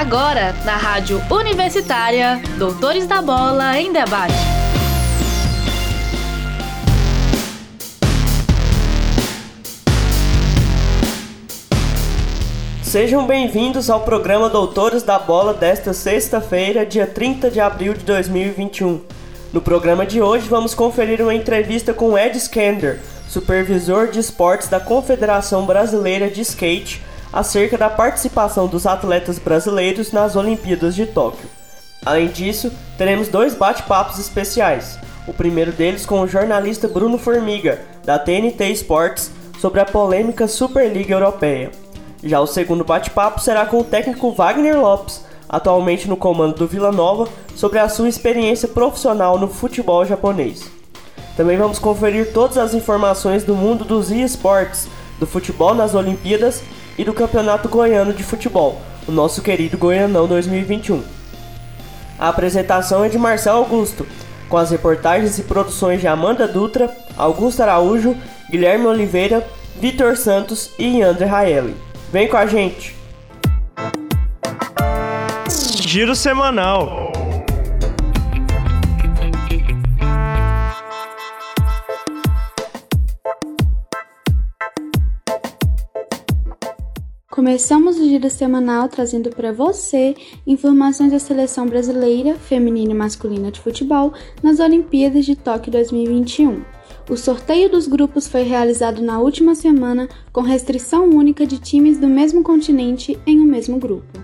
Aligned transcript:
Agora, 0.00 0.54
na 0.64 0.78
Rádio 0.78 1.22
Universitária, 1.30 2.40
Doutores 2.56 3.06
da 3.06 3.20
Bola 3.20 3.78
em 3.78 3.92
Debate. 3.92 4.32
Sejam 12.82 13.26
bem-vindos 13.26 13.90
ao 13.90 14.00
programa 14.00 14.48
Doutores 14.48 15.02
da 15.02 15.18
Bola 15.18 15.52
desta 15.52 15.92
sexta-feira, 15.92 16.86
dia 16.86 17.06
30 17.06 17.50
de 17.50 17.60
abril 17.60 17.92
de 17.92 18.02
2021. 18.02 19.02
No 19.52 19.60
programa 19.60 20.06
de 20.06 20.22
hoje, 20.22 20.48
vamos 20.48 20.72
conferir 20.72 21.20
uma 21.20 21.34
entrevista 21.34 21.92
com 21.92 22.16
Ed 22.16 22.38
Skander, 22.38 23.00
supervisor 23.28 24.08
de 24.08 24.18
esportes 24.18 24.66
da 24.66 24.80
Confederação 24.80 25.66
Brasileira 25.66 26.30
de 26.30 26.40
Skate, 26.40 27.02
acerca 27.32 27.78
da 27.78 27.88
participação 27.88 28.66
dos 28.66 28.86
atletas 28.86 29.38
brasileiros 29.38 30.12
nas 30.12 30.36
Olimpíadas 30.36 30.94
de 30.94 31.06
Tóquio. 31.06 31.48
Além 32.04 32.28
disso, 32.28 32.72
teremos 32.96 33.28
dois 33.28 33.54
bate-papos 33.54 34.18
especiais. 34.18 34.98
O 35.26 35.32
primeiro 35.32 35.70
deles 35.70 36.06
com 36.06 36.20
o 36.20 36.26
jornalista 36.26 36.88
Bruno 36.88 37.18
Formiga, 37.18 37.80
da 38.04 38.18
TNT 38.18 38.70
Sports, 38.72 39.30
sobre 39.60 39.80
a 39.80 39.84
polêmica 39.84 40.48
Superliga 40.48 41.14
Europeia. 41.14 41.70
Já 42.22 42.40
o 42.40 42.46
segundo 42.46 42.84
bate-papo 42.84 43.40
será 43.40 43.66
com 43.66 43.80
o 43.80 43.84
técnico 43.84 44.32
Wagner 44.32 44.78
Lopes, 44.80 45.24
atualmente 45.48 46.08
no 46.08 46.16
comando 46.16 46.56
do 46.56 46.66
Vila 46.66 46.90
Nova, 46.90 47.28
sobre 47.54 47.78
a 47.78 47.88
sua 47.88 48.08
experiência 48.08 48.68
profissional 48.68 49.38
no 49.38 49.48
futebol 49.48 50.04
japonês. 50.04 50.70
Também 51.36 51.56
vamos 51.56 51.78
conferir 51.78 52.32
todas 52.32 52.58
as 52.58 52.74
informações 52.74 53.44
do 53.44 53.54
mundo 53.54 53.84
dos 53.84 54.10
esportes, 54.10 54.88
do 55.18 55.26
futebol 55.26 55.74
nas 55.74 55.94
Olimpíadas 55.94 56.62
e 57.00 57.04
do 57.04 57.14
Campeonato 57.14 57.66
Goiano 57.66 58.12
de 58.12 58.22
Futebol, 58.22 58.78
o 59.08 59.10
nosso 59.10 59.40
querido 59.40 59.78
Goianão 59.78 60.28
2021. 60.28 61.02
A 62.18 62.28
apresentação 62.28 63.02
é 63.02 63.08
de 63.08 63.16
Marcelo 63.16 63.56
Augusto, 63.56 64.06
com 64.50 64.58
as 64.58 64.70
reportagens 64.70 65.38
e 65.38 65.44
produções 65.44 66.02
de 66.02 66.06
Amanda 66.06 66.46
Dutra, 66.46 66.94
Augusto 67.16 67.62
Araújo, 67.62 68.14
Guilherme 68.50 68.84
Oliveira, 68.84 69.46
Vitor 69.80 70.14
Santos 70.14 70.72
e 70.78 71.00
André 71.00 71.24
Raeli. 71.24 71.74
Vem 72.12 72.28
com 72.28 72.36
a 72.36 72.44
gente! 72.44 72.94
Giro 75.80 76.14
semanal. 76.14 77.09
Começamos 87.40 87.98
o 87.98 88.04
giro 88.04 88.28
semanal 88.28 88.86
trazendo 88.86 89.30
para 89.30 89.50
você 89.50 90.14
informações 90.46 91.10
da 91.10 91.18
seleção 91.18 91.66
brasileira, 91.66 92.34
feminina 92.34 92.90
e 92.90 92.94
masculina 92.94 93.50
de 93.50 93.58
futebol 93.58 94.12
nas 94.42 94.60
Olimpíadas 94.60 95.24
de 95.24 95.34
Tóquio 95.34 95.72
2021. 95.72 96.62
O 97.08 97.16
sorteio 97.16 97.70
dos 97.70 97.88
grupos 97.88 98.28
foi 98.28 98.42
realizado 98.42 99.00
na 99.00 99.18
última 99.20 99.54
semana 99.54 100.06
com 100.30 100.42
restrição 100.42 101.08
única 101.08 101.46
de 101.46 101.58
times 101.58 101.96
do 101.96 102.06
mesmo 102.06 102.42
continente 102.42 103.18
em 103.26 103.40
um 103.40 103.46
mesmo 103.46 103.78
grupo. 103.78 104.20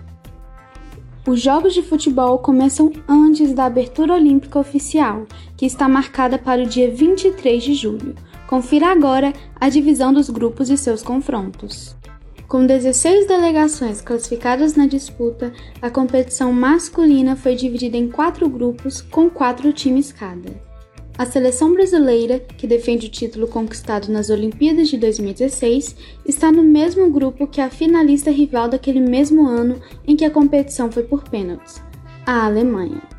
Os 1.26 1.40
jogos 1.40 1.72
de 1.72 1.80
futebol 1.80 2.38
começam 2.40 2.92
antes 3.08 3.54
da 3.54 3.64
abertura 3.64 4.12
olímpica 4.12 4.58
oficial, 4.58 5.24
que 5.56 5.64
está 5.64 5.88
marcada 5.88 6.36
para 6.36 6.62
o 6.62 6.66
dia 6.66 6.90
23 6.90 7.64
de 7.64 7.72
julho. 7.72 8.14
Confira 8.46 8.88
agora 8.88 9.32
a 9.58 9.70
divisão 9.70 10.12
dos 10.12 10.28
grupos 10.28 10.68
e 10.68 10.76
seus 10.76 11.02
confrontos. 11.02 11.96
Com 12.48 12.64
16 12.64 13.26
delegações 13.26 14.00
classificadas 14.00 14.76
na 14.76 14.86
disputa, 14.86 15.52
a 15.82 15.90
competição 15.90 16.52
masculina 16.52 17.34
foi 17.34 17.56
dividida 17.56 17.96
em 17.96 18.08
quatro 18.08 18.48
grupos 18.48 19.00
com 19.00 19.28
quatro 19.28 19.72
times 19.72 20.12
cada. 20.12 20.54
A 21.18 21.26
seleção 21.26 21.72
brasileira, 21.72 22.38
que 22.38 22.66
defende 22.66 23.06
o 23.06 23.10
título 23.10 23.48
conquistado 23.48 24.12
nas 24.12 24.30
Olimpíadas 24.30 24.88
de 24.88 24.96
2016, 24.96 25.96
está 26.24 26.52
no 26.52 26.62
mesmo 26.62 27.10
grupo 27.10 27.48
que 27.48 27.60
a 27.60 27.68
finalista 27.68 28.30
rival 28.30 28.68
daquele 28.68 29.00
mesmo 29.00 29.48
ano 29.48 29.80
em 30.06 30.14
que 30.14 30.24
a 30.24 30.30
competição 30.30 30.92
foi 30.92 31.02
por 31.02 31.24
pênaltis, 31.28 31.82
a 32.24 32.44
Alemanha. 32.44 33.15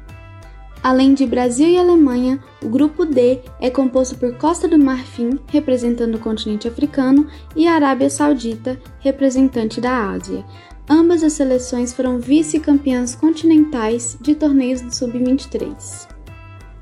Além 0.83 1.13
de 1.13 1.25
Brasil 1.25 1.67
e 1.67 1.77
Alemanha, 1.77 2.39
o 2.63 2.69
grupo 2.69 3.03
D 3.03 3.39
é 3.59 3.69
composto 3.69 4.17
por 4.17 4.35
Costa 4.37 4.67
do 4.67 4.77
Marfim, 4.77 5.39
representando 5.47 6.15
o 6.15 6.19
continente 6.19 6.67
africano, 6.67 7.27
e 7.55 7.67
Arábia 7.67 8.09
Saudita, 8.09 8.79
representante 8.99 9.81
da 9.81 10.11
Ásia. 10.11 10.45
Ambas 10.89 11.23
as 11.23 11.33
seleções 11.33 11.93
foram 11.93 12.19
vice-campeãs 12.19 13.15
continentais 13.15 14.17
de 14.21 14.35
torneios 14.35 14.81
do 14.81 14.93
Sub-23. 14.93 16.07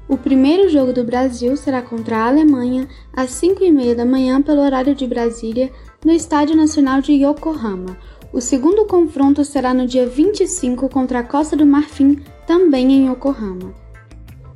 O 0.08 0.18
primeiro 0.18 0.70
jogo 0.70 0.94
do 0.94 1.04
Brasil 1.04 1.58
será 1.58 1.82
contra 1.82 2.18
a 2.18 2.28
Alemanha 2.28 2.88
às 3.12 3.32
5h30 3.32 3.96
da 3.96 4.06
manhã 4.06 4.40
pelo 4.40 4.62
horário 4.62 4.94
de 4.94 5.08
Brasília, 5.08 5.72
no 6.06 6.12
Estádio 6.12 6.56
Nacional 6.56 7.02
de 7.02 7.14
Yokohama. 7.14 7.98
O 8.32 8.40
segundo 8.40 8.86
confronto 8.86 9.44
será 9.44 9.74
no 9.74 9.88
dia 9.88 10.06
25 10.06 10.88
contra 10.90 11.20
a 11.20 11.24
Costa 11.24 11.56
do 11.56 11.66
Marfim, 11.66 12.22
também 12.46 12.92
em 12.92 13.10
Yokohama 13.10 13.85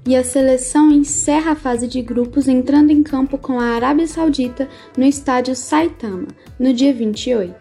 e 0.10 0.16
a 0.16 0.24
seleção 0.24 0.92
encerra 0.92 1.52
a 1.52 1.56
fase 1.56 1.88
de 1.88 2.02
grupos 2.02 2.48
entrando 2.48 2.90
em 2.90 3.04
campo 3.04 3.38
com 3.38 3.60
a 3.60 3.76
Arábia 3.76 4.08
Saudita 4.08 4.68
no 4.98 5.06
estádio 5.06 5.56
Saitama, 5.56 6.26
no 6.60 6.74
dia 6.74 6.92
28. 6.92 7.54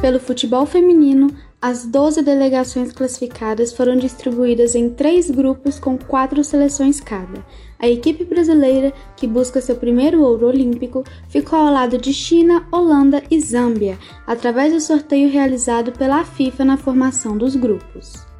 Pelo 0.00 0.18
futebol 0.18 0.64
feminino, 0.64 1.28
as 1.60 1.84
12 1.84 2.22
delegações 2.22 2.92
classificadas 2.92 3.74
foram 3.74 3.98
distribuídas 3.98 4.74
em 4.74 4.88
três 4.88 5.30
grupos 5.30 5.78
com 5.78 5.98
quatro 5.98 6.42
seleções 6.42 6.98
cada. 6.98 7.44
A 7.78 7.86
equipe 7.86 8.24
brasileira, 8.24 8.90
que 9.18 9.26
busca 9.26 9.60
seu 9.60 9.76
primeiro 9.76 10.22
ouro 10.22 10.46
olímpico, 10.46 11.04
ficou 11.28 11.58
ao 11.58 11.70
lado 11.70 11.98
de 11.98 12.14
China, 12.14 12.66
Holanda 12.72 13.22
e 13.30 13.38
Zâmbia, 13.38 13.98
através 14.26 14.72
do 14.72 14.80
sorteio 14.80 15.28
realizado 15.28 15.92
pela 15.92 16.24
FIFA 16.24 16.64
na 16.64 16.78
formação 16.78 17.36
dos 17.36 17.54
grupos. 17.54 18.31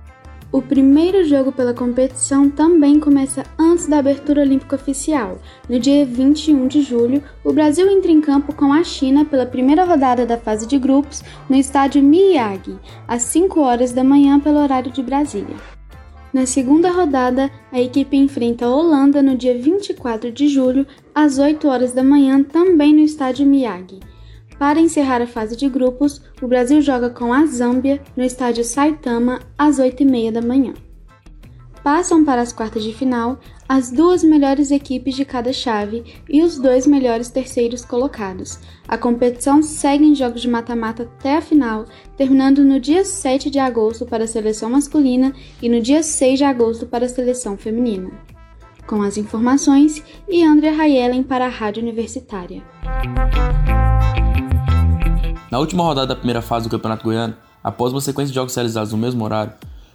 O 0.52 0.60
primeiro 0.60 1.24
jogo 1.24 1.50
pela 1.50 1.72
competição 1.72 2.50
também 2.50 3.00
começa 3.00 3.42
antes 3.58 3.86
da 3.86 4.00
abertura 4.00 4.42
olímpica 4.42 4.76
oficial. 4.76 5.38
No 5.66 5.80
dia 5.80 6.04
21 6.04 6.68
de 6.68 6.82
julho, 6.82 7.22
o 7.42 7.54
Brasil 7.54 7.88
entra 7.90 8.12
em 8.12 8.20
campo 8.20 8.54
com 8.54 8.70
a 8.70 8.84
China 8.84 9.24
pela 9.24 9.46
primeira 9.46 9.82
rodada 9.82 10.26
da 10.26 10.36
fase 10.36 10.66
de 10.66 10.78
grupos 10.78 11.24
no 11.48 11.56
estádio 11.56 12.02
Miyagi, 12.02 12.78
às 13.08 13.22
5 13.22 13.60
horas 13.60 13.92
da 13.92 14.04
manhã 14.04 14.38
pelo 14.38 14.58
horário 14.58 14.92
de 14.92 15.02
Brasília. 15.02 15.56
Na 16.34 16.44
segunda 16.44 16.90
rodada, 16.90 17.50
a 17.72 17.80
equipe 17.80 18.14
enfrenta 18.14 18.66
a 18.66 18.70
Holanda 18.70 19.22
no 19.22 19.34
dia 19.34 19.56
24 19.56 20.30
de 20.30 20.48
julho, 20.48 20.86
às 21.14 21.38
8 21.38 21.66
horas 21.66 21.94
da 21.94 22.04
manhã, 22.04 22.42
também 22.42 22.92
no 22.92 23.00
estádio 23.00 23.46
Miyagi. 23.46 24.00
Para 24.62 24.78
encerrar 24.78 25.20
a 25.20 25.26
fase 25.26 25.56
de 25.56 25.68
grupos, 25.68 26.22
o 26.40 26.46
Brasil 26.46 26.80
joga 26.80 27.10
com 27.10 27.32
a 27.32 27.44
Zâmbia 27.46 28.00
no 28.16 28.22
estádio 28.22 28.62
Saitama 28.62 29.40
às 29.58 29.80
8h30 29.80 30.30
da 30.30 30.40
manhã. 30.40 30.72
Passam 31.82 32.24
para 32.24 32.40
as 32.40 32.52
quartas 32.52 32.84
de 32.84 32.94
final 32.94 33.40
as 33.68 33.90
duas 33.90 34.22
melhores 34.22 34.70
equipes 34.70 35.16
de 35.16 35.24
cada 35.24 35.52
chave 35.52 36.04
e 36.28 36.44
os 36.44 36.60
dois 36.60 36.86
melhores 36.86 37.28
terceiros 37.28 37.84
colocados. 37.84 38.60
A 38.86 38.96
competição 38.96 39.64
segue 39.64 40.04
em 40.04 40.14
jogos 40.14 40.42
de 40.42 40.48
mata-mata 40.48 41.02
até 41.02 41.38
a 41.38 41.42
final, 41.42 41.84
terminando 42.16 42.62
no 42.62 42.78
dia 42.78 43.04
7 43.04 43.50
de 43.50 43.58
agosto 43.58 44.06
para 44.06 44.22
a 44.22 44.28
seleção 44.28 44.70
masculina 44.70 45.34
e 45.60 45.68
no 45.68 45.80
dia 45.80 46.04
6 46.04 46.38
de 46.38 46.44
agosto 46.44 46.86
para 46.86 47.06
a 47.06 47.08
seleção 47.08 47.56
feminina. 47.56 48.12
Com 48.86 49.02
as 49.02 49.16
informações, 49.16 50.04
e 50.28 50.44
André 50.44 50.70
Raielen 50.70 51.24
para 51.24 51.46
a 51.46 51.48
Rádio 51.48 51.82
Universitária. 51.82 52.62
Na 55.52 55.58
última 55.58 55.84
rodada 55.84 56.06
da 56.06 56.16
primeira 56.16 56.40
fase 56.40 56.66
do 56.66 56.70
Campeonato 56.70 57.04
Goiano, 57.04 57.36
após 57.62 57.92
uma 57.92 58.00
sequência 58.00 58.30
de 58.30 58.34
jogos 58.34 58.54
realizados 58.54 58.90
no 58.90 58.96
mesmo 58.96 59.22
horário, 59.22 59.52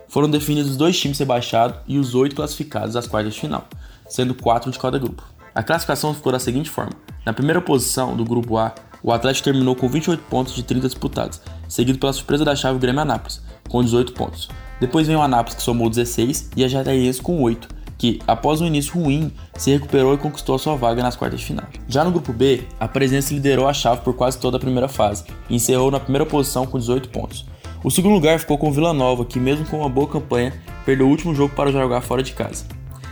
foram 0.07 0.29
definidos 0.29 0.69
os 0.69 0.77
dois 0.77 0.99
times 0.99 1.17
rebaixados 1.17 1.79
e 1.87 1.97
os 1.97 2.13
oito 2.13 2.35
classificados 2.35 2.95
às 2.95 3.07
quartas 3.07 3.33
de 3.33 3.39
final, 3.39 3.65
sendo 4.07 4.35
quatro 4.35 4.69
de 4.69 4.77
cada 4.77 4.99
grupo. 4.99 5.23
A 5.55 5.63
classificação 5.63 6.13
ficou 6.13 6.31
da 6.31 6.37
seguinte 6.37 6.69
forma: 6.69 6.91
na 7.25 7.33
primeira 7.33 7.59
posição 7.59 8.15
do 8.15 8.23
grupo 8.23 8.55
A, 8.55 8.71
o 9.01 9.11
Atlético 9.11 9.45
terminou 9.45 9.75
com 9.75 9.89
28 9.89 10.21
pontos 10.29 10.53
de 10.53 10.61
30 10.61 10.89
disputados, 10.89 11.41
seguido 11.67 11.97
pela 11.97 12.13
surpresa 12.13 12.45
da 12.45 12.55
chave 12.55 12.77
Grêmio 12.77 13.01
Anápolis, 13.01 13.41
com 13.67 13.83
18 13.83 14.13
pontos. 14.13 14.49
Depois 14.79 15.07
vem 15.07 15.15
o 15.15 15.23
Anápolis, 15.23 15.55
que 15.55 15.63
somou 15.63 15.89
16, 15.89 16.51
e 16.55 16.63
a 16.63 16.67
Jataiense 16.67 17.19
com 17.19 17.41
8, 17.41 17.67
que, 17.97 18.19
após 18.27 18.61
um 18.61 18.67
início 18.67 18.93
ruim, 18.93 19.31
se 19.55 19.71
recuperou 19.71 20.13
e 20.13 20.17
conquistou 20.17 20.57
sua 20.59 20.75
vaga 20.75 21.01
nas 21.01 21.15
quartas 21.15 21.39
de 21.39 21.45
final. 21.45 21.65
Já 21.87 22.03
no 22.03 22.11
grupo 22.11 22.31
B, 22.31 22.61
a 22.79 22.87
presença 22.87 23.33
liderou 23.33 23.67
a 23.67 23.73
chave 23.73 24.01
por 24.01 24.13
quase 24.13 24.37
toda 24.37 24.57
a 24.57 24.59
primeira 24.59 24.87
fase 24.87 25.23
e 25.49 25.55
encerrou 25.55 25.89
na 25.89 25.99
primeira 25.99 26.25
posição 26.25 26.65
com 26.65 26.77
18 26.77 27.09
pontos. 27.09 27.45
O 27.83 27.91
segundo 27.91 28.13
lugar 28.13 28.39
ficou 28.39 28.57
com 28.57 28.69
o 28.69 28.71
Vila 28.71 28.93
Nova, 28.93 29.25
que, 29.25 29.39
mesmo 29.39 29.65
com 29.65 29.79
uma 29.79 29.89
boa 29.89 30.07
campanha, 30.07 30.53
perdeu 30.85 31.07
o 31.07 31.09
último 31.09 31.33
jogo 31.33 31.53
para 31.55 31.71
jogar 31.71 32.01
fora 32.01 32.21
de 32.21 32.33
casa. 32.33 32.65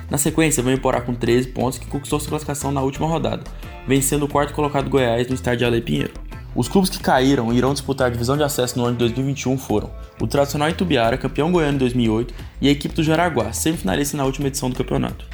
Na 0.09 0.17
sequência, 0.17 0.61
veio 0.61 0.79
Porá 0.79 1.01
com 1.01 1.13
13 1.13 1.47
pontos, 1.49 1.79
que 1.79 1.87
conquistou 1.87 2.19
sua 2.19 2.29
classificação 2.29 2.71
na 2.71 2.81
última 2.81 3.07
rodada, 3.07 3.43
vencendo 3.87 4.23
o 4.23 4.27
quarto 4.27 4.53
colocado 4.53 4.89
Goiás 4.89 5.27
no 5.27 5.35
estádio 5.35 5.65
Ale 5.65 5.81
Pinheiro. 5.81 6.13
Os 6.55 6.69
clubes 6.69 6.89
que 6.89 6.99
caíram 6.99 7.51
e 7.51 7.57
irão 7.57 7.73
disputar 7.73 8.07
a 8.07 8.09
divisão 8.09 8.37
de 8.37 8.43
acesso 8.43 8.79
no 8.79 8.85
ano 8.85 8.93
de 8.93 8.99
2021 8.99 9.57
foram 9.57 9.91
o 10.21 10.25
tradicional 10.25 10.69
Itubiara, 10.69 11.17
campeão 11.17 11.51
goiano 11.51 11.75
em 11.75 11.79
2008, 11.79 12.33
e 12.61 12.69
a 12.69 12.71
equipe 12.71 12.95
do 12.95 13.03
Jaraguá, 13.03 13.51
semifinalista 13.51 14.15
na 14.15 14.23
última 14.23 14.47
edição 14.47 14.69
do 14.69 14.75
campeonato. 14.77 15.25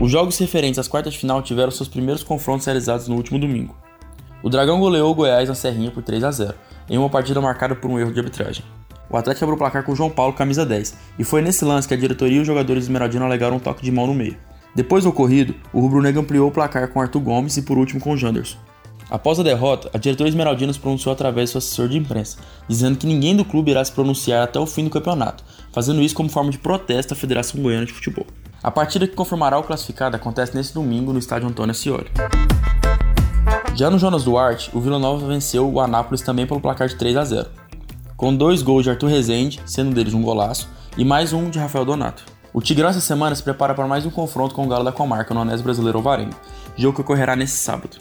Os 0.00 0.12
jogos 0.12 0.38
referentes 0.38 0.78
às 0.78 0.86
quartas 0.86 1.14
de 1.14 1.18
final 1.18 1.42
tiveram 1.42 1.72
seus 1.72 1.88
primeiros 1.88 2.22
confrontos 2.22 2.66
realizados 2.66 3.08
no 3.08 3.16
último 3.16 3.36
domingo. 3.36 3.74
O 4.44 4.48
Dragão 4.48 4.78
goleou 4.78 5.10
o 5.10 5.14
Goiás 5.14 5.48
na 5.48 5.56
Serrinha 5.56 5.90
por 5.90 6.04
3 6.04 6.22
a 6.22 6.30
0, 6.30 6.54
em 6.88 6.96
uma 6.96 7.10
partida 7.10 7.40
marcada 7.40 7.74
por 7.74 7.90
um 7.90 7.98
erro 7.98 8.12
de 8.12 8.20
arbitragem. 8.20 8.64
O 9.10 9.16
Atlético 9.16 9.44
abriu 9.44 9.56
o 9.56 9.58
placar 9.58 9.82
com 9.82 9.96
João 9.96 10.08
Paulo, 10.10 10.34
camisa 10.34 10.64
10, 10.64 10.94
e 11.18 11.24
foi 11.24 11.42
nesse 11.42 11.64
lance 11.64 11.88
que 11.88 11.94
a 11.94 11.96
diretoria 11.96 12.36
e 12.36 12.40
os 12.40 12.46
jogadores 12.46 12.84
esmeraldino 12.84 13.24
alegaram 13.24 13.56
um 13.56 13.60
toque 13.60 13.82
de 13.82 13.90
mão 13.90 14.06
no 14.06 14.14
meio. 14.14 14.36
Depois 14.72 15.02
do 15.02 15.10
ocorrido, 15.10 15.52
o 15.72 15.80
Rubro 15.80 16.00
Negro 16.00 16.20
ampliou 16.20 16.48
o 16.48 16.52
placar 16.52 16.86
com 16.88 17.00
Arthur 17.00 17.20
Gomes 17.20 17.56
e 17.56 17.62
por 17.62 17.76
último 17.76 18.00
com 18.00 18.16
Janderson. 18.16 18.58
Após 19.10 19.40
a 19.40 19.42
derrota, 19.42 19.90
a 19.94 19.98
diretoria 19.98 20.28
esmeraldina 20.28 20.72
se 20.72 20.78
pronunciou 20.78 21.12
através 21.12 21.48
de 21.48 21.52
seu 21.52 21.58
assessor 21.58 21.88
de 21.88 21.96
imprensa, 21.96 22.38
dizendo 22.68 22.98
que 22.98 23.06
ninguém 23.06 23.34
do 23.34 23.44
clube 23.44 23.70
irá 23.70 23.82
se 23.82 23.92
pronunciar 23.92 24.42
até 24.42 24.60
o 24.60 24.66
fim 24.66 24.84
do 24.84 24.90
campeonato, 24.90 25.42
fazendo 25.72 26.02
isso 26.02 26.14
como 26.14 26.28
forma 26.28 26.50
de 26.50 26.58
protesto 26.58 27.14
à 27.14 27.16
Federação 27.16 27.62
Goiana 27.62 27.86
de 27.86 27.92
Futebol. 27.92 28.26
A 28.62 28.70
partida 28.70 29.06
que 29.06 29.14
confirmará 29.14 29.58
o 29.58 29.62
classificado 29.62 30.16
acontece 30.16 30.54
nesse 30.54 30.74
domingo 30.74 31.12
no 31.12 31.18
estádio 31.18 31.48
Antônio 31.48 31.70
Ascioli. 31.70 32.10
Já 33.74 33.88
no 33.88 33.98
Jonas 33.98 34.24
Duarte, 34.24 34.70
o 34.74 34.80
Vila 34.80 34.98
Nova 34.98 35.26
venceu 35.26 35.72
o 35.72 35.80
Anápolis 35.80 36.20
também 36.20 36.46
pelo 36.46 36.60
placar 36.60 36.88
de 36.88 36.96
3 36.96 37.16
a 37.16 37.24
0, 37.24 37.48
com 38.14 38.34
dois 38.34 38.60
gols 38.60 38.84
de 38.84 38.90
Arthur 38.90 39.08
Rezende, 39.08 39.62
sendo 39.64 39.94
deles 39.94 40.12
um 40.12 40.20
golaço, 40.20 40.68
e 40.98 41.04
mais 41.04 41.32
um 41.32 41.48
de 41.48 41.58
Rafael 41.58 41.84
Donato. 41.84 42.24
O 42.52 42.60
Tigrão 42.60 42.88
essa 42.90 43.00
semana 43.00 43.34
se 43.34 43.42
prepara 43.42 43.74
para 43.74 43.86
mais 43.86 44.04
um 44.04 44.10
confronto 44.10 44.54
com 44.54 44.64
o 44.64 44.68
Galo 44.68 44.84
da 44.84 44.92
Comarca 44.92 45.32
no 45.32 45.40
Anés 45.40 45.62
Brasileiro 45.62 45.98
Alvarenga, 45.98 46.36
jogo 46.76 46.96
que 46.96 47.00
ocorrerá 47.00 47.36
nesse 47.36 47.56
sábado. 47.56 47.96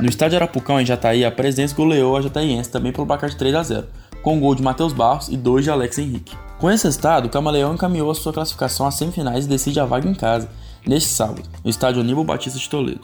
No 0.00 0.08
estádio 0.08 0.36
Arapucão, 0.36 0.80
em 0.80 0.86
Jataí, 0.86 1.26
a 1.26 1.30
presença 1.30 1.74
goleou 1.74 2.16
a 2.16 2.22
Jataiense 2.22 2.70
também 2.70 2.90
pelo 2.90 3.06
placar 3.06 3.28
de 3.28 3.36
3 3.36 3.54
a 3.54 3.62
0, 3.62 3.86
com 4.22 4.40
gol 4.40 4.54
de 4.54 4.62
Matheus 4.62 4.94
Barros 4.94 5.28
e 5.28 5.36
dois 5.36 5.62
de 5.62 5.70
Alex 5.70 5.98
Henrique. 5.98 6.34
Com 6.58 6.70
esse 6.70 6.84
resultado, 6.84 7.26
o 7.26 7.28
Camaleão 7.28 7.74
encaminhou 7.74 8.10
a 8.10 8.14
sua 8.14 8.32
classificação 8.32 8.86
às 8.86 8.94
semifinais 8.94 9.44
e 9.44 9.48
decide 9.48 9.78
a 9.78 9.84
vaga 9.84 10.08
em 10.08 10.14
casa, 10.14 10.48
neste 10.86 11.10
sábado, 11.10 11.42
no 11.62 11.68
estádio 11.68 12.00
Aníbal 12.00 12.24
Batista 12.24 12.58
de 12.58 12.68
Toledo. 12.68 13.02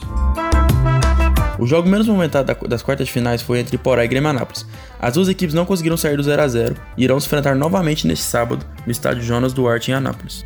O 1.58 1.66
jogo 1.66 1.87
menos 1.87 2.06
movimentado 2.06 2.54
das 2.66 2.82
quartas 2.82 3.06
de 3.06 3.12
finais 3.12 3.42
foi 3.42 3.58
entre 3.60 3.76
Porá 3.76 4.02
e 4.04 4.08
Grêmio 4.08 4.31
Anápolis. 4.31 4.66
As 4.99 5.12
duas 5.12 5.28
equipes 5.28 5.54
não 5.54 5.66
conseguiram 5.66 5.96
sair 5.99 6.16
do 6.16 6.22
0 6.22 6.42
a 6.42 6.49
0 6.49 6.76
e 6.96 7.04
irão 7.04 7.20
se 7.20 7.26
enfrentar 7.26 7.54
novamente 7.54 8.06
neste 8.06 8.25
sábado 8.25 8.64
no 8.87 8.92
estádio 8.92 9.22
Jonas 9.22 9.52
Duarte 9.52 9.90
em 9.90 9.94
Anápolis. 9.94 10.42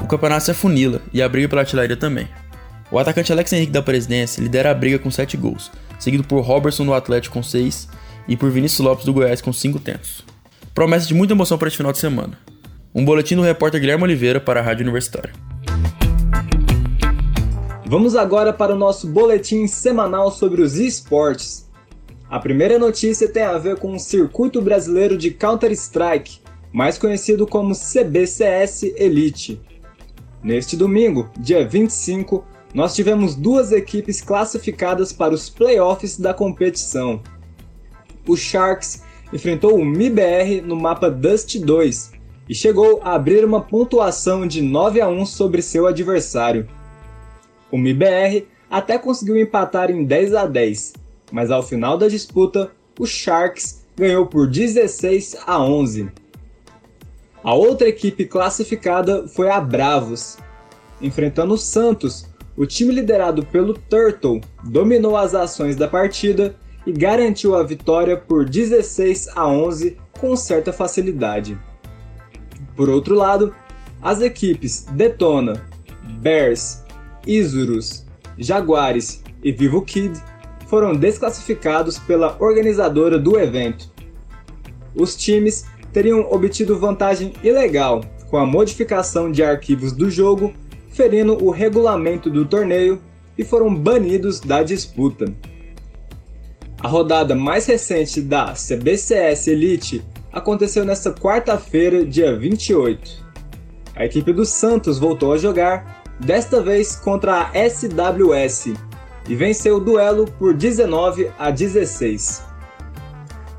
O 0.00 0.06
campeonato 0.06 0.44
se 0.44 0.50
afunila 0.50 1.00
e 1.12 1.22
a 1.22 1.28
briga 1.28 1.48
pela 1.48 1.62
artilharia 1.62 1.96
também. 1.96 2.28
O 2.94 2.98
atacante 3.00 3.32
Alex 3.32 3.52
Henrique 3.52 3.72
da 3.72 3.82
Presidência 3.82 4.40
lidera 4.40 4.70
a 4.70 4.74
briga 4.74 5.00
com 5.00 5.10
7 5.10 5.36
gols, 5.36 5.68
seguido 5.98 6.22
por 6.22 6.40
Robertson 6.42 6.86
do 6.86 6.94
Atlético 6.94 7.34
com 7.34 7.42
6 7.42 7.88
e 8.28 8.36
por 8.36 8.52
Vinícius 8.52 8.86
Lopes 8.86 9.04
do 9.04 9.12
Goiás 9.12 9.40
com 9.40 9.52
5 9.52 9.80
tentos. 9.80 10.24
Promessa 10.72 11.08
de 11.08 11.12
muita 11.12 11.34
emoção 11.34 11.58
para 11.58 11.66
este 11.66 11.76
final 11.76 11.90
de 11.90 11.98
semana. 11.98 12.38
Um 12.94 13.04
boletim 13.04 13.34
do 13.34 13.42
repórter 13.42 13.80
Guilherme 13.80 14.04
Oliveira 14.04 14.40
para 14.40 14.60
a 14.60 14.62
Rádio 14.62 14.84
Universitária. 14.84 15.32
Vamos 17.84 18.14
agora 18.14 18.52
para 18.52 18.72
o 18.72 18.78
nosso 18.78 19.08
boletim 19.08 19.66
semanal 19.66 20.30
sobre 20.30 20.62
os 20.62 20.76
esportes. 20.76 21.68
A 22.30 22.38
primeira 22.38 22.78
notícia 22.78 23.28
tem 23.28 23.42
a 23.42 23.58
ver 23.58 23.76
com 23.76 23.92
o 23.92 23.98
Circuito 23.98 24.62
Brasileiro 24.62 25.18
de 25.18 25.32
Counter-Strike, 25.32 26.38
mais 26.72 26.96
conhecido 26.96 27.44
como 27.44 27.74
CBCS 27.74 28.84
Elite. 28.96 29.60
Neste 30.44 30.76
domingo, 30.76 31.28
dia 31.40 31.66
25, 31.66 32.53
nós 32.74 32.92
tivemos 32.92 33.36
duas 33.36 33.70
equipes 33.70 34.20
classificadas 34.20 35.12
para 35.12 35.32
os 35.32 35.48
playoffs 35.48 36.18
da 36.18 36.34
competição. 36.34 37.22
O 38.26 38.36
Sharks 38.36 39.04
enfrentou 39.32 39.78
o 39.78 39.84
MIBR 39.84 40.60
no 40.60 40.74
mapa 40.74 41.08
Dust 41.08 41.56
2 41.56 42.12
e 42.48 42.54
chegou 42.54 43.00
a 43.04 43.14
abrir 43.14 43.44
uma 43.44 43.60
pontuação 43.60 44.44
de 44.44 44.60
9 44.60 45.00
a 45.00 45.08
1 45.08 45.24
sobre 45.24 45.62
seu 45.62 45.86
adversário. 45.86 46.68
O 47.70 47.78
MIBR 47.78 48.48
até 48.68 48.98
conseguiu 48.98 49.36
empatar 49.36 49.88
em 49.88 50.04
10 50.04 50.34
a 50.34 50.44
10, 50.44 50.94
mas 51.30 51.52
ao 51.52 51.62
final 51.62 51.96
da 51.96 52.08
disputa, 52.08 52.72
o 52.98 53.06
Sharks 53.06 53.84
ganhou 53.96 54.26
por 54.26 54.48
16 54.48 55.36
a 55.46 55.62
11. 55.62 56.10
A 57.42 57.54
outra 57.54 57.88
equipe 57.88 58.24
classificada 58.24 59.28
foi 59.28 59.48
a 59.48 59.60
Bravos, 59.60 60.38
enfrentando 61.00 61.54
o 61.54 61.58
Santos 61.58 62.33
o 62.56 62.64
time 62.66 62.94
liderado 62.94 63.44
pelo 63.46 63.74
Turtle 63.74 64.40
dominou 64.62 65.16
as 65.16 65.34
ações 65.34 65.76
da 65.76 65.88
partida 65.88 66.54
e 66.86 66.92
garantiu 66.92 67.56
a 67.56 67.62
vitória 67.62 68.16
por 68.16 68.48
16 68.48 69.28
a 69.34 69.46
11 69.46 69.96
com 70.20 70.36
certa 70.36 70.72
facilidade. 70.72 71.58
Por 72.76 72.88
outro 72.88 73.14
lado, 73.14 73.54
as 74.02 74.20
equipes 74.20 74.86
Detona, 74.92 75.64
Bears, 76.20 76.84
Isurus, 77.26 78.04
Jaguares 78.36 79.22
e 79.42 79.50
Vivo 79.50 79.82
Kid 79.82 80.20
foram 80.68 80.94
desclassificados 80.94 81.98
pela 81.98 82.36
organizadora 82.40 83.18
do 83.18 83.38
evento. 83.38 83.90
Os 84.94 85.16
times 85.16 85.64
teriam 85.92 86.20
obtido 86.30 86.78
vantagem 86.78 87.32
ilegal 87.42 88.02
com 88.30 88.36
a 88.36 88.46
modificação 88.46 89.30
de 89.30 89.42
arquivos 89.42 89.92
do 89.92 90.10
jogo 90.10 90.52
ferindo 90.94 91.44
o 91.44 91.50
regulamento 91.50 92.30
do 92.30 92.46
torneio 92.46 93.02
e 93.36 93.44
foram 93.44 93.74
banidos 93.74 94.40
da 94.40 94.62
disputa. 94.62 95.26
A 96.80 96.88
rodada 96.88 97.34
mais 97.34 97.66
recente 97.66 98.20
da 98.20 98.54
CBCS 98.54 99.48
Elite 99.48 100.04
aconteceu 100.32 100.84
nesta 100.84 101.12
quarta-feira, 101.12 102.04
dia 102.04 102.36
28. 102.36 103.24
A 103.96 104.04
equipe 104.04 104.32
do 104.32 104.44
Santos 104.44 104.98
voltou 104.98 105.32
a 105.32 105.38
jogar, 105.38 106.02
desta 106.20 106.60
vez 106.60 106.94
contra 106.94 107.42
a 107.42 107.70
SWS, 107.70 108.74
e 109.28 109.34
venceu 109.34 109.76
o 109.76 109.80
duelo 109.80 110.26
por 110.38 110.54
19 110.54 111.30
a 111.38 111.50
16. 111.50 112.44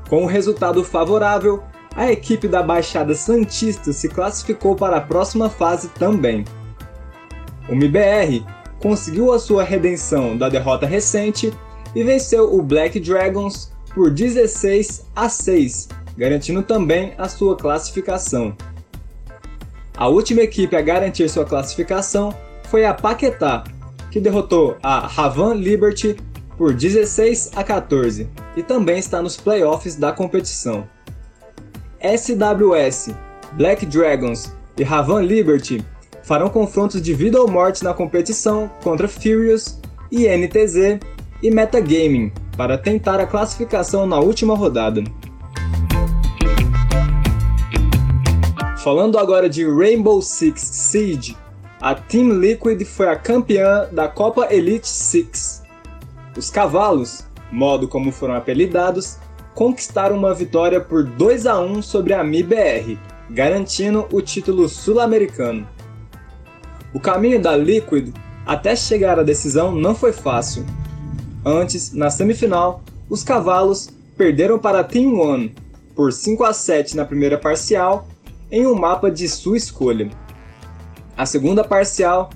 Com 0.08 0.24
o 0.24 0.26
resultado 0.26 0.82
favorável, 0.84 1.62
a 1.94 2.12
equipe 2.12 2.46
da 2.46 2.62
Baixada 2.62 3.14
Santista 3.14 3.92
se 3.92 4.08
classificou 4.08 4.76
para 4.76 4.98
a 4.98 5.00
próxima 5.00 5.50
fase 5.50 5.88
também. 5.88 6.44
O 7.68 7.72
MBR 7.72 8.44
conseguiu 8.80 9.32
a 9.32 9.38
sua 9.38 9.64
redenção 9.64 10.36
da 10.36 10.48
derrota 10.48 10.86
recente 10.86 11.52
e 11.94 12.04
venceu 12.04 12.54
o 12.54 12.62
Black 12.62 13.00
Dragons 13.00 13.72
por 13.94 14.10
16 14.10 15.06
a 15.16 15.28
6, 15.28 15.88
garantindo 16.16 16.62
também 16.62 17.14
a 17.16 17.28
sua 17.28 17.56
classificação. 17.56 18.56
A 19.96 20.08
última 20.08 20.42
equipe 20.42 20.76
a 20.76 20.82
garantir 20.82 21.28
sua 21.28 21.44
classificação 21.44 22.34
foi 22.64 22.84
a 22.84 22.92
Paquetá, 22.92 23.64
que 24.10 24.20
derrotou 24.20 24.76
a 24.82 25.06
Havan 25.06 25.54
Liberty 25.54 26.16
por 26.56 26.74
16 26.74 27.52
a 27.56 27.64
14 27.64 28.28
e 28.56 28.62
também 28.62 28.98
está 28.98 29.22
nos 29.22 29.36
playoffs 29.36 29.96
da 29.96 30.12
competição. 30.12 30.86
SWS, 32.00 33.14
Black 33.54 33.86
Dragons 33.86 34.52
e 34.78 34.84
Havan 34.84 35.22
Liberty 35.22 35.84
farão 36.26 36.50
confrontos 36.50 37.00
de 37.00 37.14
vida 37.14 37.40
ou 37.40 37.48
morte 37.48 37.84
na 37.84 37.94
competição 37.94 38.68
contra 38.82 39.06
Furious, 39.06 39.80
INTZ 40.10 40.98
e 41.40 41.50
Metagaming 41.52 42.32
para 42.56 42.76
tentar 42.76 43.20
a 43.20 43.26
classificação 43.26 44.08
na 44.08 44.18
última 44.18 44.56
rodada. 44.56 45.04
Falando 48.82 49.18
agora 49.18 49.48
de 49.48 49.64
Rainbow 49.64 50.20
Six 50.20 50.60
Siege, 50.60 51.36
a 51.80 51.94
Team 51.94 52.40
Liquid 52.40 52.82
foi 52.84 53.08
a 53.08 53.14
campeã 53.14 53.88
da 53.92 54.08
Copa 54.08 54.52
Elite 54.52 54.88
Six. 54.88 55.62
Os 56.36 56.50
cavalos, 56.50 57.24
modo 57.52 57.86
como 57.86 58.10
foram 58.10 58.34
apelidados, 58.34 59.16
conquistaram 59.54 60.16
uma 60.16 60.34
vitória 60.34 60.80
por 60.80 61.04
2 61.04 61.46
a 61.46 61.60
1 61.60 61.82
sobre 61.82 62.14
a 62.14 62.24
MIBR, 62.24 62.98
garantindo 63.30 64.08
o 64.10 64.20
título 64.20 64.68
sul-americano. 64.68 65.75
O 66.96 66.98
caminho 66.98 67.38
da 67.38 67.54
Liquid 67.54 68.08
até 68.46 68.74
chegar 68.74 69.18
à 69.18 69.22
decisão 69.22 69.70
não 69.70 69.94
foi 69.94 70.14
fácil. 70.14 70.64
Antes, 71.44 71.92
na 71.92 72.08
semifinal, 72.08 72.82
os 73.10 73.22
cavalos 73.22 73.90
perderam 74.16 74.58
para 74.58 74.82
Team 74.82 75.20
One 75.20 75.54
por 75.94 76.10
5 76.10 76.42
a 76.42 76.54
7 76.54 76.96
na 76.96 77.04
primeira 77.04 77.36
parcial 77.36 78.08
em 78.50 78.66
um 78.66 78.74
mapa 78.74 79.10
de 79.10 79.28
sua 79.28 79.58
escolha. 79.58 80.08
A 81.14 81.26
segunda 81.26 81.62
parcial, 81.62 82.30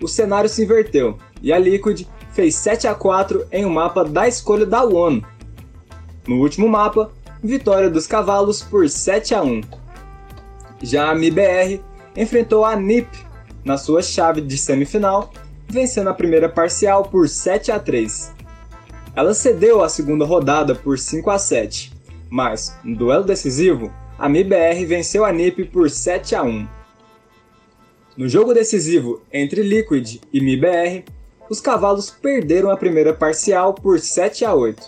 o 0.00 0.08
cenário 0.08 0.48
se 0.48 0.64
inverteu 0.64 1.18
e 1.42 1.52
a 1.52 1.58
Liquid 1.58 2.06
fez 2.32 2.54
7 2.54 2.88
a 2.88 2.94
4 2.94 3.46
em 3.52 3.66
um 3.66 3.70
mapa 3.70 4.02
da 4.02 4.26
escolha 4.26 4.64
da 4.64 4.82
One. 4.82 5.22
No 6.26 6.40
último 6.40 6.70
mapa, 6.70 7.12
vitória 7.44 7.90
dos 7.90 8.06
cavalos 8.06 8.62
por 8.62 8.88
7 8.88 9.34
a 9.34 9.42
1. 9.42 9.60
Já 10.80 11.10
a 11.10 11.14
MIBR 11.14 11.82
enfrentou 12.16 12.64
a 12.64 12.74
NiP 12.74 13.25
na 13.66 13.76
sua 13.76 14.00
chave 14.00 14.40
de 14.40 14.56
semifinal 14.56 15.32
vencendo 15.68 16.08
a 16.08 16.14
primeira 16.14 16.48
parcial 16.48 17.06
por 17.06 17.28
7 17.28 17.72
a 17.72 17.80
3. 17.80 18.32
Ela 19.16 19.34
cedeu 19.34 19.82
a 19.82 19.88
segunda 19.88 20.24
rodada 20.24 20.72
por 20.72 20.96
5 20.96 21.28
a 21.28 21.36
7, 21.36 21.92
mas 22.30 22.76
no 22.84 22.96
duelo 22.96 23.24
decisivo, 23.24 23.92
a 24.16 24.28
MIBR 24.28 24.86
venceu 24.86 25.24
a 25.24 25.32
NIP 25.32 25.64
por 25.64 25.90
7 25.90 26.36
a 26.36 26.42
1. 26.44 26.68
No 28.16 28.28
jogo 28.28 28.54
decisivo 28.54 29.20
entre 29.32 29.62
Liquid 29.62 30.20
e 30.32 30.40
MIBR, 30.40 31.04
os 31.50 31.60
cavalos 31.60 32.08
perderam 32.08 32.70
a 32.70 32.76
primeira 32.76 33.12
parcial 33.12 33.74
por 33.74 33.98
7 33.98 34.44
a 34.44 34.54
8. 34.54 34.80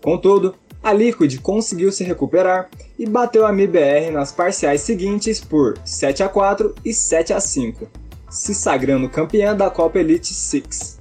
Contudo, 0.00 0.54
a 0.82 0.92
Liquid 0.92 1.38
conseguiu 1.40 1.92
se 1.92 2.02
recuperar 2.04 2.70
e 2.98 3.06
bateu 3.06 3.46
a 3.46 3.52
MIBR 3.52 4.10
nas 4.12 4.32
parciais 4.32 4.80
seguintes 4.80 5.40
por 5.40 5.78
7 5.84 6.22
a 6.22 6.28
4 6.28 6.74
e 6.84 6.94
7 6.94 7.32
a 7.32 7.40
5, 7.40 7.86
se 8.30 8.54
sagrando 8.54 9.08
campeã 9.08 9.54
da 9.54 9.68
Copa 9.68 9.98
Elite 9.98 10.32
Six. 10.32 10.98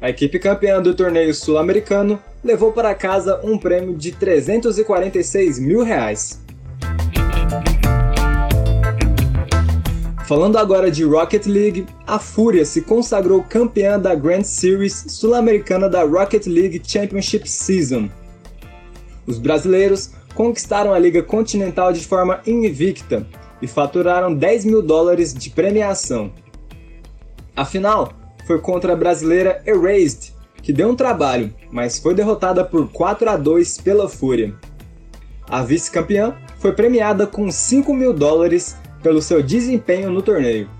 A 0.00 0.08
equipe 0.08 0.38
campeã 0.38 0.80
do 0.80 0.94
torneio 0.94 1.34
sul-americano 1.34 2.22
levou 2.44 2.72
para 2.72 2.94
casa 2.94 3.40
um 3.42 3.58
prêmio 3.58 3.96
de 3.96 4.12
346 4.12 5.58
mil 5.58 5.82
reais. 5.82 6.40
Falando 10.28 10.58
agora 10.58 10.90
de 10.90 11.04
Rocket 11.04 11.46
League, 11.46 11.86
a 12.06 12.18
Fúria 12.18 12.64
se 12.64 12.82
consagrou 12.82 13.42
campeã 13.42 13.98
da 13.98 14.14
Grand 14.14 14.44
Series 14.44 15.06
sul-americana 15.08 15.88
da 15.88 16.04
Rocket 16.04 16.46
League 16.46 16.82
Championship 16.86 17.48
Season. 17.48 18.10
Os 19.28 19.38
brasileiros 19.38 20.12
conquistaram 20.34 20.94
a 20.94 20.98
Liga 20.98 21.22
Continental 21.22 21.92
de 21.92 22.06
forma 22.06 22.40
invicta 22.46 23.26
e 23.60 23.66
faturaram 23.66 24.34
10 24.34 24.64
mil 24.64 24.80
dólares 24.80 25.34
de 25.34 25.50
premiação. 25.50 26.32
A 27.54 27.62
final 27.66 28.14
foi 28.46 28.58
contra 28.58 28.94
a 28.94 28.96
brasileira 28.96 29.62
Erased, 29.66 30.32
que 30.62 30.72
deu 30.72 30.88
um 30.88 30.96
trabalho, 30.96 31.52
mas 31.70 31.98
foi 31.98 32.14
derrotada 32.14 32.64
por 32.64 32.90
4 32.90 33.28
a 33.28 33.36
2 33.36 33.78
pela 33.82 34.08
Fúria. 34.08 34.54
A 35.46 35.62
vice-campeã 35.62 36.34
foi 36.58 36.72
premiada 36.72 37.26
com 37.26 37.50
5 37.50 37.92
mil 37.92 38.14
dólares 38.14 38.78
pelo 39.02 39.20
seu 39.20 39.42
desempenho 39.42 40.10
no 40.10 40.22
torneio. 40.22 40.70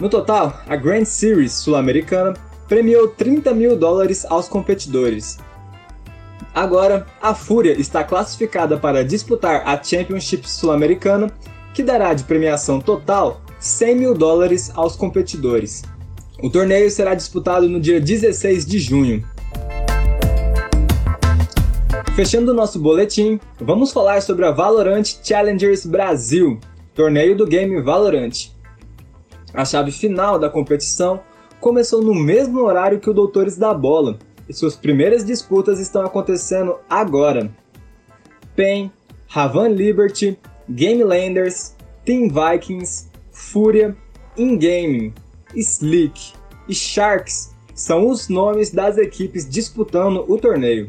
No 0.00 0.08
total, 0.08 0.60
a 0.66 0.74
Grand 0.74 1.04
Series 1.04 1.52
sul-americana 1.52 2.34
premiou 2.66 3.06
30 3.06 3.54
mil 3.54 3.76
dólares 3.76 4.26
aos 4.28 4.48
competidores. 4.48 5.38
Agora, 6.56 7.04
a 7.20 7.34
Fúria 7.34 7.78
está 7.78 8.02
classificada 8.02 8.78
para 8.78 9.04
disputar 9.04 9.68
a 9.68 9.76
Championship 9.76 10.48
sul-americana, 10.48 11.30
que 11.74 11.82
dará 11.82 12.14
de 12.14 12.24
premiação 12.24 12.80
total 12.80 13.42
100 13.58 13.94
mil 13.94 14.14
dólares 14.14 14.72
aos 14.74 14.96
competidores. 14.96 15.82
O 16.42 16.48
torneio 16.48 16.90
será 16.90 17.14
disputado 17.14 17.68
no 17.68 17.78
dia 17.78 18.00
16 18.00 18.64
de 18.64 18.78
junho. 18.78 19.22
Fechando 22.14 22.52
o 22.52 22.54
nosso 22.54 22.78
boletim, 22.78 23.38
vamos 23.60 23.92
falar 23.92 24.22
sobre 24.22 24.46
a 24.46 24.50
Valorant 24.50 25.04
Challengers 25.22 25.84
Brasil, 25.84 26.58
torneio 26.94 27.36
do 27.36 27.46
game 27.46 27.82
Valorant. 27.82 28.50
A 29.52 29.62
chave 29.62 29.92
final 29.92 30.38
da 30.38 30.48
competição 30.48 31.20
começou 31.60 32.00
no 32.00 32.14
mesmo 32.14 32.62
horário 32.62 32.98
que 32.98 33.10
o 33.10 33.12
Doutores 33.12 33.58
da 33.58 33.74
Bola, 33.74 34.18
e 34.48 34.54
suas 34.54 34.76
primeiras 34.76 35.24
disputas 35.24 35.80
estão 35.80 36.04
acontecendo 36.04 36.78
agora. 36.88 37.50
PEN, 38.54 38.90
Havan 39.34 39.68
Liberty, 39.68 40.38
Gamelanders, 40.68 41.74
Team 42.04 42.28
Vikings, 42.28 43.08
Fúria, 43.30 43.96
InGaming, 44.36 45.12
Slick 45.54 46.32
e 46.68 46.74
Sharks 46.74 47.54
são 47.74 48.08
os 48.08 48.28
nomes 48.28 48.70
das 48.70 48.96
equipes 48.96 49.48
disputando 49.48 50.24
o 50.26 50.38
torneio. 50.38 50.88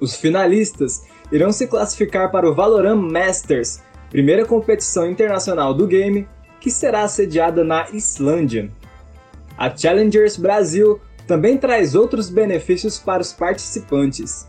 Os 0.00 0.16
finalistas 0.16 1.04
irão 1.30 1.52
se 1.52 1.66
classificar 1.66 2.30
para 2.30 2.48
o 2.48 2.54
Valorant 2.54 2.96
Masters, 2.96 3.80
primeira 4.10 4.44
competição 4.44 5.08
internacional 5.08 5.74
do 5.74 5.86
game, 5.86 6.26
que 6.60 6.70
será 6.70 7.06
sediada 7.08 7.62
na 7.62 7.88
Islândia. 7.90 8.70
A 9.56 9.74
Challengers 9.74 10.36
Brasil 10.36 11.00
também 11.26 11.56
traz 11.56 11.94
outros 11.94 12.28
benefícios 12.28 12.98
para 12.98 13.22
os 13.22 13.32
participantes. 13.32 14.46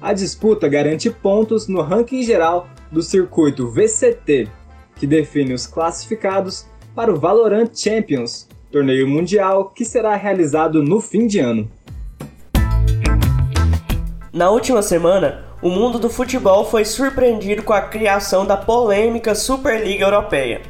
A 0.00 0.12
disputa 0.12 0.68
garante 0.68 1.10
pontos 1.10 1.68
no 1.68 1.82
ranking 1.82 2.22
geral 2.22 2.68
do 2.90 3.02
circuito 3.02 3.70
VCT, 3.70 4.48
que 4.94 5.06
define 5.06 5.52
os 5.52 5.66
classificados 5.66 6.66
para 6.94 7.12
o 7.12 7.18
Valorant 7.18 7.70
Champions, 7.74 8.48
torneio 8.70 9.08
mundial 9.08 9.70
que 9.70 9.84
será 9.84 10.14
realizado 10.16 10.82
no 10.82 11.00
fim 11.00 11.26
de 11.26 11.38
ano. 11.38 11.70
Na 14.32 14.50
última 14.50 14.82
semana, 14.82 15.46
o 15.62 15.70
mundo 15.70 15.98
do 15.98 16.10
futebol 16.10 16.64
foi 16.64 16.84
surpreendido 16.84 17.62
com 17.62 17.72
a 17.72 17.80
criação 17.80 18.44
da 18.44 18.56
polêmica 18.56 19.34
Superliga 19.34 20.04
Europeia. 20.04 20.60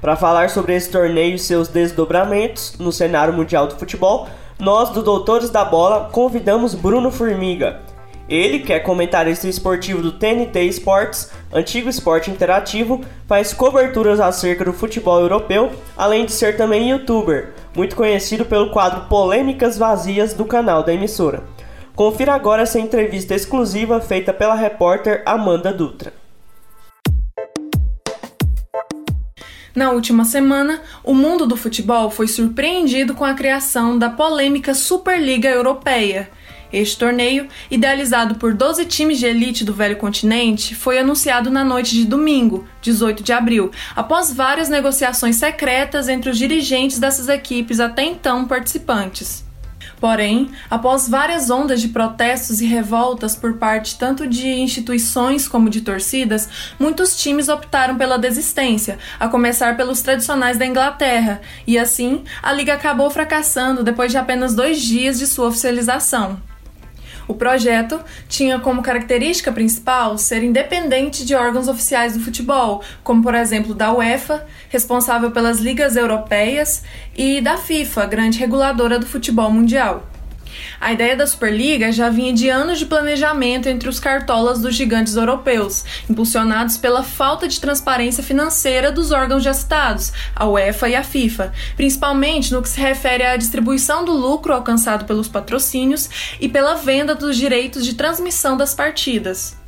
Para 0.00 0.14
falar 0.14 0.50
sobre 0.50 0.74
esse 0.76 0.90
torneio 0.90 1.34
e 1.34 1.38
seus 1.38 1.66
desdobramentos 1.66 2.76
no 2.78 2.92
cenário 2.92 3.34
mundial 3.34 3.66
do 3.66 3.76
futebol, 3.76 4.28
nós 4.58 4.88
do 4.90 5.02
Doutores 5.02 5.50
da 5.50 5.64
Bola 5.64 6.08
convidamos 6.10 6.74
Bruno 6.74 7.10
Formiga. 7.10 7.80
Ele, 8.28 8.58
que 8.58 8.72
é 8.72 8.80
comentarista 8.80 9.46
esportivo 9.46 10.02
do 10.02 10.12
TNT 10.12 10.64
Sports, 10.64 11.30
antigo 11.52 11.88
esporte 11.88 12.30
interativo, 12.30 13.02
faz 13.28 13.52
coberturas 13.52 14.18
acerca 14.18 14.64
do 14.64 14.72
futebol 14.72 15.20
europeu, 15.20 15.70
além 15.96 16.24
de 16.24 16.32
ser 16.32 16.56
também 16.56 16.90
youtuber, 16.90 17.52
muito 17.76 17.94
conhecido 17.94 18.44
pelo 18.44 18.70
quadro 18.70 19.02
Polêmicas 19.08 19.78
Vazias 19.78 20.32
do 20.32 20.44
canal 20.44 20.82
da 20.82 20.92
emissora. 20.92 21.44
Confira 21.94 22.34
agora 22.34 22.62
essa 22.62 22.80
entrevista 22.80 23.34
exclusiva 23.34 24.00
feita 24.00 24.32
pela 24.32 24.54
repórter 24.54 25.22
Amanda 25.24 25.72
Dutra. 25.72 26.12
Na 29.76 29.90
última 29.90 30.24
semana, 30.24 30.80
o 31.04 31.12
mundo 31.12 31.46
do 31.46 31.54
futebol 31.54 32.10
foi 32.10 32.26
surpreendido 32.26 33.14
com 33.14 33.26
a 33.26 33.34
criação 33.34 33.98
da 33.98 34.08
polêmica 34.08 34.72
Superliga 34.72 35.50
Europeia. 35.50 36.30
Este 36.72 36.98
torneio, 36.98 37.46
idealizado 37.70 38.36
por 38.36 38.54
12 38.54 38.86
times 38.86 39.18
de 39.18 39.26
elite 39.26 39.66
do 39.66 39.74
velho 39.74 39.96
continente, 39.96 40.74
foi 40.74 40.98
anunciado 40.98 41.50
na 41.50 41.62
noite 41.62 41.94
de 41.94 42.06
domingo, 42.06 42.66
18 42.80 43.22
de 43.22 43.34
abril, 43.34 43.70
após 43.94 44.32
várias 44.32 44.70
negociações 44.70 45.36
secretas 45.36 46.08
entre 46.08 46.30
os 46.30 46.38
dirigentes 46.38 46.98
dessas 46.98 47.28
equipes 47.28 47.78
até 47.78 48.02
então 48.02 48.46
participantes. 48.46 49.45
Porém, 50.00 50.50
após 50.70 51.08
várias 51.08 51.50
ondas 51.50 51.80
de 51.80 51.88
protestos 51.88 52.60
e 52.60 52.66
revoltas 52.66 53.34
por 53.34 53.54
parte 53.54 53.98
tanto 53.98 54.26
de 54.26 54.48
instituições 54.48 55.48
como 55.48 55.70
de 55.70 55.80
torcidas, 55.80 56.48
muitos 56.78 57.16
times 57.16 57.48
optaram 57.48 57.96
pela 57.96 58.18
desistência, 58.18 58.98
a 59.18 59.28
começar 59.28 59.76
pelos 59.76 60.02
tradicionais 60.02 60.58
da 60.58 60.66
Inglaterra, 60.66 61.40
e 61.66 61.78
assim 61.78 62.24
a 62.42 62.52
liga 62.52 62.74
acabou 62.74 63.10
fracassando 63.10 63.82
depois 63.82 64.10
de 64.10 64.18
apenas 64.18 64.54
dois 64.54 64.80
dias 64.80 65.18
de 65.18 65.26
sua 65.26 65.48
oficialização. 65.48 66.45
O 67.28 67.34
projeto 67.34 68.00
tinha 68.28 68.58
como 68.58 68.82
característica 68.82 69.50
principal 69.52 70.16
ser 70.16 70.42
independente 70.42 71.24
de 71.24 71.34
órgãos 71.34 71.68
oficiais 71.68 72.14
do 72.14 72.20
futebol, 72.20 72.82
como 73.02 73.22
por 73.22 73.34
exemplo 73.34 73.74
da 73.74 73.92
UEFA, 73.92 74.46
responsável 74.68 75.30
pelas 75.30 75.58
ligas 75.58 75.96
europeias, 75.96 76.84
e 77.16 77.40
da 77.40 77.56
FIFA, 77.56 78.06
grande 78.06 78.38
reguladora 78.38 78.98
do 78.98 79.06
futebol 79.06 79.50
mundial. 79.50 80.04
A 80.80 80.92
ideia 80.92 81.16
da 81.16 81.26
Superliga 81.26 81.90
já 81.92 82.08
vinha 82.08 82.32
de 82.32 82.48
anos 82.48 82.78
de 82.78 82.86
planejamento 82.86 83.68
entre 83.68 83.88
os 83.88 83.98
cartolas 83.98 84.60
dos 84.60 84.74
gigantes 84.74 85.16
europeus, 85.16 85.84
impulsionados 86.08 86.76
pela 86.76 87.02
falta 87.02 87.48
de 87.48 87.60
transparência 87.60 88.22
financeira 88.22 88.92
dos 88.92 89.10
órgãos 89.10 89.42
já 89.42 89.52
citados, 89.54 90.12
a 90.34 90.46
UEFA 90.46 90.88
e 90.88 90.94
a 90.94 91.02
FIFA, 91.02 91.52
principalmente 91.76 92.52
no 92.52 92.62
que 92.62 92.68
se 92.68 92.80
refere 92.80 93.24
à 93.24 93.36
distribuição 93.36 94.04
do 94.04 94.12
lucro 94.12 94.52
alcançado 94.52 95.04
pelos 95.04 95.28
patrocínios 95.28 96.36
e 96.40 96.48
pela 96.48 96.74
venda 96.74 97.14
dos 97.14 97.36
direitos 97.36 97.84
de 97.84 97.94
transmissão 97.94 98.56
das 98.56 98.74
partidas. 98.74 99.65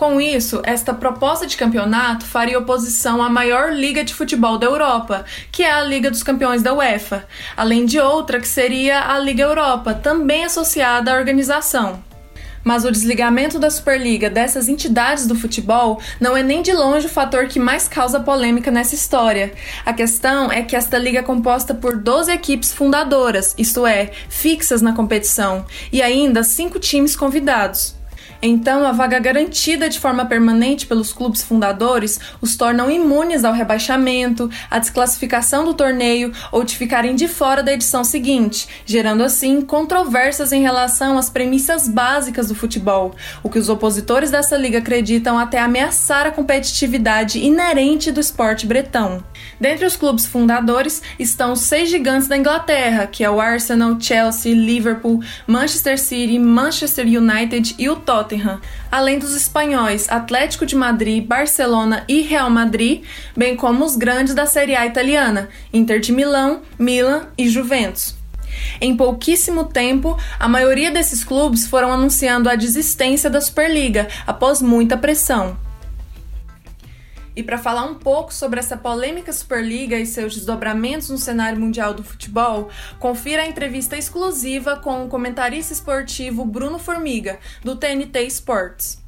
Com 0.00 0.18
isso, 0.18 0.62
esta 0.64 0.94
proposta 0.94 1.46
de 1.46 1.58
campeonato 1.58 2.24
faria 2.24 2.58
oposição 2.58 3.22
à 3.22 3.28
maior 3.28 3.70
liga 3.70 4.02
de 4.02 4.14
futebol 4.14 4.56
da 4.56 4.66
Europa, 4.66 5.26
que 5.52 5.62
é 5.62 5.70
a 5.70 5.82
Liga 5.82 6.10
dos 6.10 6.22
Campeões 6.22 6.62
da 6.62 6.72
UEFA, 6.72 7.26
além 7.54 7.84
de 7.84 8.00
outra 8.00 8.40
que 8.40 8.48
seria 8.48 9.12
a 9.12 9.18
Liga 9.18 9.42
Europa, 9.42 9.92
também 9.92 10.42
associada 10.42 11.12
à 11.12 11.18
organização. 11.18 12.02
Mas 12.64 12.86
o 12.86 12.90
desligamento 12.90 13.58
da 13.58 13.68
Superliga 13.68 14.30
dessas 14.30 14.68
entidades 14.68 15.26
do 15.26 15.34
futebol 15.34 16.00
não 16.18 16.34
é 16.34 16.42
nem 16.42 16.62
de 16.62 16.72
longe 16.72 17.04
o 17.04 17.10
fator 17.10 17.46
que 17.46 17.60
mais 17.60 17.86
causa 17.86 18.20
polêmica 18.20 18.70
nessa 18.70 18.94
história. 18.94 19.52
A 19.84 19.92
questão 19.92 20.50
é 20.50 20.62
que 20.62 20.76
esta 20.76 20.96
liga 20.96 21.18
é 21.18 21.22
composta 21.22 21.74
por 21.74 21.98
12 21.98 22.32
equipes 22.32 22.72
fundadoras, 22.72 23.54
isto 23.58 23.86
é, 23.86 24.12
fixas 24.30 24.80
na 24.80 24.94
competição, 24.94 25.66
e 25.92 26.00
ainda 26.00 26.42
cinco 26.42 26.78
times 26.78 27.14
convidados. 27.14 27.99
Então, 28.42 28.86
a 28.86 28.92
vaga 28.92 29.18
garantida 29.18 29.88
de 29.88 30.00
forma 30.00 30.24
permanente 30.24 30.86
pelos 30.86 31.12
clubes 31.12 31.42
fundadores 31.42 32.18
os 32.40 32.56
tornam 32.56 32.90
imunes 32.90 33.44
ao 33.44 33.52
rebaixamento, 33.52 34.50
à 34.70 34.78
desclassificação 34.78 35.64
do 35.64 35.74
torneio 35.74 36.32
ou 36.50 36.64
de 36.64 36.76
ficarem 36.76 37.14
de 37.14 37.28
fora 37.28 37.62
da 37.62 37.72
edição 37.72 38.02
seguinte, 38.02 38.66
gerando 38.86 39.22
assim 39.22 39.60
controvérsias 39.60 40.52
em 40.52 40.62
relação 40.62 41.18
às 41.18 41.28
premissas 41.28 41.86
básicas 41.86 42.48
do 42.48 42.54
futebol, 42.54 43.14
o 43.42 43.50
que 43.50 43.58
os 43.58 43.68
opositores 43.68 44.30
dessa 44.30 44.56
liga 44.56 44.78
acreditam 44.78 45.38
até 45.38 45.58
ameaçar 45.58 46.26
a 46.26 46.30
competitividade 46.30 47.38
inerente 47.38 48.10
do 48.10 48.20
esporte 48.20 48.66
bretão. 48.66 49.22
Dentre 49.60 49.84
os 49.84 49.94
clubes 49.94 50.24
fundadores 50.24 51.02
estão 51.18 51.52
os 51.52 51.60
seis 51.60 51.90
gigantes 51.90 52.26
da 52.26 52.36
Inglaterra, 52.36 53.06
que 53.06 53.22
é 53.22 53.30
o 53.30 53.38
Arsenal, 53.38 54.00
Chelsea, 54.00 54.54
Liverpool, 54.54 55.22
Manchester 55.46 56.00
City, 56.00 56.38
Manchester 56.38 57.04
United 57.04 57.74
e 57.78 57.86
o 57.90 57.96
Tottenham, 57.96 58.58
além 58.90 59.18
dos 59.18 59.36
espanhóis 59.36 60.08
Atlético 60.08 60.64
de 60.64 60.74
Madrid, 60.74 61.26
Barcelona 61.26 62.04
e 62.08 62.22
Real 62.22 62.48
Madrid, 62.48 63.04
bem 63.36 63.54
como 63.54 63.84
os 63.84 63.96
grandes 63.96 64.32
da 64.32 64.46
Série 64.46 64.74
A 64.74 64.86
italiana, 64.86 65.50
Inter 65.72 66.00
de 66.00 66.10
Milão, 66.10 66.62
Milan 66.78 67.26
e 67.36 67.46
Juventus. 67.46 68.18
Em 68.80 68.96
pouquíssimo 68.96 69.64
tempo, 69.64 70.18
a 70.38 70.48
maioria 70.48 70.90
desses 70.90 71.22
clubes 71.22 71.66
foram 71.66 71.92
anunciando 71.92 72.48
a 72.48 72.56
desistência 72.56 73.28
da 73.28 73.40
Superliga 73.40 74.08
após 74.26 74.62
muita 74.62 74.96
pressão. 74.96 75.56
E 77.34 77.42
para 77.42 77.58
falar 77.58 77.84
um 77.84 77.94
pouco 77.94 78.32
sobre 78.34 78.58
essa 78.58 78.76
polêmica 78.76 79.32
Superliga 79.32 79.98
e 79.98 80.06
seus 80.06 80.34
desdobramentos 80.34 81.08
no 81.08 81.18
cenário 81.18 81.60
mundial 81.60 81.94
do 81.94 82.02
futebol, 82.02 82.68
confira 82.98 83.42
a 83.42 83.46
entrevista 83.46 83.96
exclusiva 83.96 84.76
com 84.76 85.04
o 85.04 85.08
comentarista 85.08 85.72
esportivo 85.72 86.44
Bruno 86.44 86.78
Formiga, 86.78 87.38
do 87.62 87.76
TNT 87.76 88.22
Sports. 88.26 89.00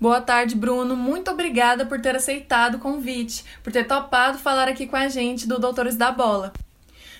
Boa 0.00 0.20
tarde, 0.20 0.54
Bruno. 0.54 0.94
Muito 0.94 1.30
obrigada 1.30 1.86
por 1.86 2.00
ter 2.00 2.14
aceitado 2.14 2.74
o 2.74 2.78
convite, 2.78 3.44
por 3.62 3.72
ter 3.72 3.86
topado 3.86 4.38
falar 4.38 4.68
aqui 4.68 4.86
com 4.86 4.96
a 4.96 5.08
gente 5.08 5.48
do 5.48 5.58
Doutores 5.58 5.96
da 5.96 6.12
Bola. 6.12 6.52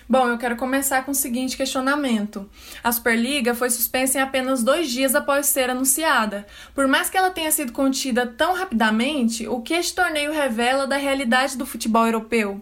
Bom, 0.09 0.29
eu 0.29 0.37
quero 0.37 0.55
começar 0.55 1.03
com 1.03 1.11
o 1.11 1.15
seguinte 1.15 1.57
questionamento. 1.57 2.49
A 2.81 2.93
Superliga 2.93 3.53
foi 3.53 3.69
suspensa 3.69 4.17
em 4.17 4.21
apenas 4.21 4.63
dois 4.63 4.89
dias 4.89 5.13
após 5.13 5.47
ser 5.47 5.69
anunciada. 5.69 6.47
Por 6.73 6.87
mais 6.87 7.09
que 7.09 7.17
ela 7.17 7.29
tenha 7.29 7.51
sido 7.51 7.73
contida 7.73 8.25
tão 8.25 8.53
rapidamente, 8.53 9.45
o 9.49 9.61
que 9.61 9.73
este 9.73 9.93
torneio 9.93 10.31
revela 10.31 10.87
da 10.87 10.95
realidade 10.95 11.57
do 11.57 11.65
futebol 11.65 12.05
europeu? 12.05 12.61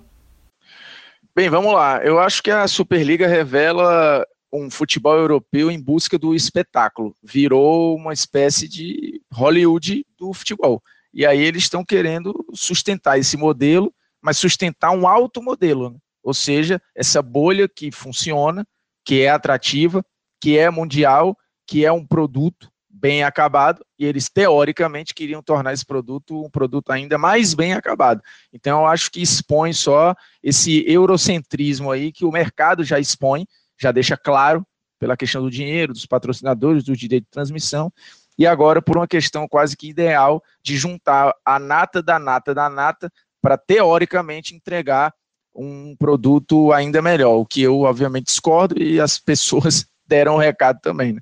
Bem, 1.36 1.48
vamos 1.48 1.72
lá. 1.72 2.04
Eu 2.04 2.18
acho 2.18 2.42
que 2.42 2.50
a 2.50 2.68
Superliga 2.68 3.28
revela 3.28 4.25
um 4.52 4.68
futebol 4.72 5.16
europeu 5.16 5.70
em 5.70 5.80
busca 5.80 6.18
do 6.18 6.34
espetáculo. 6.34 7.14
Virou 7.24 7.96
uma 7.96 8.14
espécie 8.14 8.68
de 8.68 9.22
Hollywood 9.32 10.04
do 10.18 10.34
futebol. 10.34 10.82
E 11.14 11.24
aí 11.28 11.44
eles 11.44 11.64
estão 11.64 11.86
querendo 11.86 12.34
sustentar 12.56 13.20
esse 13.20 13.38
modelo, 13.38 13.94
mas 14.20 14.40
sustentar 14.40 14.90
um 14.90 15.08
alto 15.08 15.44
modelo. 15.44 15.92
Né? 15.92 15.98
Ou 16.25 16.34
seja, 16.34 16.82
essa 16.96 17.22
bolha 17.22 17.70
que 17.70 17.91
funciona, 17.91 18.65
que 19.05 19.22
é 19.22 19.29
atrativa, 19.29 20.03
que 20.41 20.58
é 20.58 20.72
mundial, 20.72 21.38
que 21.67 21.86
é 21.86 21.91
um 21.91 22.03
produto 22.03 22.67
bem 22.89 23.24
acabado, 23.24 23.86
e 24.00 24.05
eles 24.05 24.27
teoricamente 24.27 25.13
queriam 25.13 25.44
tornar 25.44 25.72
esse 25.72 25.86
produto 25.86 26.44
um 26.44 26.50
produto 26.50 26.89
ainda 26.89 27.15
mais 27.20 27.53
bem 27.53 27.74
acabado. 27.74 28.24
Então 28.51 28.82
eu 28.82 28.88
acho 28.88 29.12
que 29.12 29.22
expõe 29.22 29.72
só 29.72 30.15
esse 30.41 30.84
eurocentrismo 30.88 31.91
aí 31.91 32.12
que 32.12 32.25
o 32.25 32.32
mercado 32.32 32.84
já 32.84 33.00
expõe, 33.00 33.46
já 33.79 33.91
deixa 33.91 34.17
claro 34.17 34.65
pela 35.00 35.15
questão 35.15 35.44
do 35.44 35.51
dinheiro, 35.51 35.94
dos 35.94 36.08
patrocinadores, 36.08 36.84
do 36.84 36.98
direito 36.98 37.25
de 37.25 37.29
transmissão, 37.29 37.94
e 38.39 38.48
agora 38.48 38.82
por 38.82 38.98
uma 38.98 39.08
questão 39.08 39.48
quase 39.48 39.77
que 39.77 39.89
ideal 39.89 40.41
de 40.63 40.75
juntar 40.75 41.36
a 41.46 41.60
nata 41.60 42.01
da 42.01 42.17
nata 42.17 42.55
da 42.55 42.67
nata 42.67 43.12
para 43.39 43.60
teoricamente 43.60 44.55
entregar 44.55 45.13
um 45.55 45.95
produto 45.95 46.71
ainda 46.74 47.01
melhor, 47.01 47.35
o 47.35 47.45
que 47.45 47.62
eu 47.62 47.81
obviamente 47.81 48.25
discordo 48.25 48.81
e 48.81 49.00
as 49.00 49.17
pessoas 49.17 49.85
deram 50.05 50.35
o 50.35 50.39
recado 50.39 50.79
também. 50.81 51.13
Né? 51.13 51.21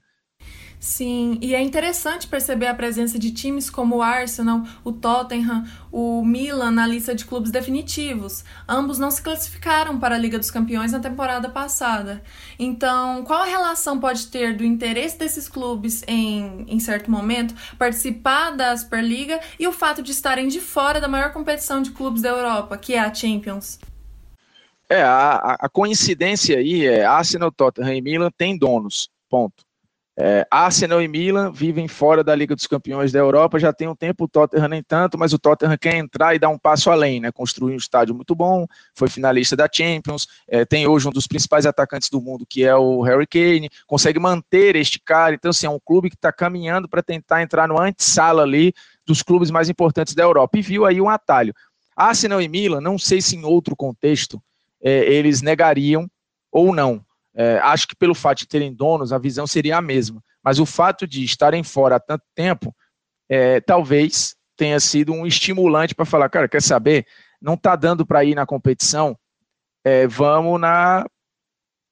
Sim, 0.84 1.38
e 1.42 1.56
é 1.56 1.62
interessante 1.62 2.28
perceber 2.28 2.68
a 2.68 2.74
presença 2.74 3.18
de 3.18 3.32
times 3.32 3.70
como 3.70 3.96
o 3.96 4.02
Arsenal, 4.02 4.64
o 4.84 4.92
Tottenham, 4.92 5.64
o 5.90 6.26
Milan 6.26 6.72
na 6.72 6.86
lista 6.86 7.16
de 7.16 7.24
clubes 7.24 7.52
definitivos. 7.52 8.44
Ambos 8.68 9.00
não 9.00 9.10
se 9.10 9.22
classificaram 9.22 9.98
para 9.98 10.16
a 10.16 10.18
Liga 10.18 10.38
dos 10.38 10.52
Campeões 10.52 10.92
na 10.92 11.00
temporada 11.00 11.48
passada. 11.48 12.22
Então, 12.60 13.24
qual 13.24 13.44
a 13.44 13.46
relação 13.46 13.98
pode 13.98 14.28
ter 14.28 14.58
do 14.58 14.66
interesse 14.66 15.18
desses 15.18 15.48
clubes 15.48 16.04
em, 16.06 16.66
em 16.68 16.80
certo 16.82 17.10
momento, 17.10 17.56
participar 17.80 18.52
da 18.52 18.76
Superliga 18.76 19.40
e 19.58 19.66
o 19.66 19.72
fato 19.72 20.04
de 20.04 20.12
estarem 20.12 20.50
de 20.50 20.60
fora 20.60 21.00
da 21.00 21.08
maior 21.08 21.32
competição 21.32 21.82
de 21.82 21.92
clubes 21.92 22.22
da 22.22 22.28
Europa, 22.28 22.78
que 22.78 22.94
é 22.94 23.00
a 23.00 23.14
Champions? 23.14 23.80
É, 24.94 25.02
a, 25.02 25.58
a 25.60 25.70
coincidência 25.70 26.60
aí 26.60 26.86
é 26.86 27.04
Arsenal, 27.04 27.52
Tottenham 27.52 27.96
e 27.96 28.00
Milan 28.00 28.30
têm 28.38 28.56
donos, 28.56 29.10
ponto. 29.28 29.64
É, 30.16 30.46
Arsenal 30.52 31.02
e 31.02 31.08
Milan 31.08 31.52
vivem 31.52 31.88
fora 31.88 32.24
da 32.24 32.36
Liga 32.36 32.56
dos 32.56 32.68
Campeões 32.68 33.12
da 33.12 33.18
Europa 33.18 33.58
já 33.58 33.74
tem 33.74 33.88
um 33.88 33.96
tempo, 33.96 34.26
o 34.26 34.28
Tottenham 34.28 34.68
nem 34.68 34.84
tanto, 34.84 35.18
mas 35.18 35.34
o 35.34 35.40
Tottenham 35.40 35.76
quer 35.80 35.96
entrar 35.96 36.36
e 36.36 36.40
dar 36.40 36.50
um 36.50 36.60
passo 36.60 36.92
além, 36.92 37.20
né? 37.20 37.32
Construir 37.32 37.74
um 37.74 37.78
estádio 37.78 38.14
muito 38.14 38.36
bom, 38.36 38.68
foi 38.94 39.10
finalista 39.10 39.56
da 39.56 39.68
Champions, 39.68 40.28
é, 40.48 40.64
tem 40.64 40.86
hoje 40.86 41.08
um 41.08 41.12
dos 41.12 41.26
principais 41.26 41.66
atacantes 41.66 42.12
do 42.12 42.22
mundo, 42.22 42.46
que 42.48 42.64
é 42.64 42.76
o 42.76 43.02
Harry 43.02 43.26
Kane, 43.26 43.72
consegue 43.88 44.20
manter 44.20 44.76
este 44.76 45.00
cara, 45.00 45.34
então 45.34 45.50
assim, 45.50 45.66
é 45.66 45.72
um 45.72 45.80
clube 45.84 46.12
que 46.12 46.16
está 46.16 46.32
caminhando 46.32 46.88
para 46.88 47.02
tentar 47.02 47.42
entrar 47.42 47.68
no 47.68 47.82
antessala 47.82 48.44
ali 48.44 48.72
dos 49.08 49.24
clubes 49.24 49.50
mais 49.50 49.70
importantes 49.70 50.14
da 50.14 50.22
Europa, 50.22 50.56
e 50.56 50.62
viu 50.62 50.86
aí 50.86 51.02
um 51.02 51.10
atalho. 51.10 51.52
Arsenal 51.96 52.40
e 52.40 52.48
Milan, 52.48 52.80
não 52.80 53.00
sei 53.00 53.24
se 53.24 53.36
em 53.36 53.44
outro 53.44 53.76
contexto, 53.76 54.40
é, 54.84 55.06
eles 55.06 55.42
negariam 55.42 56.10
ou 56.52 56.74
não. 56.74 57.04
É, 57.36 57.58
acho 57.60 57.88
que 57.88 57.96
pelo 57.96 58.14
fato 58.14 58.40
de 58.40 58.48
terem 58.48 58.74
donos, 58.74 59.14
a 59.14 59.18
visão 59.18 59.48
seria 59.48 59.78
a 59.78 59.82
mesma. 59.82 60.24
Mas 60.44 60.60
o 60.60 60.66
fato 60.66 61.08
de 61.08 61.24
estarem 61.24 61.64
fora 61.64 61.96
há 61.96 62.00
tanto 62.00 62.24
tempo, 62.36 62.76
é, 63.30 63.62
talvez 63.62 64.36
tenha 64.56 64.80
sido 64.80 65.14
um 65.14 65.26
estimulante 65.26 65.96
para 65.96 66.06
falar, 66.06 66.30
cara, 66.30 66.48
quer 66.48 66.62
saber? 66.62 67.08
Não 67.42 67.56
está 67.56 67.76
dando 67.76 68.06
para 68.06 68.24
ir 68.24 68.36
na 68.36 68.46
competição, 68.46 69.18
é, 69.84 70.06
vamos 70.06 70.60
na, 70.60 71.06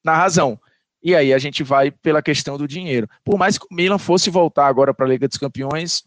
na 0.03 0.15
razão. 0.15 0.59
E 1.03 1.15
aí 1.15 1.33
a 1.33 1.39
gente 1.39 1.63
vai 1.63 1.89
pela 1.89 2.21
questão 2.21 2.57
do 2.57 2.67
dinheiro. 2.67 3.09
Por 3.23 3.37
mais 3.37 3.57
que 3.57 3.65
o 3.65 3.73
Milan 3.73 3.97
fosse 3.97 4.29
voltar 4.29 4.67
agora 4.67 4.93
para 4.93 5.05
a 5.05 5.09
Liga 5.09 5.27
dos 5.27 5.37
Campeões 5.37 6.03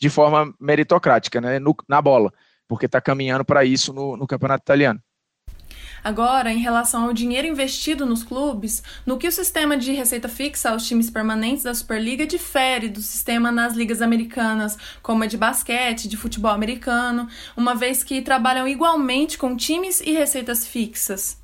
de 0.00 0.08
forma 0.08 0.52
meritocrática, 0.58 1.40
né, 1.40 1.58
no, 1.58 1.76
na 1.86 2.00
bola, 2.00 2.32
porque 2.66 2.86
está 2.86 3.00
caminhando 3.00 3.44
para 3.44 3.64
isso 3.64 3.92
no, 3.92 4.16
no 4.16 4.26
Campeonato 4.26 4.62
Italiano. 4.62 5.00
Agora, 6.04 6.52
em 6.52 6.58
relação 6.58 7.06
ao 7.06 7.14
dinheiro 7.14 7.48
investido 7.48 8.04
nos 8.04 8.22
clubes, 8.22 8.82
no 9.06 9.16
que 9.16 9.26
o 9.26 9.32
sistema 9.32 9.74
de 9.74 9.90
receita 9.92 10.28
fixa 10.28 10.68
aos 10.68 10.86
times 10.86 11.08
permanentes 11.08 11.64
da 11.64 11.72
Superliga 11.72 12.26
difere 12.26 12.90
do 12.90 13.00
sistema 13.00 13.50
nas 13.50 13.72
ligas 13.72 14.02
americanas, 14.02 14.76
como 15.02 15.24
a 15.24 15.26
de 15.26 15.38
basquete, 15.38 16.06
de 16.06 16.18
futebol 16.18 16.50
americano, 16.50 17.26
uma 17.56 17.74
vez 17.74 18.04
que 18.04 18.20
trabalham 18.20 18.68
igualmente 18.68 19.38
com 19.38 19.56
times 19.56 20.02
e 20.02 20.12
receitas 20.12 20.66
fixas. 20.66 21.42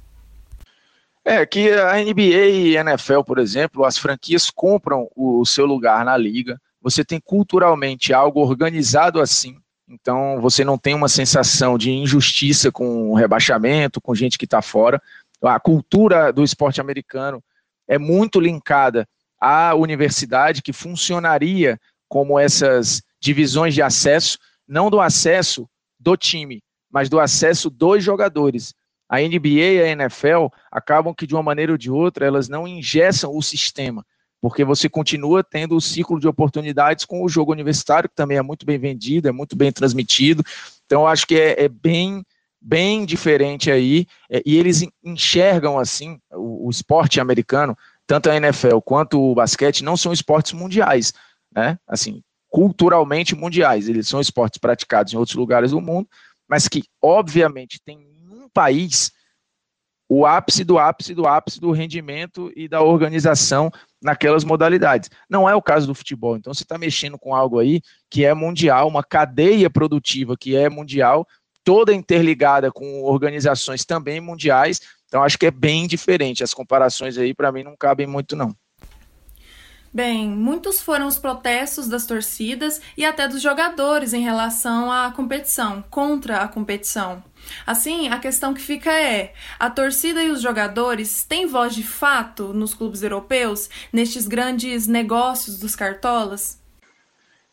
É 1.24 1.46
que 1.46 1.70
a 1.72 1.96
NBA 1.96 2.48
e 2.50 2.76
a 2.76 2.82
NFL, 2.82 3.22
por 3.22 3.38
exemplo, 3.38 3.86
as 3.86 3.96
franquias 3.96 4.50
compram 4.50 5.08
o 5.16 5.42
seu 5.46 5.64
lugar 5.64 6.04
na 6.04 6.18
liga. 6.18 6.60
Você 6.82 7.02
tem 7.02 7.18
culturalmente 7.18 8.12
algo 8.12 8.40
organizado 8.40 9.20
assim 9.20 9.56
então 9.90 10.40
você 10.40 10.64
não 10.64 10.78
tem 10.78 10.94
uma 10.94 11.08
sensação 11.08 11.76
de 11.76 11.90
injustiça 11.90 12.70
com 12.70 13.10
o 13.10 13.14
rebaixamento, 13.14 14.00
com 14.00 14.14
gente 14.14 14.38
que 14.38 14.44
está 14.44 14.62
fora. 14.62 15.02
A 15.42 15.58
cultura 15.58 16.32
do 16.32 16.44
esporte 16.44 16.80
americano 16.80 17.42
é 17.88 17.98
muito 17.98 18.38
linkada 18.38 19.08
à 19.40 19.74
universidade, 19.74 20.62
que 20.62 20.72
funcionaria 20.72 21.78
como 22.08 22.38
essas 22.38 23.02
divisões 23.20 23.74
de 23.74 23.82
acesso, 23.82 24.38
não 24.66 24.90
do 24.90 25.00
acesso 25.00 25.68
do 25.98 26.16
time, 26.16 26.62
mas 26.88 27.08
do 27.08 27.18
acesso 27.18 27.68
dos 27.68 28.04
jogadores. 28.04 28.72
A 29.08 29.18
NBA 29.18 29.48
e 29.48 29.82
a 29.82 29.88
NFL 29.88 30.46
acabam 30.70 31.12
que, 31.12 31.26
de 31.26 31.34
uma 31.34 31.42
maneira 31.42 31.72
ou 31.72 31.78
de 31.78 31.90
outra, 31.90 32.24
elas 32.24 32.48
não 32.48 32.66
ingessam 32.66 33.36
o 33.36 33.42
sistema 33.42 34.06
porque 34.40 34.64
você 34.64 34.88
continua 34.88 35.44
tendo 35.44 35.76
o 35.76 35.80
ciclo 35.80 36.18
de 36.18 36.26
oportunidades 36.26 37.04
com 37.04 37.22
o 37.22 37.28
jogo 37.28 37.52
universitário, 37.52 38.08
que 38.08 38.14
também 38.14 38.38
é 38.38 38.42
muito 38.42 38.64
bem 38.64 38.78
vendido, 38.78 39.28
é 39.28 39.32
muito 39.32 39.54
bem 39.54 39.70
transmitido. 39.70 40.42
Então, 40.86 41.06
acho 41.06 41.26
que 41.26 41.34
é, 41.34 41.64
é 41.64 41.68
bem, 41.68 42.24
bem 42.60 43.04
diferente 43.04 43.70
aí, 43.70 44.06
é, 44.30 44.42
e 44.46 44.56
eles 44.56 44.86
enxergam 45.04 45.78
assim 45.78 46.18
o, 46.32 46.66
o, 46.66 46.70
esporte 46.70 47.20
americano, 47.20 47.76
tanto 48.06 48.30
a 48.30 48.36
NFL 48.36 48.78
quanto 48.78 49.20
o 49.20 49.34
basquete, 49.34 49.84
não 49.84 49.96
são 49.96 50.12
esportes 50.12 50.52
mundiais, 50.52 51.12
né? 51.54 51.78
Assim, 51.86 52.22
culturalmente 52.48 53.36
mundiais, 53.36 53.88
eles 53.88 54.08
são 54.08 54.20
esportes 54.20 54.58
praticados 54.58 55.12
em 55.12 55.16
outros 55.16 55.36
lugares 55.36 55.70
do 55.70 55.80
mundo, 55.80 56.08
mas 56.48 56.66
que, 56.66 56.82
obviamente, 57.00 57.80
tem 57.84 57.98
um 58.28 58.48
país 58.52 59.12
o 60.10 60.26
ápice 60.26 60.64
do 60.64 60.76
ápice 60.76 61.14
do 61.14 61.24
ápice 61.24 61.60
do 61.60 61.70
rendimento 61.70 62.50
e 62.56 62.66
da 62.66 62.82
organização 62.82 63.70
naquelas 64.02 64.44
modalidades. 64.44 65.10
Não 65.28 65.48
é 65.48 65.54
o 65.54 65.62
caso 65.62 65.86
do 65.86 65.94
futebol. 65.94 66.36
Então 66.36 66.54
você 66.54 66.62
está 66.62 66.78
mexendo 66.78 67.18
com 67.18 67.34
algo 67.34 67.58
aí 67.58 67.82
que 68.08 68.24
é 68.24 68.32
mundial, 68.34 68.88
uma 68.88 69.04
cadeia 69.04 69.68
produtiva 69.68 70.36
que 70.36 70.56
é 70.56 70.68
mundial, 70.68 71.26
toda 71.62 71.92
interligada 71.92 72.70
com 72.70 73.02
organizações 73.02 73.84
também 73.84 74.20
mundiais. 74.20 74.80
Então 75.06 75.22
acho 75.22 75.38
que 75.38 75.46
é 75.46 75.50
bem 75.50 75.86
diferente. 75.86 76.42
As 76.42 76.54
comparações 76.54 77.18
aí 77.18 77.34
para 77.34 77.52
mim 77.52 77.62
não 77.62 77.76
cabem 77.76 78.06
muito 78.06 78.34
não. 78.34 78.54
Bem, 79.92 80.28
muitos 80.28 80.80
foram 80.80 81.08
os 81.08 81.18
protestos 81.18 81.88
das 81.88 82.06
torcidas 82.06 82.80
e 82.96 83.04
até 83.04 83.26
dos 83.26 83.42
jogadores 83.42 84.12
em 84.12 84.22
relação 84.22 84.90
à 84.90 85.10
competição, 85.10 85.82
contra 85.90 86.38
a 86.38 86.48
competição. 86.48 87.24
Assim, 87.66 88.08
a 88.08 88.18
questão 88.18 88.54
que 88.54 88.60
fica 88.60 88.90
é: 88.92 89.32
a 89.58 89.70
torcida 89.70 90.22
e 90.22 90.30
os 90.30 90.40
jogadores 90.40 91.24
têm 91.24 91.46
voz 91.46 91.74
de 91.74 91.82
fato 91.82 92.52
nos 92.52 92.74
clubes 92.74 93.02
europeus, 93.02 93.68
nestes 93.92 94.26
grandes 94.26 94.86
negócios 94.86 95.58
dos 95.58 95.74
cartolas? 95.74 96.60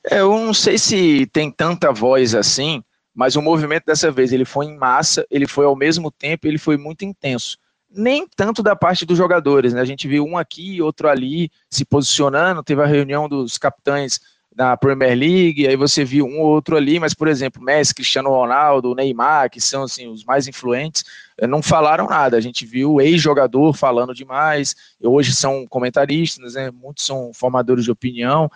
É, 0.10 0.19
eu 0.19 0.31
não 0.31 0.53
sei 0.53 0.77
se 0.77 1.25
tem 1.27 1.51
tanta 1.51 1.91
voz 1.91 2.33
assim, 2.33 2.83
mas 3.13 3.36
o 3.36 3.41
movimento 3.41 3.86
dessa 3.86 4.12
vez 4.12 4.31
ele 4.31 4.45
foi 4.45 4.67
em 4.67 4.77
massa, 4.77 5.25
ele 5.29 5.47
foi 5.47 5.65
ao 5.65 5.75
mesmo 5.75 6.12
tempo, 6.12 6.47
ele 6.47 6.57
foi 6.57 6.77
muito 6.77 7.03
intenso 7.03 7.57
nem 7.89 8.27
tanto 8.36 8.62
da 8.62 8.75
parte 8.75 9.05
dos 9.05 9.17
jogadores, 9.17 9.73
né? 9.73 9.81
A 9.81 9.86
gente 9.86 10.07
viu 10.07 10.25
um 10.25 10.38
aqui, 10.38 10.81
outro 10.81 11.07
ali 11.07 11.49
se 11.69 11.86
posicionando, 11.86 12.63
teve 12.63 12.81
a 12.81 12.86
reunião 12.86 13.29
dos 13.29 13.57
capitães 13.57 14.19
da 14.58 14.76
Premier 14.76 15.15
League, 15.15 15.67
aí 15.67 15.76
você 15.76 16.04
viu 16.04 16.26
um 16.26 16.39
ou 16.39 16.48
outro 16.48 16.76
ali, 16.76 17.00
mas, 17.00 17.13
por 17.13 17.28
exemplo, 17.28 17.62
Messi, 17.62 17.93
Cristiano 17.93 18.32
Ronaldo, 18.32 18.96
Neymar, 18.96 19.52
que 19.52 19.62
são 19.62 19.84
assim, 19.84 20.08
os 20.08 20.26
mais 20.26 20.48
influentes, 20.48 21.06
eh, 21.38 21.46
não 21.46 21.62
falaram 21.62 22.08
nada. 22.08 22.36
A 22.36 22.41
gente 22.41 22.65
viu 22.65 23.00
ex-jogador 23.00 23.72
falando 23.76 24.15
demais, 24.15 24.76
hoje 25.00 25.36
são 25.36 25.67
comentaristas, 25.67 26.56
né? 26.56 26.72
muitos 26.72 27.06
são 27.06 27.32
formadores 27.36 27.84
de 27.86 27.91
opinião, 27.91 28.50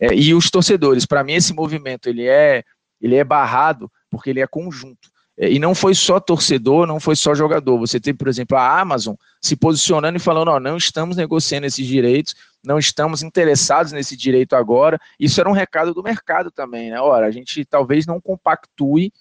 é, 0.00 0.14
e 0.14 0.32
os 0.32 0.50
torcedores. 0.50 1.04
Para 1.04 1.22
mim, 1.22 1.34
esse 1.34 1.52
movimento 1.52 2.08
ele 2.08 2.26
é, 2.26 2.64
ele 2.98 3.16
é 3.16 3.22
barrado 3.22 3.92
porque 4.10 4.30
ele 4.30 4.40
é 4.40 4.46
conjunto. 4.46 5.11
É, 5.42 5.50
e 5.50 5.58
não 5.58 5.74
foi 5.74 5.92
só 5.92 6.20
torcedor, 6.20 6.86
não 6.86 7.00
foi 7.00 7.16
só 7.16 7.34
jogador. 7.34 7.76
Você 7.78 7.98
tem, 7.98 8.14
por 8.14 8.28
exemplo, 8.28 8.56
a 8.56 8.80
Amazon 8.80 9.16
se 9.40 9.56
posicionando 9.56 10.16
e 10.16 10.20
falando: 10.20 10.60
não 10.60 10.76
estamos 10.76 11.16
negociando 11.16 11.66
esses 11.66 11.84
direitos, 11.84 12.36
não 12.64 12.78
estamos 12.78 13.24
interessados 13.24 13.90
nesse 13.90 14.16
direito 14.16 14.54
agora. 14.54 15.00
Isso 15.18 15.40
era 15.40 15.50
um 15.50 15.52
recado 15.52 15.92
do 15.92 16.02
mercado 16.02 16.52
também, 16.52 16.92
né? 16.92 17.00
Ora, 17.00 17.26
a 17.26 17.30
gente 17.32 17.64
talvez 17.64 18.06
não 18.06 18.20
compactue 18.20 19.12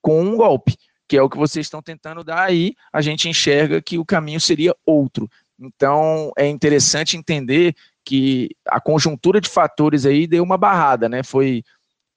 com 0.00 0.22
um 0.22 0.36
golpe, 0.38 0.74
que 1.06 1.18
é 1.18 1.22
o 1.22 1.28
que 1.28 1.36
vocês 1.36 1.66
estão 1.66 1.82
tentando 1.82 2.24
dar 2.24 2.44
aí. 2.44 2.74
A 2.90 3.02
gente 3.02 3.28
enxerga 3.28 3.82
que 3.82 3.98
o 3.98 4.06
caminho 4.06 4.40
seria 4.40 4.74
outro. 4.86 5.28
Então, 5.60 6.32
é 6.38 6.46
interessante 6.46 7.14
entender 7.14 7.74
que 8.06 8.48
a 8.66 8.80
conjuntura 8.80 9.38
de 9.38 9.50
fatores 9.50 10.06
aí 10.06 10.26
deu 10.26 10.42
uma 10.42 10.56
barrada, 10.56 11.10
né? 11.10 11.22
Foi 11.22 11.62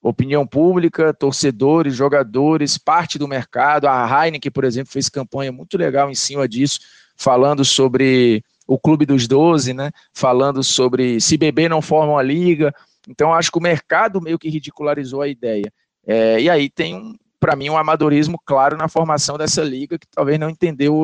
opinião 0.01 0.47
pública, 0.47 1.13
torcedores, 1.13 1.95
jogadores, 1.95 2.77
parte 2.77 3.19
do 3.19 3.27
mercado. 3.27 3.87
A 3.87 4.25
Heineken, 4.25 4.51
por 4.51 4.63
exemplo, 4.63 4.91
fez 4.91 5.07
campanha 5.09 5.51
muito 5.51 5.77
legal 5.77 6.09
em 6.09 6.15
cima 6.15 6.47
disso, 6.47 6.79
falando 7.15 7.63
sobre 7.63 8.43
o 8.67 8.79
Clube 8.79 9.05
dos 9.05 9.27
Doze, 9.27 9.73
né? 9.73 9.91
falando 10.13 10.63
sobre 10.63 11.19
se 11.19 11.37
beber 11.37 11.69
não 11.69 11.81
forma 11.81 12.13
uma 12.13 12.23
liga. 12.23 12.73
Então, 13.07 13.33
acho 13.33 13.51
que 13.51 13.57
o 13.57 13.61
mercado 13.61 14.21
meio 14.21 14.39
que 14.39 14.49
ridicularizou 14.49 15.21
a 15.21 15.27
ideia. 15.27 15.71
É, 16.05 16.39
e 16.41 16.49
aí 16.49 16.69
tem, 16.69 16.95
um, 16.95 17.15
para 17.39 17.55
mim, 17.55 17.69
um 17.69 17.77
amadorismo 17.77 18.39
claro 18.43 18.77
na 18.77 18.87
formação 18.87 19.37
dessa 19.37 19.63
liga, 19.63 19.99
que 19.99 20.07
talvez 20.09 20.39
não 20.39 20.49
entendeu 20.49 20.95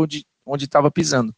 onde 0.46 0.66
estava 0.66 0.90
pisando. 0.90 1.34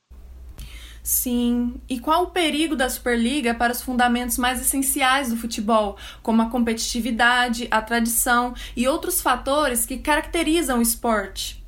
Sim. 1.03 1.75
E 1.89 1.99
qual 1.99 2.23
o 2.23 2.31
perigo 2.31 2.75
da 2.75 2.89
Superliga 2.89 3.53
para 3.53 3.71
os 3.71 3.81
fundamentos 3.81 4.37
mais 4.37 4.61
essenciais 4.61 5.29
do 5.29 5.37
futebol, 5.37 5.97
como 6.21 6.41
a 6.41 6.49
competitividade, 6.49 7.67
a 7.71 7.81
tradição 7.81 8.53
e 8.75 8.87
outros 8.87 9.21
fatores 9.21 9.85
que 9.85 9.97
caracterizam 9.97 10.79
o 10.79 10.81
esporte? 10.81 11.59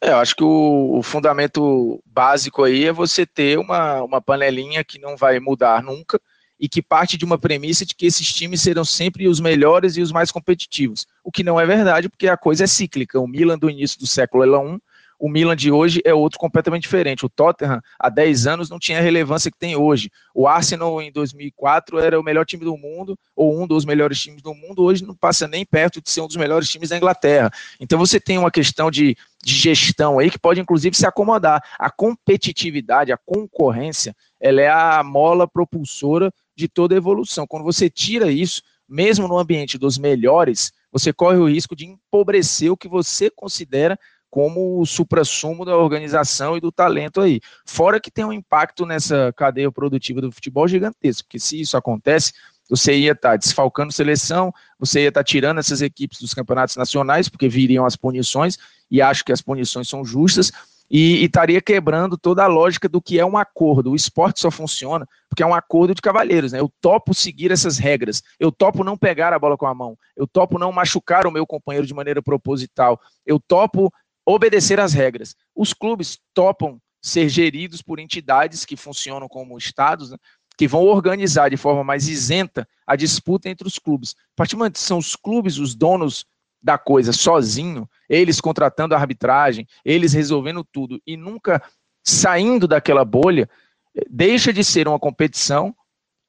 É, 0.00 0.10
eu 0.10 0.16
acho 0.16 0.34
que 0.34 0.42
o, 0.42 0.98
o, 0.98 1.02
fundamento 1.02 2.02
básico 2.04 2.64
aí 2.64 2.86
é 2.86 2.92
você 2.92 3.24
ter 3.24 3.56
uma, 3.56 4.02
uma 4.02 4.20
panelinha 4.20 4.82
que 4.82 4.98
não 4.98 5.16
vai 5.16 5.38
mudar 5.38 5.80
nunca 5.80 6.20
e 6.58 6.68
que 6.68 6.82
parte 6.82 7.16
de 7.16 7.24
uma 7.24 7.38
premissa 7.38 7.86
de 7.86 7.94
que 7.94 8.06
esses 8.06 8.32
times 8.32 8.62
serão 8.62 8.84
sempre 8.84 9.28
os 9.28 9.38
melhores 9.38 9.96
e 9.96 10.02
os 10.02 10.10
mais 10.10 10.32
competitivos. 10.32 11.06
O 11.22 11.30
que 11.30 11.44
não 11.44 11.58
é 11.58 11.64
verdade, 11.64 12.08
porque 12.08 12.26
a 12.26 12.36
coisa 12.36 12.64
é 12.64 12.66
cíclica. 12.66 13.20
O 13.20 13.28
Milan 13.28 13.56
do 13.56 13.70
início 13.70 13.98
do 13.98 14.06
século 14.06 14.42
é 14.42 14.58
um, 14.58 14.80
o 15.22 15.28
Milan 15.28 15.54
de 15.54 15.70
hoje 15.70 16.02
é 16.04 16.12
outro 16.12 16.36
completamente 16.36 16.82
diferente. 16.82 17.24
O 17.24 17.28
Tottenham, 17.28 17.80
há 17.96 18.08
10 18.08 18.48
anos, 18.48 18.68
não 18.68 18.76
tinha 18.76 18.98
a 18.98 19.00
relevância 19.00 19.52
que 19.52 19.56
tem 19.56 19.76
hoje. 19.76 20.10
O 20.34 20.48
Arsenal, 20.48 21.00
em 21.00 21.12
2004, 21.12 22.00
era 22.00 22.18
o 22.18 22.24
melhor 22.24 22.44
time 22.44 22.64
do 22.64 22.76
mundo, 22.76 23.16
ou 23.36 23.62
um 23.62 23.64
dos 23.64 23.84
melhores 23.84 24.20
times 24.20 24.42
do 24.42 24.52
mundo. 24.52 24.82
Hoje 24.82 25.06
não 25.06 25.14
passa 25.14 25.46
nem 25.46 25.64
perto 25.64 26.02
de 26.02 26.10
ser 26.10 26.22
um 26.22 26.26
dos 26.26 26.34
melhores 26.34 26.68
times 26.68 26.88
da 26.88 26.96
Inglaterra. 26.96 27.52
Então 27.78 28.00
você 28.00 28.18
tem 28.18 28.36
uma 28.36 28.50
questão 28.50 28.90
de, 28.90 29.16
de 29.44 29.54
gestão 29.54 30.18
aí 30.18 30.28
que 30.28 30.40
pode, 30.40 30.60
inclusive, 30.60 30.96
se 30.96 31.06
acomodar. 31.06 31.62
A 31.78 31.88
competitividade, 31.88 33.12
a 33.12 33.16
concorrência, 33.16 34.16
ela 34.40 34.60
é 34.60 34.68
a 34.68 35.04
mola 35.04 35.46
propulsora 35.46 36.32
de 36.56 36.66
toda 36.66 36.96
a 36.96 36.98
evolução. 36.98 37.46
Quando 37.46 37.62
você 37.62 37.88
tira 37.88 38.28
isso, 38.28 38.60
mesmo 38.88 39.28
no 39.28 39.38
ambiente 39.38 39.78
dos 39.78 39.98
melhores, 39.98 40.72
você 40.90 41.12
corre 41.12 41.38
o 41.38 41.48
risco 41.48 41.76
de 41.76 41.86
empobrecer 41.86 42.72
o 42.72 42.76
que 42.76 42.88
você 42.88 43.30
considera 43.30 43.96
como 44.32 44.80
o 44.80 44.86
supra-sumo 44.86 45.62
da 45.62 45.76
organização 45.76 46.56
e 46.56 46.60
do 46.60 46.72
talento 46.72 47.20
aí. 47.20 47.38
Fora 47.66 48.00
que 48.00 48.10
tem 48.10 48.24
um 48.24 48.32
impacto 48.32 48.86
nessa 48.86 49.30
cadeia 49.36 49.70
produtiva 49.70 50.22
do 50.22 50.32
futebol 50.32 50.66
gigantesco, 50.66 51.24
porque 51.24 51.38
se 51.38 51.60
isso 51.60 51.76
acontece, 51.76 52.32
você 52.66 52.94
ia 52.94 53.12
estar 53.12 53.32
tá 53.32 53.36
desfalcando 53.36 53.92
seleção, 53.92 54.50
você 54.78 55.02
ia 55.02 55.08
estar 55.08 55.20
tá 55.20 55.24
tirando 55.24 55.58
essas 55.58 55.82
equipes 55.82 56.18
dos 56.18 56.32
campeonatos 56.32 56.76
nacionais, 56.76 57.28
porque 57.28 57.46
viriam 57.46 57.84
as 57.84 57.94
punições, 57.94 58.56
e 58.90 59.02
acho 59.02 59.22
que 59.22 59.32
as 59.32 59.42
punições 59.42 59.86
são 59.86 60.02
justas, 60.02 60.50
e, 60.90 61.16
e 61.16 61.24
estaria 61.24 61.60
quebrando 61.60 62.16
toda 62.16 62.42
a 62.42 62.46
lógica 62.46 62.88
do 62.88 63.02
que 63.02 63.20
é 63.20 63.26
um 63.26 63.36
acordo. 63.36 63.90
O 63.90 63.96
esporte 63.96 64.40
só 64.40 64.50
funciona 64.50 65.06
porque 65.28 65.42
é 65.42 65.46
um 65.46 65.54
acordo 65.54 65.94
de 65.94 66.02
cavalheiros, 66.02 66.52
né? 66.52 66.60
Eu 66.60 66.70
topo 66.78 67.14
seguir 67.14 67.50
essas 67.50 67.78
regras, 67.78 68.22
eu 68.38 68.52
topo 68.52 68.84
não 68.84 68.98
pegar 68.98 69.32
a 69.32 69.38
bola 69.38 69.56
com 69.56 69.66
a 69.66 69.74
mão, 69.74 69.96
eu 70.14 70.26
topo 70.26 70.58
não 70.58 70.70
machucar 70.70 71.26
o 71.26 71.30
meu 71.30 71.46
companheiro 71.46 71.86
de 71.86 71.94
maneira 71.94 72.20
proposital, 72.20 73.00
eu 73.24 73.40
topo 73.40 73.90
obedecer 74.26 74.80
às 74.80 74.92
regras. 74.92 75.36
Os 75.54 75.72
clubes 75.72 76.18
topam 76.32 76.80
ser 77.02 77.28
geridos 77.28 77.82
por 77.82 77.98
entidades 77.98 78.64
que 78.64 78.76
funcionam 78.76 79.28
como 79.28 79.58
estados, 79.58 80.10
né, 80.10 80.16
que 80.56 80.68
vão 80.68 80.84
organizar 80.84 81.50
de 81.50 81.56
forma 81.56 81.82
mais 81.82 82.06
isenta 82.06 82.68
a 82.86 82.94
disputa 82.94 83.48
entre 83.48 83.66
os 83.66 83.78
clubes. 83.78 84.14
A 84.18 84.36
partir 84.36 84.54
do 84.54 84.58
momento 84.58 84.74
que 84.74 84.80
são 84.80 84.98
os 84.98 85.16
clubes 85.16 85.58
os 85.58 85.74
donos 85.74 86.24
da 86.62 86.78
coisa 86.78 87.12
sozinho, 87.12 87.88
eles 88.08 88.40
contratando 88.40 88.94
a 88.94 88.98
arbitragem, 88.98 89.66
eles 89.84 90.12
resolvendo 90.12 90.62
tudo 90.62 91.00
e 91.04 91.16
nunca 91.16 91.60
saindo 92.04 92.68
daquela 92.68 93.04
bolha, 93.04 93.50
deixa 94.08 94.52
de 94.52 94.62
ser 94.62 94.86
uma 94.86 94.98
competição 94.98 95.74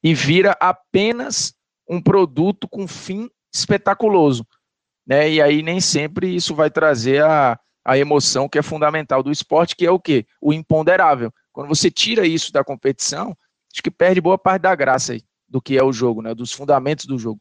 e 0.03 0.13
vira 0.13 0.58
apenas 0.60 1.53
um 1.88 2.01
produto 2.01 2.67
com 2.67 2.88
fim 2.88 3.29
espetaculoso. 3.53 4.45
Né? 5.06 5.34
E 5.34 5.41
aí 5.41 5.62
nem 5.62 5.79
sempre 5.79 6.34
isso 6.34 6.56
vai 6.56 6.71
trazer 6.71 7.23
a, 7.23 7.60
a 7.84 7.98
emoção 7.98 8.48
que 8.48 8.58
é 8.58 8.62
fundamental 8.62 9.22
do 9.22 9.32
esporte, 9.32 9.76
que 9.76 9.86
é 9.86 9.91
o 9.91 10.00
quê? 10.00 10.26
O 10.41 10.54
imponderável. 10.54 11.32
Quando 11.52 11.67
você 11.67 11.91
tira 11.91 12.26
isso 12.26 12.52
da 12.52 12.63
competição, 12.63 13.36
acho 13.72 13.84
que 13.84 13.91
perde 13.91 14.22
boa 14.22 14.38
parte 14.38 14.62
da 14.62 14.76
graça 14.76 15.13
aí, 15.13 15.22
do 15.48 15.62
que 15.62 15.78
é 15.78 15.84
o 15.84 15.93
jogo, 15.93 16.22
né? 16.22 16.34
Dos 16.34 16.52
fundamentos 16.52 17.06
do 17.06 17.17
jogo. 17.17 17.39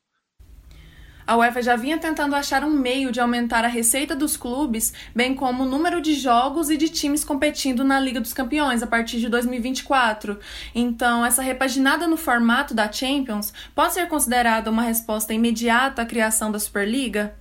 A 1.26 1.36
UEFA 1.36 1.62
já 1.62 1.76
vinha 1.76 1.98
tentando 1.98 2.34
achar 2.34 2.64
um 2.64 2.70
meio 2.70 3.12
de 3.12 3.20
aumentar 3.20 3.64
a 3.64 3.68
receita 3.68 4.14
dos 4.14 4.36
clubes, 4.36 4.92
bem 5.14 5.34
como 5.34 5.62
o 5.62 5.66
número 5.66 6.00
de 6.00 6.14
jogos 6.14 6.68
e 6.68 6.76
de 6.76 6.88
times 6.88 7.24
competindo 7.24 7.84
na 7.84 8.00
Liga 8.00 8.20
dos 8.20 8.32
Campeões 8.32 8.82
a 8.82 8.86
partir 8.86 9.20
de 9.20 9.28
2024. 9.28 10.38
Então, 10.74 11.24
essa 11.24 11.40
repaginada 11.40 12.08
no 12.08 12.16
formato 12.16 12.74
da 12.74 12.90
Champions 12.90 13.52
pode 13.74 13.94
ser 13.94 14.08
considerada 14.08 14.70
uma 14.70 14.82
resposta 14.82 15.32
imediata 15.32 16.02
à 16.02 16.06
criação 16.06 16.50
da 16.50 16.58
Superliga? 16.58 17.34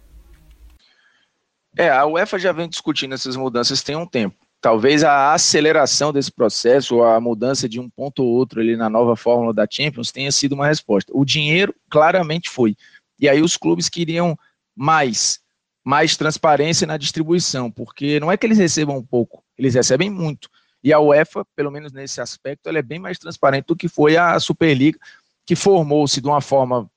É, 1.77 1.89
a 1.89 2.05
UEFA 2.05 2.37
já 2.37 2.51
vem 2.51 2.67
discutindo 2.67 3.13
essas 3.13 3.35
mudanças 3.35 3.81
tem 3.81 3.95
um 3.95 4.05
tempo. 4.05 4.35
Talvez 4.59 5.03
a 5.03 5.33
aceleração 5.33 6.13
desse 6.13 6.31
processo, 6.31 7.01
a 7.01 7.19
mudança 7.19 7.67
de 7.67 7.79
um 7.79 7.89
ponto 7.89 8.23
ou 8.23 8.29
outro 8.29 8.59
ali 8.59 8.77
na 8.77 8.89
nova 8.89 9.15
fórmula 9.15 9.53
da 9.53 9.67
Champions 9.69 10.11
tenha 10.11 10.31
sido 10.31 10.53
uma 10.53 10.67
resposta. 10.67 11.11
O 11.15 11.25
dinheiro 11.25 11.73
claramente 11.89 12.49
foi. 12.49 12.75
E 13.19 13.27
aí 13.27 13.41
os 13.41 13.57
clubes 13.57 13.89
queriam 13.89 14.37
mais, 14.75 15.39
mais 15.83 16.15
transparência 16.15 16.85
na 16.85 16.97
distribuição, 16.97 17.71
porque 17.71 18.19
não 18.19 18.31
é 18.31 18.37
que 18.37 18.45
eles 18.45 18.57
recebam 18.57 19.03
pouco, 19.03 19.43
eles 19.57 19.73
recebem 19.73 20.09
muito. 20.09 20.49
E 20.83 20.93
a 20.93 20.99
UEFA, 20.99 21.45
pelo 21.55 21.71
menos 21.71 21.91
nesse 21.91 22.21
aspecto, 22.21 22.67
ela 22.67 22.79
é 22.79 22.83
bem 22.83 22.99
mais 22.99 23.17
transparente 23.17 23.65
do 23.65 23.75
que 23.75 23.87
foi 23.87 24.17
a 24.17 24.39
Superliga, 24.39 24.99
que 25.45 25.55
formou-se 25.55 26.21
de 26.21 26.27
uma 26.27 26.41
forma 26.41 26.89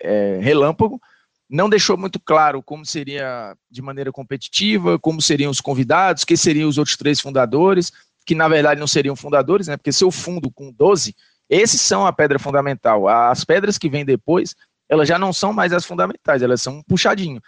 é, 0.00 0.38
relâmpago, 0.40 1.00
não 1.48 1.68
deixou 1.68 1.96
muito 1.96 2.18
claro 2.18 2.62
como 2.62 2.84
seria 2.84 3.56
de 3.70 3.80
maneira 3.80 4.10
competitiva, 4.10 4.98
como 4.98 5.22
seriam 5.22 5.50
os 5.50 5.60
convidados, 5.60 6.24
quem 6.24 6.36
seriam 6.36 6.68
os 6.68 6.78
outros 6.78 6.96
três 6.96 7.20
fundadores, 7.20 7.92
que 8.24 8.34
na 8.34 8.48
verdade 8.48 8.80
não 8.80 8.86
seriam 8.86 9.14
fundadores, 9.14 9.68
né? 9.68 9.76
Porque 9.76 9.92
seu 9.92 10.10
fundo 10.10 10.50
com 10.50 10.72
12, 10.72 11.14
esses 11.48 11.80
são 11.80 12.04
a 12.04 12.12
pedra 12.12 12.38
fundamental. 12.38 13.08
As 13.08 13.44
pedras 13.44 13.78
que 13.78 13.88
vêm 13.88 14.04
depois, 14.04 14.56
elas 14.88 15.08
já 15.08 15.18
não 15.18 15.32
são 15.32 15.52
mais 15.52 15.72
as 15.72 15.84
fundamentais, 15.84 16.42
elas 16.42 16.60
são 16.60 16.78
um 16.78 16.82
puxadinho. 16.82 17.40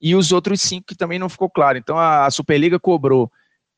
E 0.00 0.14
os 0.16 0.32
outros 0.32 0.60
cinco 0.60 0.86
que 0.88 0.96
também 0.96 1.18
não 1.18 1.28
ficou 1.28 1.48
claro. 1.48 1.78
Então 1.78 1.96
a 1.98 2.28
Superliga 2.30 2.80
cobrou 2.80 3.30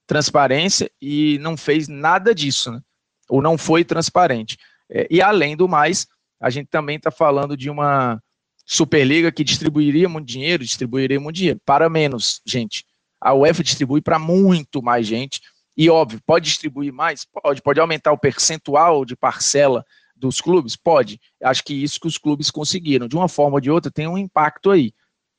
transparência 0.06 0.90
e 1.00 1.38
não 1.40 1.56
fez 1.56 1.88
nada 1.88 2.34
disso, 2.34 2.72
né? 2.72 2.80
Ou 3.28 3.42
não 3.42 3.58
foi 3.58 3.84
transparente. 3.84 4.56
É, 4.88 5.06
e 5.10 5.20
além 5.20 5.56
do 5.56 5.68
mais, 5.68 6.06
a 6.40 6.48
gente 6.48 6.68
também 6.68 6.96
está 6.96 7.10
falando 7.10 7.56
de 7.56 7.68
uma 7.68 8.22
Superliga 8.66 9.31
que 9.31 9.44
distribuiria 9.44 10.09
muito 10.09 10.26
dinheiro, 10.26 10.64
distribuiria 10.64 11.20
muito 11.20 11.37
dinheiro 11.37 11.61
para 11.64 11.88
menos 11.88 12.42
gente. 12.44 12.85
A 13.20 13.33
UEFA 13.33 13.62
distribui 13.62 14.00
para 14.00 14.18
muito 14.18 14.83
mais 14.83 15.07
gente. 15.07 15.40
E 15.76 15.88
óbvio, 15.88 16.20
pode 16.26 16.46
distribuir 16.46 16.92
mais? 16.92 17.24
Pode. 17.24 17.62
Pode 17.62 17.79
aumentar 17.79 18.12
o 18.12 18.18
percentual 18.18 19.05
de 19.05 19.14
parcela 19.14 19.85
dos 20.16 20.40
clubes? 20.40 20.74
Pode. 20.74 21.20
Acho 21.42 21.62
que 21.62 21.74
isso 21.74 22.00
que 22.00 22.09
os 22.09 22.18
clubes 22.18 22.50
conseguiram. 22.50 23.07
De 23.07 23.14
uma 23.14 23.29
forma 23.29 23.55
ou 23.55 23.61
de 23.61 23.70
outra, 23.70 23.90
tem 23.90 24.09
um 24.09 24.18
impacto 24.18 24.70
aí 24.70 24.92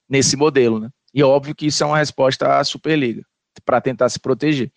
nesse 0.08 0.38
modelo, 0.38 0.80
né? 0.80 0.90
E 1.14 1.24
óbvio 1.24 1.56
que 1.56 1.66
isso 1.66 1.84
é 1.84 1.88
uma 1.88 1.98
resposta 1.98 2.60
à 2.60 2.64
Superliga, 2.64 3.24
para 3.66 3.82
tentar 3.82 4.08
se 4.10 4.20
proteger. 4.20 4.72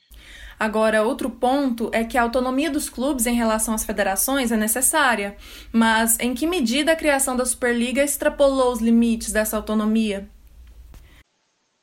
Agora, 0.61 1.03
outro 1.03 1.31
ponto 1.31 1.91
é 1.91 2.05
que 2.05 2.19
a 2.19 2.23
autonomia 2.23 2.71
dos 2.71 2.91
clubes 2.91 3.25
em 3.25 3.35
relação 3.35 3.73
às 3.73 3.83
federações 3.83 4.53
é 4.53 4.59
necessária, 4.59 5.35
mas 5.73 6.21
em 6.21 6.35
que 6.35 6.47
medida 6.47 6.93
a 6.93 6.97
criação 6.97 7.35
da 7.35 7.47
Superliga 7.47 8.05
extrapolou 8.05 8.71
os 8.71 8.79
limites 8.79 9.33
dessa 9.33 9.57
autonomia? 9.57 10.29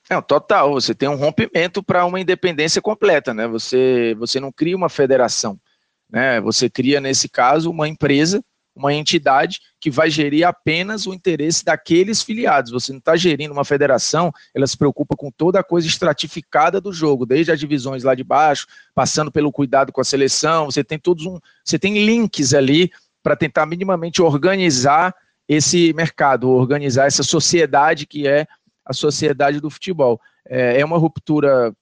É, 0.07 0.21
total, 0.21 0.73
você 0.73 0.93
tem 0.93 1.09
um 1.09 1.15
rompimento 1.15 1.81
para 1.81 2.05
uma 2.05 2.19
independência 2.21 2.79
completa, 2.79 3.33
né? 3.33 3.47
Você, 3.47 4.15
você 4.19 4.39
não 4.39 4.51
cria 4.51 4.77
uma 4.77 4.89
federação, 4.89 5.59
né? 6.07 6.39
Você 6.41 6.69
cria, 6.69 7.01
nesse 7.01 7.27
caso, 7.27 7.71
uma 7.71 7.87
empresa 7.87 8.43
uma 8.77 8.93
entidade 8.93 9.59
que 9.79 9.89
vai 9.89 10.09
gerir 10.09 10.47
apenas 10.47 11.07
o 11.07 11.13
interesse 11.13 11.65
daqueles 11.65 12.21
filiados. 12.21 12.71
Você 12.71 12.91
não 12.91 12.99
está 12.99 13.15
gerindo 13.15 13.51
uma 13.51 13.65
federação, 13.65 14.31
ela 14.53 14.67
se 14.67 14.77
preocupa 14.77 15.15
com 15.15 15.31
toda 15.31 15.59
a 15.59 15.63
coisa 15.63 15.87
estratificada 15.87 16.79
do 16.79 16.93
jogo, 16.93 17.25
desde 17.25 17.51
as 17.51 17.59
divisões 17.59 18.03
lá 18.03 18.13
de 18.13 18.23
baixo, 18.23 18.67
passando 18.93 19.31
pelo 19.31 19.51
cuidado 19.51 19.91
com 19.91 19.99
a 19.99 20.03
seleção. 20.03 20.65
Você 20.65 20.83
tem 20.83 20.99
todos 20.99 21.25
um, 21.25 21.39
você 21.65 21.79
tem 21.79 22.05
links 22.05 22.53
ali 22.53 22.91
para 23.23 23.35
tentar 23.35 23.65
minimamente 23.65 24.21
organizar 24.21 25.13
esse 25.47 25.91
mercado, 25.93 26.49
organizar 26.49 27.07
essa 27.07 27.23
sociedade 27.23 28.05
que 28.05 28.27
é 28.27 28.45
a 28.85 28.93
sociedade 28.93 29.59
do 29.59 29.69
futebol. 29.69 30.21
É, 30.47 30.79
é 30.79 30.85
uma 30.85 30.97
ruptura 30.97 31.73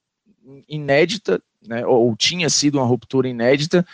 inédita, 0.68 1.42
né, 1.66 1.84
ou 1.84 2.16
tinha 2.16 2.48
sido 2.48 2.78
uma 2.78 2.86
ruptura 2.86 3.28
inédita, 3.28 3.84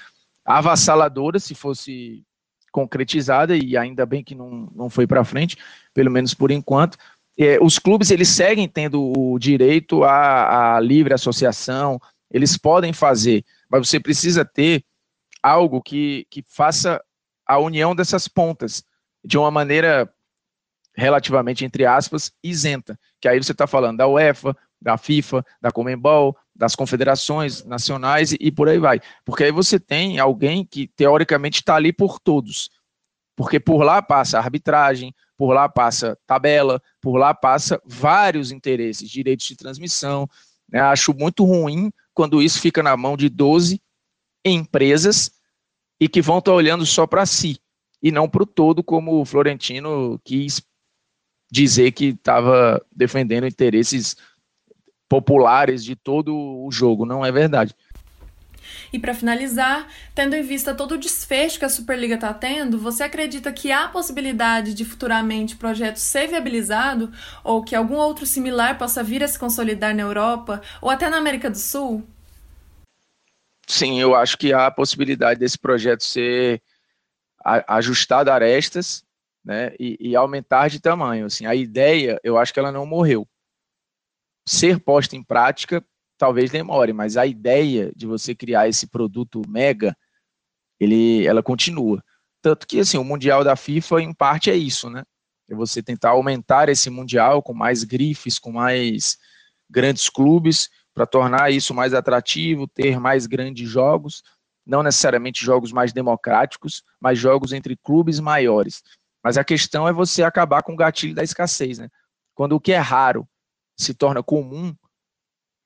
avassaladora, 0.45 1.39
se 1.39 1.55
fosse 1.55 2.25
concretizada 2.73 3.57
e 3.57 3.77
ainda 3.77 4.05
bem 4.05 4.25
que 4.25 4.35
não, 4.35 4.69
não 4.75 4.91
foi 4.91 5.07
para 5.07 5.25
frente, 5.25 5.57
pelo 5.95 6.11
menos 6.11 6.35
por 6.35 6.51
enquanto. 6.51 6.97
É, 7.39 7.59
os 7.63 7.79
clubes 7.79 8.11
eles 8.11 8.29
seguem 8.29 8.67
tendo 8.67 9.13
o 9.17 9.39
direito 9.39 10.03
à, 10.03 10.77
à 10.77 10.81
livre 10.81 11.15
associação, 11.15 12.01
eles 12.31 12.57
podem 12.57 12.93
fazer, 12.93 13.45
mas 13.71 13.89
você 13.89 14.01
precisa 14.01 14.45
ter 14.45 14.85
algo 15.43 15.81
que, 15.83 16.27
que 16.31 16.45
faça 16.49 17.03
a 17.47 17.59
união 17.59 17.95
dessas 17.95 18.27
pontas 18.27 18.83
de 19.25 19.37
uma 19.37 19.51
maneira 19.51 20.13
relativamente, 20.95 21.65
entre 21.65 21.85
aspas, 21.87 22.33
isenta. 22.43 22.99
Que 23.21 23.29
aí 23.29 23.43
você 23.43 23.53
está 23.53 23.67
falando 23.67 23.99
da 23.99 24.09
UEFA, 24.09 24.57
da 24.81 24.97
FIFA, 24.97 25.45
da 25.61 25.71
Comembol, 25.71 26.37
das 26.55 26.75
confederações 26.75 27.65
nacionais 27.65 28.33
e, 28.33 28.39
e, 28.41 28.53
por 28.53 28.69
aí 28.69 28.79
vai. 28.79 29.01
Porque 29.25 29.45
aí 29.45 29.53
você 29.53 29.81
tem 29.81 30.19
alguém 30.19 30.65
que 30.65 30.87
teoricamente 30.87 31.61
está 31.61 31.77
ali 31.77 31.93
por 31.93 32.21
todos. 32.21 32.71
Porque 33.35 33.59
por 33.59 33.83
lá 33.83 34.03
passa 34.03 34.39
arbitragem, 34.39 35.15
por 35.37 35.53
lá 35.53 35.69
passa 35.69 36.19
tabela, 36.27 36.81
por 37.01 37.17
lá 37.17 37.35
passa 37.35 37.81
vários 37.85 38.53
interesses, 38.53 39.09
direitos 39.09 39.47
de 39.47 39.57
transmissão. 39.57 40.29
Né? 40.69 40.81
Acho 40.81 41.15
muito 41.15 41.45
ruim 41.45 41.91
quando 42.15 42.43
isso 42.43 42.61
fica 42.61 42.83
na 42.83 42.97
mão 42.97 43.17
de 43.17 43.29
12 43.29 43.81
empresas 44.45 45.33
e 45.99 46.09
que 46.09 46.21
vão 46.21 46.39
estar 46.39 46.51
tá 46.51 46.57
olhando 46.57 46.85
só 46.85 47.07
para 47.07 47.25
si 47.25 47.59
e 48.03 48.11
não 48.11 48.29
para 48.29 48.43
o 48.43 48.47
todo, 48.47 48.83
como 48.83 49.21
o 49.21 49.25
Florentino 49.25 50.21
quis 50.25 50.61
dizer 51.51 51.93
que 51.93 52.07
estava 52.07 52.85
defendendo 52.91 53.47
interesses 53.47 54.17
populares 55.13 55.85
de 55.85 55.95
todo 55.95 56.35
o 56.35 56.73
jogo. 56.73 57.05
Não 57.05 57.23
é 57.23 57.31
verdade. 57.31 57.77
E 58.91 58.99
para 58.99 59.13
finalizar, 59.13 59.87
tendo 60.15 60.35
em 60.35 60.43
vista 60.43 60.75
todo 60.75 60.93
o 60.93 60.99
desfecho 60.99 61.59
que 61.59 61.67
a 61.67 61.69
Superliga 61.69 62.15
está 62.15 62.33
tendo, 62.33 62.79
você 62.79 63.03
acredita 63.03 63.53
que 63.53 63.71
há 63.71 63.89
possibilidade 63.89 64.73
de 64.73 64.87
futuramente 64.87 65.55
o 65.55 65.59
projeto 65.59 65.97
ser 65.97 66.29
viabilizado 66.29 67.13
ou 67.45 67.63
que 67.63 67.77
algum 67.77 67.97
outro 67.97 68.25
similar 68.25 68.79
possa 68.79 69.03
vir 69.03 69.23
a 69.23 69.29
se 69.29 69.39
consolidar 69.39 69.95
na 69.95 70.01
Europa 70.01 70.63
ou 70.81 70.89
até 70.89 71.11
na 71.11 71.19
América 71.19 71.51
do 71.51 71.59
Sul? 71.59 72.03
Sim, 73.67 74.01
eu 74.01 74.15
acho 74.15 74.39
que 74.39 74.51
há 74.55 74.67
a 74.67 74.71
possibilidade 74.71 75.39
desse 75.39 75.59
projeto 75.59 76.05
ser 76.05 76.63
ajustado 77.69 78.31
a 78.31 78.35
arestas 78.35 79.05
né, 79.45 79.75
e, 79.79 79.99
e 80.01 80.17
aumentar 80.17 80.69
de 80.69 80.81
tamanho. 80.81 81.27
Assim, 81.27 81.45
a 81.45 81.55
ideia, 81.55 82.19
eu 82.25 82.39
acho 82.39 82.51
que 82.55 82.59
ela 82.59 82.73
não 82.73 82.87
morreu 82.87 83.29
ser 84.47 84.81
posta 84.81 85.17
em 85.17 85.23
prática 85.23 85.85
talvez 86.23 86.53
demore, 86.53 86.93
mas 86.93 87.17
a 87.17 87.27
ideia 87.27 87.91
de 87.97 88.07
você 88.07 88.33
criar 88.33 88.69
esse 88.69 88.87
produto 88.87 89.43
mega, 89.49 89.93
ele, 90.79 91.27
ela 91.27 91.43
continua. 91.43 92.01
Tanto 92.41 92.65
que 92.65 92.79
assim, 92.79 92.97
o 92.97 93.03
mundial 93.03 93.43
da 93.43 93.57
FIFA 93.57 94.03
em 94.03 94.15
parte 94.15 94.49
é 94.49 94.55
isso, 94.55 94.89
né? 94.89 95.03
É 95.51 95.55
você 95.55 95.83
tentar 95.83 96.11
aumentar 96.11 96.69
esse 96.69 96.89
mundial 96.91 97.43
com 97.43 97.53
mais 97.53 97.83
grifes, 97.83 98.39
com 98.39 98.53
mais 98.53 99.19
grandes 99.69 100.09
clubes, 100.09 100.71
para 100.95 101.07
tornar 101.07 101.51
isso 101.51 101.75
mais 101.75 101.93
atrativo, 101.93 102.69
ter 102.69 103.01
mais 103.01 103.27
grandes 103.27 103.69
jogos, 103.69 104.23
não 104.65 104.81
necessariamente 104.81 105.45
jogos 105.45 105.73
mais 105.73 105.93
democráticos, 105.93 106.85
mas 107.01 107.19
jogos 107.19 107.53
entre 107.53 107.77
clubes 107.77 108.21
maiores. 108.21 108.81
Mas 109.25 109.37
a 109.37 109.43
questão 109.43 109.89
é 109.89 109.93
você 109.93 110.23
acabar 110.23 110.63
com 110.63 110.75
o 110.75 110.77
gatilho 110.77 111.17
da 111.17 111.25
escassez, 111.25 111.79
né? 111.79 111.89
Quando 112.33 112.53
o 112.53 112.61
que 112.61 112.71
é 112.71 112.79
raro 112.79 113.27
se 113.77 113.95
torna 113.95 114.23
comum, 114.23 114.75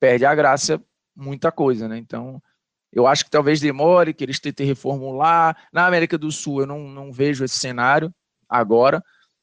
perde 0.01 0.25
a 0.25 0.35
graça 0.35 0.83
muita 1.15 1.51
coisa, 1.51 1.89
né? 1.89 1.99
Então, 1.99 2.43
eu 2.93 3.07
acho 3.07 3.25
que 3.25 3.31
talvez 3.31 3.61
demore, 3.61 4.15
que 4.15 4.25
eles 4.25 4.41
tentem 4.41 4.67
reformular. 4.67 5.57
Na 5.73 5.87
América 5.87 6.17
do 6.17 6.31
Sul, 6.31 6.61
eu 6.61 6.67
não, 6.67 6.89
não 6.89 7.13
vejo 7.13 7.45
esse 7.45 7.59
cenário 7.59 8.13
agora, 8.49 9.03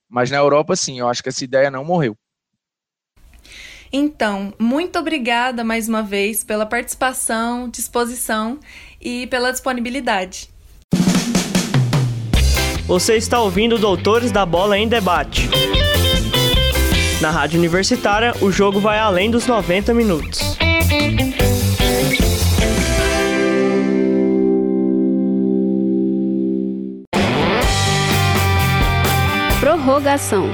mas 0.09 0.31
na 0.31 0.37
Europa, 0.37 0.75
sim, 0.75 0.99
eu 0.99 1.07
acho 1.07 1.21
que 1.21 1.29
essa 1.29 1.43
ideia 1.43 1.69
não 1.69 1.83
morreu. 1.83 2.17
Então, 3.91 4.51
muito 4.57 4.97
obrigada 4.97 5.63
mais 5.63 5.87
uma 5.87 6.01
vez 6.01 6.43
pela 6.43 6.65
participação, 6.65 7.69
disposição 7.69 8.59
e 8.99 9.27
pela 9.27 9.51
disponibilidade. 9.51 10.49
Você 12.87 13.15
está 13.15 13.39
ouvindo 13.39 13.77
Doutores 13.77 14.31
da 14.31 14.45
Bola 14.45 14.77
em 14.77 14.87
Debate. 14.87 15.47
Na 17.21 17.29
Rádio 17.29 17.57
Universitária, 17.57 18.33
o 18.41 18.51
jogo 18.51 18.79
vai 18.79 18.99
além 18.99 19.31
dos 19.31 19.47
90 19.47 19.93
minutos. 19.93 20.57
Prorrogação. 29.59 30.49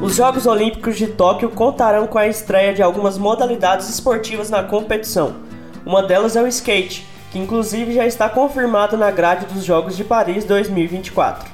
Os 0.00 0.16
Jogos 0.16 0.46
Olímpicos 0.46 0.96
de 0.96 1.08
Tóquio 1.08 1.50
contarão 1.50 2.06
com 2.06 2.16
a 2.16 2.26
estreia 2.26 2.72
de 2.72 2.82
algumas 2.82 3.18
modalidades 3.18 3.90
esportivas 3.90 4.48
na 4.48 4.62
competição 4.62 5.47
uma 5.88 6.02
delas 6.02 6.36
é 6.36 6.42
o 6.42 6.46
skate, 6.46 7.06
que 7.32 7.38
inclusive 7.38 7.94
já 7.94 8.06
está 8.06 8.28
confirmado 8.28 8.94
na 8.94 9.10
grade 9.10 9.46
dos 9.46 9.64
Jogos 9.64 9.96
de 9.96 10.04
Paris 10.04 10.44
2024. 10.44 11.50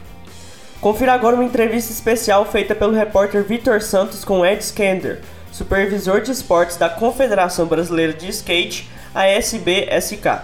Confira 0.81 1.13
agora 1.13 1.37
uma 1.37 1.45
entrevista 1.45 1.93
especial 1.93 2.45
feita 2.45 2.75
pelo 2.75 2.93
repórter 2.93 3.45
Vitor 3.45 3.81
Santos 3.81 4.25
com 4.25 4.45
Ed 4.45 4.61
Skander, 4.61 5.23
supervisor 5.53 6.21
de 6.21 6.33
esportes 6.33 6.77
da 6.77 6.89
Confederação 6.89 7.67
Brasileira 7.67 8.13
de 8.13 8.29
Skate, 8.29 8.91
a 9.15 9.25
SBSK. 9.29 10.43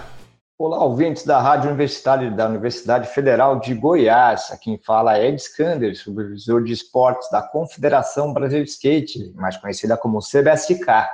Olá, 0.57 0.81
ouvintes 0.85 1.25
da 1.25 1.41
Rádio 1.41 1.67
Universitária 1.67 2.31
da 2.31 2.47
Universidade 2.47 3.09
Federal 3.09 3.59
de 3.59 3.73
Goiás. 3.73 4.51
Aqui 4.51 4.65
quem 4.65 4.77
fala 4.77 5.17
é 5.17 5.27
Ed 5.27 5.41
Skander, 5.41 5.97
supervisor 5.97 6.63
de 6.63 6.71
esportes 6.71 7.29
da 7.29 7.41
Confederação 7.41 8.31
Brasileira 8.31 8.63
de 8.63 8.71
Skate, 8.71 9.33
mais 9.35 9.57
conhecida 9.57 9.97
como 9.97 10.19
CBSK. 10.19 11.09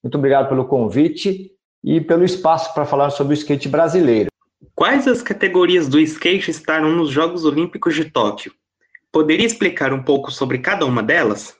Muito 0.00 0.16
obrigado 0.16 0.48
pelo 0.48 0.68
convite 0.68 1.58
e 1.82 2.00
pelo 2.00 2.24
espaço 2.24 2.72
para 2.74 2.84
falar 2.84 3.10
sobre 3.10 3.34
o 3.34 3.38
skate 3.38 3.68
brasileiro. 3.68 4.30
Quais 4.74 5.06
as 5.06 5.22
categorias 5.22 5.88
do 5.88 6.00
skate 6.00 6.50
estarão 6.50 6.90
nos 6.90 7.10
Jogos 7.10 7.44
Olímpicos 7.44 7.94
de 7.94 8.04
Tóquio? 8.06 8.52
Poderia 9.12 9.46
explicar 9.46 9.92
um 9.92 10.02
pouco 10.02 10.30
sobre 10.30 10.58
cada 10.58 10.86
uma 10.86 11.02
delas? 11.02 11.54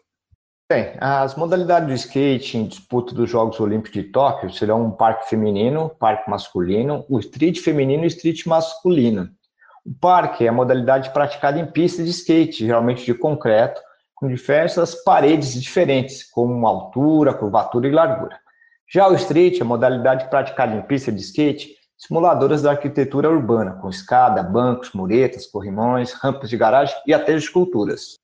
Bem, 0.70 0.92
as 1.00 1.34
modalidades 1.34 1.88
do 1.88 1.94
skate 1.94 2.56
em 2.56 2.64
disputa 2.64 3.12
dos 3.12 3.28
Jogos 3.28 3.58
Olímpicos 3.58 3.92
de 3.92 4.04
Tóquio 4.04 4.52
serão 4.52 4.86
um 4.86 4.90
parque 4.90 5.28
feminino, 5.28 5.90
parque 5.98 6.30
masculino, 6.30 7.04
o 7.08 7.18
street 7.18 7.58
feminino 7.60 8.04
e 8.04 8.06
o 8.06 8.08
street 8.08 8.46
masculino. 8.46 9.28
O 9.84 9.92
parque 9.92 10.44
é 10.44 10.48
a 10.48 10.52
modalidade 10.52 11.12
praticada 11.12 11.58
em 11.58 11.66
pista 11.66 12.02
de 12.02 12.10
skate, 12.10 12.64
geralmente 12.64 13.04
de 13.04 13.12
concreto, 13.12 13.80
com 14.14 14.28
diversas 14.28 14.94
paredes 14.94 15.60
diferentes, 15.60 16.22
como 16.30 16.66
altura, 16.66 17.34
curvatura 17.34 17.88
e 17.88 17.90
largura. 17.90 18.38
Já 18.92 19.06
o 19.06 19.14
street 19.14 19.60
é 19.60 19.62
a 19.62 19.64
modalidade 19.64 20.28
praticada 20.28 20.74
em 20.74 20.82
pista 20.82 21.12
de 21.12 21.20
skate, 21.20 21.76
simuladoras 21.96 22.62
da 22.62 22.72
arquitetura 22.72 23.30
urbana, 23.30 23.78
com 23.80 23.88
escada, 23.88 24.42
bancos, 24.42 24.90
muretas, 24.92 25.46
corrimões, 25.46 26.12
rampas 26.12 26.50
de 26.50 26.56
garagem 26.56 26.96
e 27.06 27.14
até 27.14 27.36
esculturas. 27.36 28.16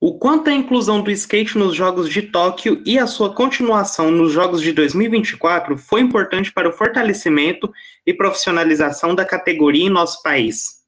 O 0.00 0.18
quanto 0.18 0.48
a 0.48 0.54
inclusão 0.54 1.02
do 1.02 1.10
skate 1.10 1.58
nos 1.58 1.74
Jogos 1.74 2.08
de 2.08 2.22
Tóquio 2.22 2.82
e 2.86 2.98
a 2.98 3.06
sua 3.06 3.34
continuação 3.34 4.10
nos 4.10 4.32
Jogos 4.32 4.62
de 4.62 4.72
2024 4.72 5.76
foi 5.76 6.00
importante 6.00 6.50
para 6.50 6.70
o 6.70 6.72
fortalecimento 6.72 7.70
e 8.06 8.14
profissionalização 8.14 9.14
da 9.14 9.26
categoria 9.26 9.84
em 9.84 9.90
nosso 9.90 10.22
país? 10.22 10.83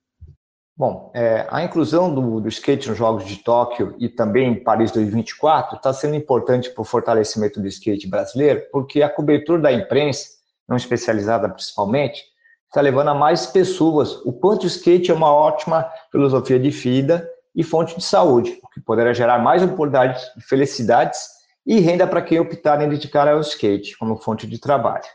Bom, 0.78 1.10
é, 1.14 1.46
a 1.48 1.64
inclusão 1.64 2.14
do, 2.14 2.38
do, 2.38 2.48
skate 2.48 2.90
nos 2.90 2.98
Jogos 2.98 3.24
de 3.24 3.36
Tóquio 3.36 3.94
e 3.98 4.10
também 4.10 4.52
em 4.52 4.62
Paris 4.62 4.92
2024 4.92 5.76
está 5.76 5.90
sendo 5.90 6.14
importante 6.14 6.68
para 6.68 6.82
o 6.82 6.84
fortalecimento 6.84 7.58
do 7.58 7.66
skate 7.66 8.06
brasileiro, 8.06 8.62
porque 8.70 9.02
a 9.02 9.08
cobertura 9.08 9.62
da 9.62 9.72
imprensa, 9.72 10.28
não 10.68 10.76
especializada 10.76 11.48
principalmente, 11.48 12.22
está 12.66 12.82
levando 12.82 13.08
a 13.08 13.14
mais 13.14 13.46
pessoas 13.46 14.16
o 14.26 14.34
quanto 14.34 14.64
o 14.64 14.66
skate 14.66 15.10
é 15.10 15.14
uma 15.14 15.32
ótima 15.32 15.90
filosofia 16.12 16.58
de 16.58 16.68
vida 16.68 17.26
e 17.54 17.64
fonte 17.64 17.96
de 17.96 18.04
saúde, 18.04 18.58
o 18.62 18.68
que 18.68 18.80
poderá 18.82 19.14
gerar 19.14 19.38
mais 19.38 19.62
oportunidades 19.62 20.30
de 20.36 20.44
felicidades 20.44 21.26
e 21.64 21.80
renda 21.80 22.06
para 22.06 22.20
quem 22.20 22.38
optar 22.38 22.82
em 22.82 22.88
dedicar 22.90 23.26
ao 23.26 23.40
skate 23.40 23.96
como 23.96 24.18
fonte 24.18 24.46
de 24.46 24.60
trabalho. 24.60 25.06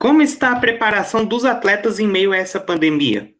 Como 0.00 0.22
está 0.22 0.52
a 0.52 0.58
preparação 0.60 1.26
dos 1.26 1.44
atletas 1.44 1.98
em 2.00 2.08
meio 2.08 2.32
a 2.32 2.38
essa 2.38 2.58
pandemia? 2.58 3.33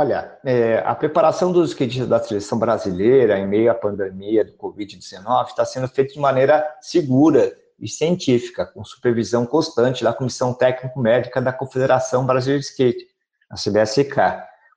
Olha, 0.00 0.38
é, 0.44 0.78
a 0.86 0.94
preparação 0.94 1.50
dos 1.50 1.70
skatistas 1.70 2.08
da 2.08 2.20
seleção 2.20 2.56
brasileira 2.56 3.36
em 3.36 3.48
meio 3.48 3.68
à 3.68 3.74
pandemia 3.74 4.44
do 4.44 4.52
Covid-19 4.52 5.48
está 5.48 5.64
sendo 5.64 5.88
feita 5.88 6.14
de 6.14 6.20
maneira 6.20 6.64
segura 6.80 7.52
e 7.80 7.88
científica, 7.88 8.64
com 8.64 8.84
supervisão 8.84 9.44
constante 9.44 10.04
da 10.04 10.12
Comissão 10.12 10.54
Técnico-Médica 10.54 11.42
da 11.42 11.52
Confederação 11.52 12.24
Brasileira 12.24 12.60
de 12.60 12.66
Skate, 12.66 13.08
a 13.50 13.56
CBSK, 13.56 14.14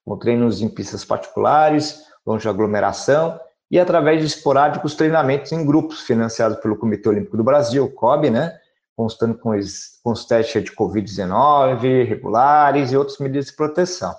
com 0.03 0.17
treinos 0.17 0.59
em 0.59 0.67
pistas 0.67 1.05
particulares, 1.05 2.03
longe 2.25 2.41
de 2.41 2.49
aglomeração, 2.49 3.39
e 3.69 3.79
através 3.79 4.21
de 4.21 4.25
esporádicos 4.25 4.95
treinamentos 4.95 5.51
em 5.51 5.63
grupos 5.63 6.01
financiados 6.01 6.57
pelo 6.57 6.75
Comitê 6.75 7.07
Olímpico 7.07 7.37
do 7.37 7.43
Brasil, 7.43 7.87
COB, 7.91 8.31
né, 8.31 8.57
constando 8.95 9.37
com 9.37 9.51
os, 9.51 9.99
com 10.03 10.13
os 10.13 10.25
testes 10.25 10.63
de 10.63 10.71
Covid-19, 10.71 12.05
regulares 12.07 12.91
e 12.91 12.97
outras 12.97 13.19
medidas 13.19 13.45
de 13.45 13.55
proteção. 13.55 14.15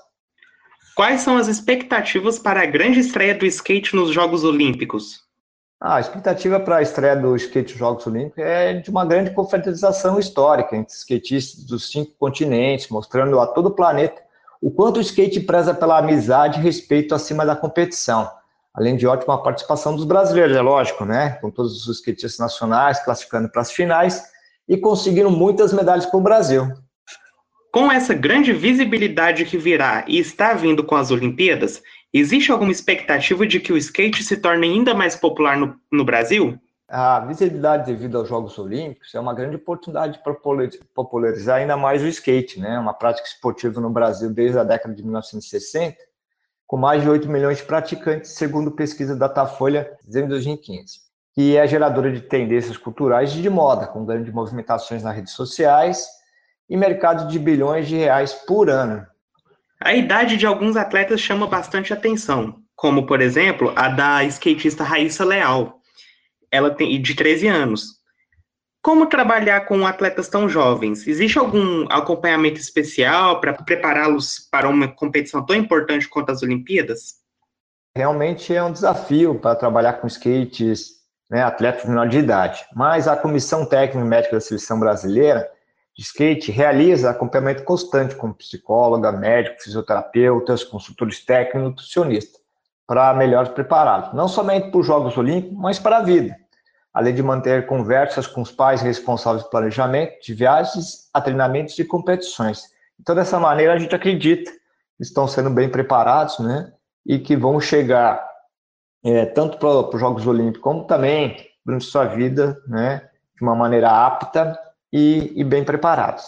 Quais 0.94 1.22
são 1.22 1.38
as 1.38 1.48
expectativas 1.48 2.38
para 2.38 2.62
a 2.62 2.66
grande 2.66 3.00
estreia 3.00 3.34
do 3.34 3.46
skate 3.46 3.96
nos 3.96 4.10
Jogos 4.10 4.44
Olímpicos? 4.44 5.22
Ah, 5.80 5.96
a 5.96 6.00
expectativa 6.00 6.60
para 6.60 6.76
a 6.76 6.82
estreia 6.82 7.16
do 7.16 7.34
skate 7.34 7.70
nos 7.70 7.78
Jogos 7.78 8.06
Olímpicos 8.06 8.44
é 8.44 8.74
de 8.74 8.90
uma 8.90 9.06
grande 9.06 9.30
confraternização 9.30 10.18
histórica 10.18 10.76
entre 10.76 10.92
skatistas 10.92 11.64
dos 11.64 11.90
cinco 11.90 12.12
continentes, 12.18 12.88
mostrando 12.88 13.40
a 13.40 13.46
todo 13.46 13.66
o 13.66 13.74
planeta 13.74 14.20
o 14.60 14.70
quanto 14.70 14.98
o 14.98 15.00
skate 15.00 15.40
preza 15.40 15.72
pela 15.72 15.98
amizade 15.98 16.60
e 16.60 16.62
respeito 16.62 17.14
acima 17.14 17.44
da 17.44 17.56
competição, 17.56 18.30
além 18.74 18.94
de 18.94 19.06
ótima 19.06 19.42
participação 19.42 19.96
dos 19.96 20.04
brasileiros, 20.04 20.54
é 20.54 20.60
lógico, 20.60 21.04
né? 21.06 21.30
Com 21.40 21.50
todos 21.50 21.88
os 21.88 21.96
skatistas 21.96 22.38
nacionais 22.38 23.02
classificando 23.02 23.48
para 23.48 23.62
as 23.62 23.72
finais 23.72 24.22
e 24.68 24.76
conseguindo 24.76 25.30
muitas 25.30 25.72
medalhas 25.72 26.06
para 26.06 26.18
o 26.18 26.22
Brasil. 26.22 26.70
Com 27.72 27.90
essa 27.90 28.12
grande 28.12 28.52
visibilidade 28.52 29.46
que 29.46 29.56
virá 29.56 30.04
e 30.06 30.18
está 30.18 30.52
vindo 30.52 30.84
com 30.84 30.94
as 30.94 31.10
Olimpíadas, 31.10 31.82
existe 32.12 32.52
alguma 32.52 32.70
expectativa 32.70 33.46
de 33.46 33.58
que 33.58 33.72
o 33.72 33.78
skate 33.78 34.22
se 34.22 34.36
torne 34.36 34.66
ainda 34.66 34.94
mais 34.94 35.16
popular 35.16 35.56
no, 35.56 35.74
no 35.90 36.04
Brasil? 36.04 36.60
a 36.86 37.20
visibilidade 37.20 37.90
devido 37.90 38.18
aos 38.18 38.28
Jogos 38.28 38.58
Olímpicos 38.58 39.14
é 39.14 39.18
uma 39.18 39.32
grande 39.32 39.56
oportunidade 39.56 40.20
para 40.22 40.34
popularizar 40.94 41.60
ainda 41.60 41.74
mais 41.74 42.02
o 42.02 42.06
skate, 42.06 42.60
né? 42.60 42.78
Uma 42.78 42.92
prática 42.92 43.26
esportiva 43.26 43.80
no 43.80 43.88
Brasil 43.88 44.28
desde 44.28 44.58
a 44.58 44.62
década 44.62 44.94
de 44.94 45.02
1960, 45.02 45.96
com 46.66 46.76
mais 46.76 47.00
de 47.00 47.08
8 47.08 47.26
milhões 47.30 47.56
de 47.56 47.64
praticantes, 47.64 48.32
segundo 48.32 48.70
pesquisa 48.70 49.16
da 49.16 49.26
Datafolha 49.26 49.90
de 50.06 50.20
2015, 50.24 51.00
que 51.34 51.56
é 51.56 51.66
geradora 51.66 52.12
de 52.12 52.20
tendências 52.20 52.76
culturais 52.76 53.34
e 53.34 53.40
de 53.40 53.48
moda, 53.48 53.86
com 53.86 54.04
grandes 54.04 54.30
movimentações 54.30 55.02
nas 55.02 55.16
redes 55.16 55.32
sociais 55.32 56.20
e 56.72 56.76
mercado 56.76 57.28
de 57.28 57.38
bilhões 57.38 57.86
de 57.86 57.96
reais 57.96 58.32
por 58.32 58.70
ano. 58.70 59.06
A 59.78 59.94
idade 59.94 60.38
de 60.38 60.46
alguns 60.46 60.74
atletas 60.74 61.20
chama 61.20 61.46
bastante 61.46 61.92
atenção, 61.92 62.62
como, 62.74 63.04
por 63.04 63.20
exemplo, 63.20 63.74
a 63.76 63.88
da 63.90 64.24
skatista 64.24 64.82
Raíssa 64.82 65.22
Leal, 65.22 65.80
ela 66.50 66.70
tem 66.70 67.00
de 67.02 67.14
13 67.14 67.46
anos. 67.46 68.00
Como 68.80 69.04
trabalhar 69.04 69.66
com 69.66 69.86
atletas 69.86 70.28
tão 70.28 70.48
jovens? 70.48 71.06
Existe 71.06 71.38
algum 71.38 71.84
acompanhamento 71.90 72.58
especial 72.58 73.38
para 73.38 73.52
prepará-los 73.52 74.38
para 74.50 74.66
uma 74.66 74.88
competição 74.88 75.44
tão 75.44 75.54
importante 75.54 76.08
quanto 76.08 76.32
as 76.32 76.42
Olimpíadas? 76.42 77.16
Realmente 77.94 78.54
é 78.54 78.64
um 78.64 78.72
desafio 78.72 79.34
para 79.38 79.54
trabalhar 79.54 79.94
com 79.94 80.06
skates, 80.06 81.02
né, 81.30 81.42
atletas 81.42 81.84
menor 81.84 82.08
de 82.08 82.18
idade. 82.18 82.64
Mas 82.74 83.06
a 83.06 83.14
Comissão 83.14 83.66
Técnica 83.66 84.06
Médica 84.06 84.36
da 84.36 84.40
Seleção 84.40 84.80
Brasileira 84.80 85.46
de 85.96 86.02
Skate 86.02 86.50
realiza 86.50 87.10
acompanhamento 87.10 87.64
constante 87.64 88.14
com 88.16 88.32
psicóloga, 88.32 89.12
médico, 89.12 89.62
fisioterapeutas, 89.62 90.64
consultores 90.64 91.24
técnicos 91.24 91.62
nutricionistas 91.62 92.40
para 92.86 93.14
melhor 93.14 93.48
prepará-los, 93.50 94.12
não 94.12 94.28
somente 94.28 94.70
para 94.70 94.80
os 94.80 94.86
Jogos 94.86 95.16
Olímpicos, 95.16 95.56
mas 95.58 95.78
para 95.78 95.98
a 95.98 96.02
vida 96.02 96.36
além 96.92 97.14
de 97.14 97.22
manter 97.22 97.66
conversas 97.66 98.26
com 98.26 98.42
os 98.42 98.52
pais 98.52 98.82
responsáveis 98.82 99.42
pelo 99.42 99.50
planejamento 99.50 100.20
de 100.20 100.34
viagens 100.34 101.08
a 101.12 101.20
treinamentos 101.20 101.78
e 101.78 101.84
competições. 101.84 102.64
Então, 103.00 103.14
dessa 103.14 103.38
maneira, 103.38 103.72
a 103.72 103.78
gente 103.78 103.94
acredita 103.94 104.50
que 104.50 105.02
estão 105.02 105.26
sendo 105.26 105.48
bem 105.48 105.68
preparados, 105.68 106.38
né? 106.38 106.72
E 107.04 107.18
que 107.18 107.34
vão 107.34 107.60
chegar 107.60 108.24
é, 109.04 109.26
tanto 109.26 109.58
para 109.58 109.96
os 109.96 110.00
Jogos 110.00 110.26
Olímpicos 110.26 110.60
como 110.60 110.84
também 110.84 111.36
durante 111.64 111.84
sua 111.84 112.04
vida, 112.04 112.60
né? 112.68 113.08
De 113.36 113.42
uma 113.42 113.56
maneira 113.56 113.90
apta 113.90 114.56
e, 114.92 115.32
e 115.34 115.42
bem 115.42 115.64
preparados. 115.64 116.24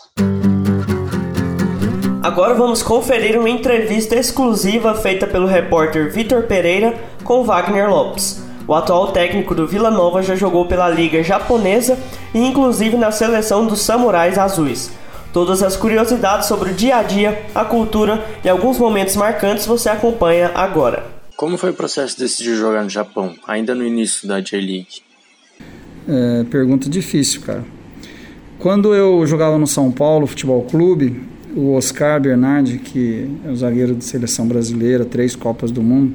Agora 2.22 2.54
vamos 2.54 2.82
conferir 2.82 3.38
uma 3.38 3.50
entrevista 3.50 4.16
exclusiva 4.16 4.94
feita 4.94 5.26
pelo 5.26 5.46
repórter 5.46 6.10
Vitor 6.10 6.44
Pereira 6.44 6.94
com 7.22 7.44
Wagner 7.44 7.90
Lopes. 7.90 8.42
O 8.66 8.72
atual 8.72 9.12
técnico 9.12 9.54
do 9.54 9.66
Vila 9.66 9.90
Nova 9.90 10.22
já 10.22 10.34
jogou 10.34 10.66
pela 10.66 10.88
Liga 10.88 11.22
Japonesa 11.22 11.98
e 12.32 12.38
inclusive 12.38 12.96
na 12.96 13.10
seleção 13.10 13.66
dos 13.66 13.80
Samurais 13.80 14.38
Azuis. 14.38 14.90
Todas 15.34 15.62
as 15.62 15.76
curiosidades 15.76 16.48
sobre 16.48 16.70
o 16.70 16.74
dia 16.74 16.96
a 16.96 17.02
dia, 17.02 17.44
a 17.54 17.62
cultura 17.62 18.24
e 18.42 18.48
alguns 18.48 18.78
momentos 18.78 19.16
marcantes 19.16 19.66
você 19.66 19.90
acompanha 19.90 20.50
agora. 20.54 21.04
Como 21.36 21.58
foi 21.58 21.70
o 21.70 21.74
processo 21.74 22.16
de 22.16 22.22
decidir 22.22 22.54
jogar 22.54 22.84
no 22.84 22.88
Japão, 22.88 23.34
ainda 23.46 23.74
no 23.74 23.84
início 23.84 24.26
da 24.26 24.40
J-League? 24.40 25.02
É, 26.08 26.44
pergunta 26.44 26.88
difícil, 26.88 27.42
cara. 27.42 27.64
Quando 28.64 28.94
eu 28.94 29.26
jogava 29.26 29.58
no 29.58 29.66
São 29.66 29.92
Paulo 29.92 30.26
Futebol 30.26 30.62
Clube, 30.62 31.20
o 31.54 31.74
Oscar 31.74 32.18
Bernardi, 32.18 32.78
que 32.78 33.28
é 33.44 33.50
o 33.50 33.54
zagueiro 33.54 33.94
de 33.94 34.02
seleção 34.02 34.48
brasileira, 34.48 35.04
três 35.04 35.36
Copas 35.36 35.70
do 35.70 35.82
Mundo, 35.82 36.14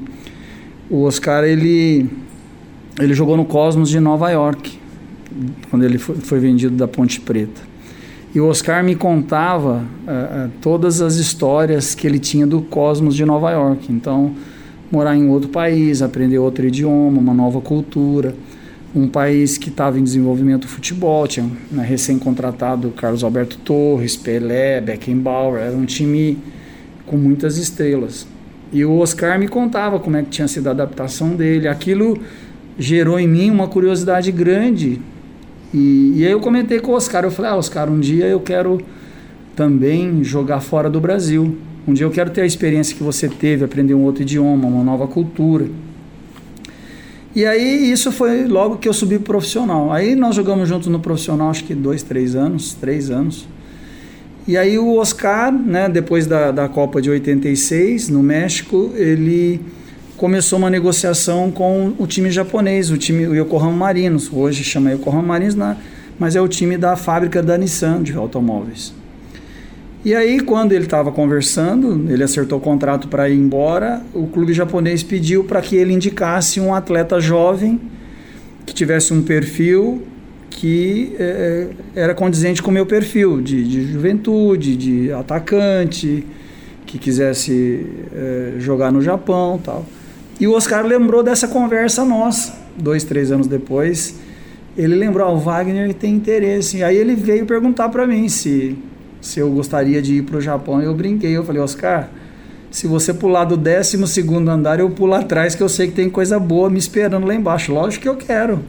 o 0.90 1.04
Oscar 1.04 1.44
ele 1.44 2.10
ele 2.98 3.14
jogou 3.14 3.36
no 3.36 3.44
Cosmos 3.44 3.88
de 3.88 4.00
Nova 4.00 4.28
York, 4.32 4.76
quando 5.70 5.84
ele 5.84 5.96
foi, 5.96 6.40
vendido 6.40 6.74
da 6.74 6.88
Ponte 6.88 7.20
Preta. 7.20 7.60
E 8.34 8.40
o 8.40 8.48
Oscar 8.48 8.82
me 8.82 8.96
contava 8.96 9.84
uh, 10.08 10.46
uh, 10.46 10.50
todas 10.60 11.00
as 11.00 11.14
histórias 11.18 11.94
que 11.94 12.04
ele 12.04 12.18
tinha 12.18 12.48
do 12.48 12.62
Cosmos 12.62 13.14
de 13.14 13.24
Nova 13.24 13.52
York. 13.52 13.92
Então, 13.92 14.34
morar 14.90 15.16
em 15.16 15.28
outro 15.28 15.50
país, 15.50 16.02
aprender 16.02 16.40
outro 16.40 16.66
idioma, 16.66 17.20
uma 17.20 17.32
nova 17.32 17.60
cultura, 17.60 18.34
um 18.94 19.06
país 19.06 19.56
que 19.56 19.68
estava 19.68 19.98
em 19.98 20.02
desenvolvimento 20.02 20.62
do 20.62 20.68
futebol, 20.68 21.26
tinha 21.26 21.48
né, 21.70 21.84
recém-contratado 21.84 22.90
Carlos 22.90 23.22
Alberto 23.22 23.56
Torres, 23.58 24.16
Pelé, 24.16 24.80
Beckenbauer, 24.80 25.60
era 25.60 25.76
um 25.76 25.84
time 25.84 26.38
com 27.06 27.16
muitas 27.16 27.56
estrelas. 27.56 28.26
E 28.72 28.84
o 28.84 28.98
Oscar 28.98 29.38
me 29.38 29.48
contava 29.48 29.98
como 29.98 30.16
é 30.16 30.22
que 30.22 30.30
tinha 30.30 30.46
sido 30.46 30.68
a 30.68 30.70
adaptação 30.70 31.34
dele. 31.34 31.66
Aquilo 31.66 32.18
gerou 32.78 33.18
em 33.18 33.26
mim 33.26 33.50
uma 33.50 33.66
curiosidade 33.66 34.30
grande. 34.30 35.00
E, 35.74 36.14
e 36.16 36.24
aí 36.24 36.32
eu 36.32 36.40
comentei 36.40 36.78
com 36.80 36.92
o 36.92 36.94
Oscar, 36.94 37.24
eu 37.24 37.30
falei, 37.30 37.50
ah, 37.50 37.56
Oscar, 37.56 37.90
um 37.90 37.98
dia 37.98 38.26
eu 38.26 38.40
quero 38.40 38.80
também 39.56 40.22
jogar 40.22 40.60
fora 40.60 40.88
do 40.88 41.00
Brasil. 41.00 41.56
Um 41.86 41.92
dia 41.92 42.06
eu 42.06 42.10
quero 42.10 42.30
ter 42.30 42.42
a 42.42 42.46
experiência 42.46 42.96
que 42.96 43.02
você 43.02 43.28
teve, 43.28 43.64
aprender 43.64 43.94
um 43.94 44.02
outro 44.02 44.22
idioma, 44.22 44.68
uma 44.68 44.84
nova 44.84 45.08
cultura. 45.08 45.66
E 47.34 47.46
aí 47.46 47.90
isso 47.90 48.10
foi 48.10 48.44
logo 48.44 48.76
que 48.76 48.88
eu 48.88 48.92
subi 48.92 49.16
pro 49.16 49.26
profissional. 49.26 49.92
Aí 49.92 50.16
nós 50.16 50.34
jogamos 50.34 50.68
juntos 50.68 50.88
no 50.88 50.98
profissional, 50.98 51.48
acho 51.50 51.64
que 51.64 51.74
dois, 51.74 52.02
três 52.02 52.34
anos, 52.34 52.74
três 52.74 53.08
anos. 53.10 53.46
E 54.48 54.56
aí 54.56 54.78
o 54.78 54.96
Oscar, 54.96 55.52
né, 55.52 55.88
depois 55.88 56.26
da, 56.26 56.50
da 56.50 56.68
Copa 56.68 57.00
de 57.00 57.08
86, 57.08 58.08
no 58.08 58.20
México, 58.20 58.90
ele 58.96 59.60
começou 60.16 60.58
uma 60.58 60.68
negociação 60.68 61.52
com 61.52 61.92
o 61.98 62.06
time 62.06 62.30
japonês, 62.32 62.90
o 62.90 62.96
time 62.96 63.26
o 63.28 63.34
Yokohama 63.34 63.76
Marinos. 63.76 64.28
Hoje 64.32 64.64
chama 64.64 64.90
Yokohama 64.90 65.22
Marinos, 65.22 65.54
né, 65.54 65.76
mas 66.18 66.34
é 66.34 66.40
o 66.40 66.48
time 66.48 66.76
da 66.76 66.96
fábrica 66.96 67.40
da 67.40 67.56
Nissan 67.56 68.02
de 68.02 68.12
automóveis. 68.12 68.92
E 70.02 70.14
aí, 70.14 70.40
quando 70.40 70.72
ele 70.72 70.84
estava 70.84 71.12
conversando, 71.12 72.10
ele 72.10 72.22
acertou 72.22 72.58
o 72.58 72.60
contrato 72.60 73.06
para 73.06 73.28
ir 73.28 73.36
embora, 73.36 74.02
o 74.14 74.26
clube 74.26 74.54
japonês 74.54 75.02
pediu 75.02 75.44
para 75.44 75.60
que 75.60 75.76
ele 75.76 75.92
indicasse 75.92 76.58
um 76.58 76.74
atleta 76.74 77.20
jovem 77.20 77.78
que 78.64 78.72
tivesse 78.72 79.12
um 79.12 79.22
perfil 79.22 80.02
que 80.48 81.14
é, 81.18 81.68
era 81.94 82.14
condizente 82.14 82.62
com 82.62 82.70
o 82.70 82.74
meu 82.74 82.86
perfil 82.86 83.40
de, 83.40 83.62
de 83.62 83.92
juventude, 83.92 84.76
de 84.76 85.12
atacante, 85.12 86.26
que 86.86 86.98
quisesse 86.98 87.86
é, 88.14 88.52
jogar 88.58 88.90
no 88.90 89.02
Japão 89.02 89.60
tal. 89.62 89.84
E 90.40 90.46
o 90.46 90.52
Oscar 90.52 90.84
lembrou 90.86 91.22
dessa 91.22 91.46
conversa 91.46 92.04
nossa, 92.04 92.54
dois, 92.76 93.04
três 93.04 93.30
anos 93.30 93.46
depois. 93.46 94.18
Ele 94.76 94.94
lembrou, 94.94 95.26
ah, 95.26 95.32
o 95.32 95.38
Wagner 95.38 95.92
tem 95.92 96.14
interesse. 96.14 96.82
Aí 96.82 96.96
ele 96.96 97.14
veio 97.14 97.44
perguntar 97.44 97.90
para 97.90 98.06
mim 98.06 98.28
se 98.28 98.78
se 99.20 99.40
eu 99.40 99.50
gostaria 99.50 100.00
de 100.00 100.16
ir 100.16 100.22
para 100.22 100.38
o 100.38 100.40
Japão. 100.40 100.80
Eu 100.80 100.94
brinquei, 100.94 101.36
eu 101.36 101.44
falei, 101.44 101.60
Oscar, 101.60 102.10
se 102.70 102.86
você 102.86 103.12
pular 103.12 103.44
do 103.44 103.56
12 103.56 103.98
andar, 104.48 104.78
eu 104.78 104.90
pulo 104.90 105.14
atrás, 105.14 105.54
que 105.54 105.62
eu 105.62 105.68
sei 105.68 105.88
que 105.88 105.94
tem 105.94 106.08
coisa 106.08 106.38
boa 106.38 106.70
me 106.70 106.78
esperando 106.78 107.26
lá 107.26 107.34
embaixo. 107.34 107.72
Lógico 107.72 108.02
que 108.02 108.08
eu 108.08 108.16
quero. 108.16 108.60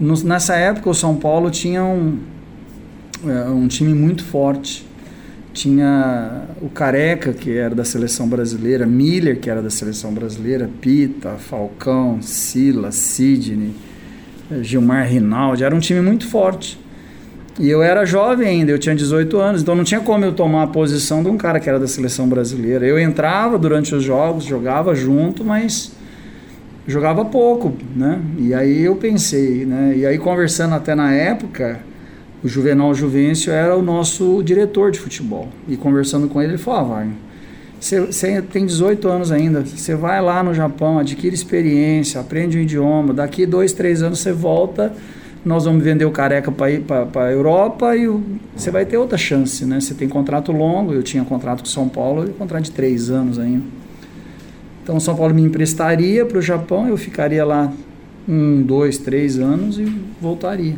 nessa 0.00 0.56
época, 0.56 0.88
o 0.88 0.94
São 0.94 1.16
Paulo 1.16 1.50
tinha 1.50 1.84
um, 1.84 2.18
é, 3.26 3.50
um 3.50 3.68
time 3.68 3.92
muito 3.92 4.24
forte. 4.24 4.86
Tinha 5.52 6.44
o 6.62 6.70
Careca, 6.70 7.34
que 7.34 7.54
era 7.54 7.74
da 7.74 7.84
seleção 7.84 8.26
brasileira, 8.26 8.86
Miller, 8.86 9.38
que 9.38 9.50
era 9.50 9.60
da 9.60 9.68
seleção 9.68 10.10
brasileira, 10.14 10.70
Pita, 10.80 11.32
Falcão, 11.32 12.22
Sila, 12.22 12.90
Sidney, 12.90 13.74
Gilmar 14.62 15.06
Rinaldi. 15.06 15.62
Era 15.62 15.74
um 15.74 15.78
time 15.78 16.00
muito 16.00 16.26
forte. 16.26 16.81
E 17.60 17.68
eu 17.68 17.82
era 17.82 18.04
jovem 18.06 18.48
ainda, 18.48 18.72
eu 18.72 18.78
tinha 18.78 18.94
18 18.94 19.38
anos, 19.38 19.62
então 19.62 19.74
não 19.74 19.84
tinha 19.84 20.00
como 20.00 20.24
eu 20.24 20.32
tomar 20.32 20.62
a 20.62 20.66
posição 20.66 21.22
de 21.22 21.28
um 21.28 21.36
cara 21.36 21.60
que 21.60 21.68
era 21.68 21.78
da 21.78 21.86
seleção 21.86 22.26
brasileira. 22.26 22.86
Eu 22.86 22.98
entrava 22.98 23.58
durante 23.58 23.94
os 23.94 24.02
jogos, 24.02 24.44
jogava 24.44 24.94
junto, 24.94 25.44
mas 25.44 25.92
jogava 26.86 27.24
pouco, 27.24 27.74
né? 27.94 28.20
E 28.38 28.54
aí 28.54 28.82
eu 28.82 28.96
pensei, 28.96 29.66
né? 29.66 29.94
E 29.96 30.06
aí 30.06 30.16
conversando 30.18 30.74
até 30.74 30.94
na 30.94 31.12
época, 31.12 31.80
o 32.42 32.48
Juvenal 32.48 32.94
Juvencio 32.94 33.52
era 33.52 33.76
o 33.76 33.82
nosso 33.82 34.42
diretor 34.42 34.90
de 34.90 34.98
futebol. 34.98 35.48
E 35.68 35.76
conversando 35.76 36.28
com 36.28 36.40
ele, 36.40 36.52
ele 36.52 36.58
falou: 36.58 36.80
ah, 36.80 36.84
Wagner, 36.84 37.16
você 37.78 38.40
tem 38.40 38.64
18 38.64 39.08
anos 39.08 39.30
ainda, 39.30 39.60
você 39.60 39.94
vai 39.94 40.22
lá 40.22 40.42
no 40.42 40.54
Japão, 40.54 40.98
adquire 40.98 41.34
experiência, 41.34 42.18
aprende 42.18 42.56
um 42.56 42.62
idioma, 42.62 43.12
daqui 43.12 43.44
dois, 43.44 43.74
três 43.74 44.02
anos 44.02 44.20
você 44.20 44.32
volta 44.32 44.92
nós 45.44 45.64
vamos 45.64 45.82
vender 45.82 46.04
o 46.04 46.10
careca 46.10 46.52
para 46.52 46.70
ir 46.70 46.82
para 46.82 47.26
a 47.26 47.32
Europa 47.32 47.96
e 47.96 48.08
você 48.54 48.70
vai 48.70 48.86
ter 48.86 48.96
outra 48.96 49.18
chance, 49.18 49.64
né? 49.64 49.80
Você 49.80 49.92
tem 49.92 50.08
contrato 50.08 50.52
longo, 50.52 50.92
eu 50.92 51.02
tinha 51.02 51.24
contrato 51.24 51.60
com 51.60 51.66
São 51.66 51.88
Paulo, 51.88 52.28
e 52.28 52.32
contrato 52.32 52.64
de 52.64 52.70
três 52.70 53.10
anos 53.10 53.38
ainda. 53.38 53.64
Então 54.82 55.00
São 55.00 55.16
Paulo 55.16 55.34
me 55.34 55.42
emprestaria 55.42 56.24
para 56.24 56.38
o 56.38 56.42
Japão, 56.42 56.88
eu 56.88 56.96
ficaria 56.96 57.44
lá 57.44 57.72
um, 58.28 58.62
dois, 58.62 58.98
três 58.98 59.38
anos 59.38 59.78
e 59.78 59.84
voltaria. 60.20 60.76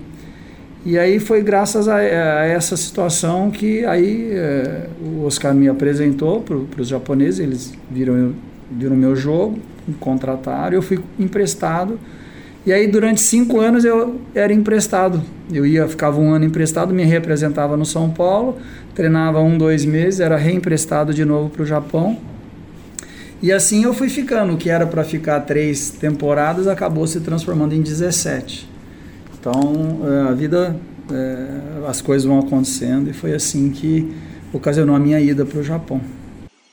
E 0.87 0.99
aí 0.99 1.19
foi 1.19 1.43
graças 1.43 1.89
a, 1.89 1.97
a 1.97 2.47
essa 2.47 2.77
situação 2.77 3.51
que 3.51 3.85
aí 3.85 4.31
é, 4.33 4.89
o 5.03 5.25
Oscar 5.25 5.55
me 5.55 5.69
apresentou 5.69 6.43
para 6.43 6.81
os 6.81 6.89
japoneses, 6.89 7.41
eles 7.41 7.75
viram 7.91 8.35
viram 8.71 8.97
meu 8.97 9.15
jogo, 9.15 9.59
me 9.87 9.95
contrataram, 9.95 10.75
eu 10.75 10.83
fui 10.83 10.99
emprestado 11.19 11.99
e 12.67 12.73
aí, 12.73 12.87
durante 12.87 13.21
cinco 13.21 13.61
anos, 13.61 13.85
eu 13.85 14.21
era 14.35 14.53
emprestado. 14.53 15.23
Eu 15.53 15.67
ia, 15.67 15.87
ficava 15.87 16.19
um 16.19 16.33
ano 16.33 16.47
emprestado, 16.47 16.95
me 16.95 17.05
representava 17.05 17.77
no 17.77 17.85
São 17.85 18.09
Paulo, 18.09 18.57
treinava 18.95 19.41
um, 19.41 19.59
dois 19.59 19.85
meses, 19.85 20.19
era 20.19 20.37
reemprestado 20.37 21.13
de 21.13 21.27
novo 21.27 21.51
para 21.51 21.63
o 21.63 21.67
Japão. 21.67 22.19
E 23.43 23.53
assim 23.53 23.85
eu 23.85 23.93
fui 23.93 24.09
ficando. 24.09 24.55
O 24.55 24.57
que 24.57 24.71
era 24.71 24.87
para 24.87 25.05
ficar 25.05 25.41
três 25.41 25.91
temporadas 25.91 26.67
acabou 26.67 27.07
se 27.07 27.21
transformando 27.21 27.75
em 27.75 27.83
17. 27.83 28.67
Então, 29.39 30.01
é, 30.03 30.31
a 30.31 30.33
vida, 30.33 30.75
é, 31.13 31.87
as 31.87 32.01
coisas 32.01 32.27
vão 32.27 32.39
acontecendo 32.39 33.11
e 33.11 33.13
foi 33.13 33.35
assim 33.35 33.71
que 33.71 34.11
ocasionou 34.55 34.97
a 34.97 34.99
minha 34.99 35.21
ida 35.21 35.45
para 35.45 35.59
o 35.59 35.63
Japão. 35.63 36.01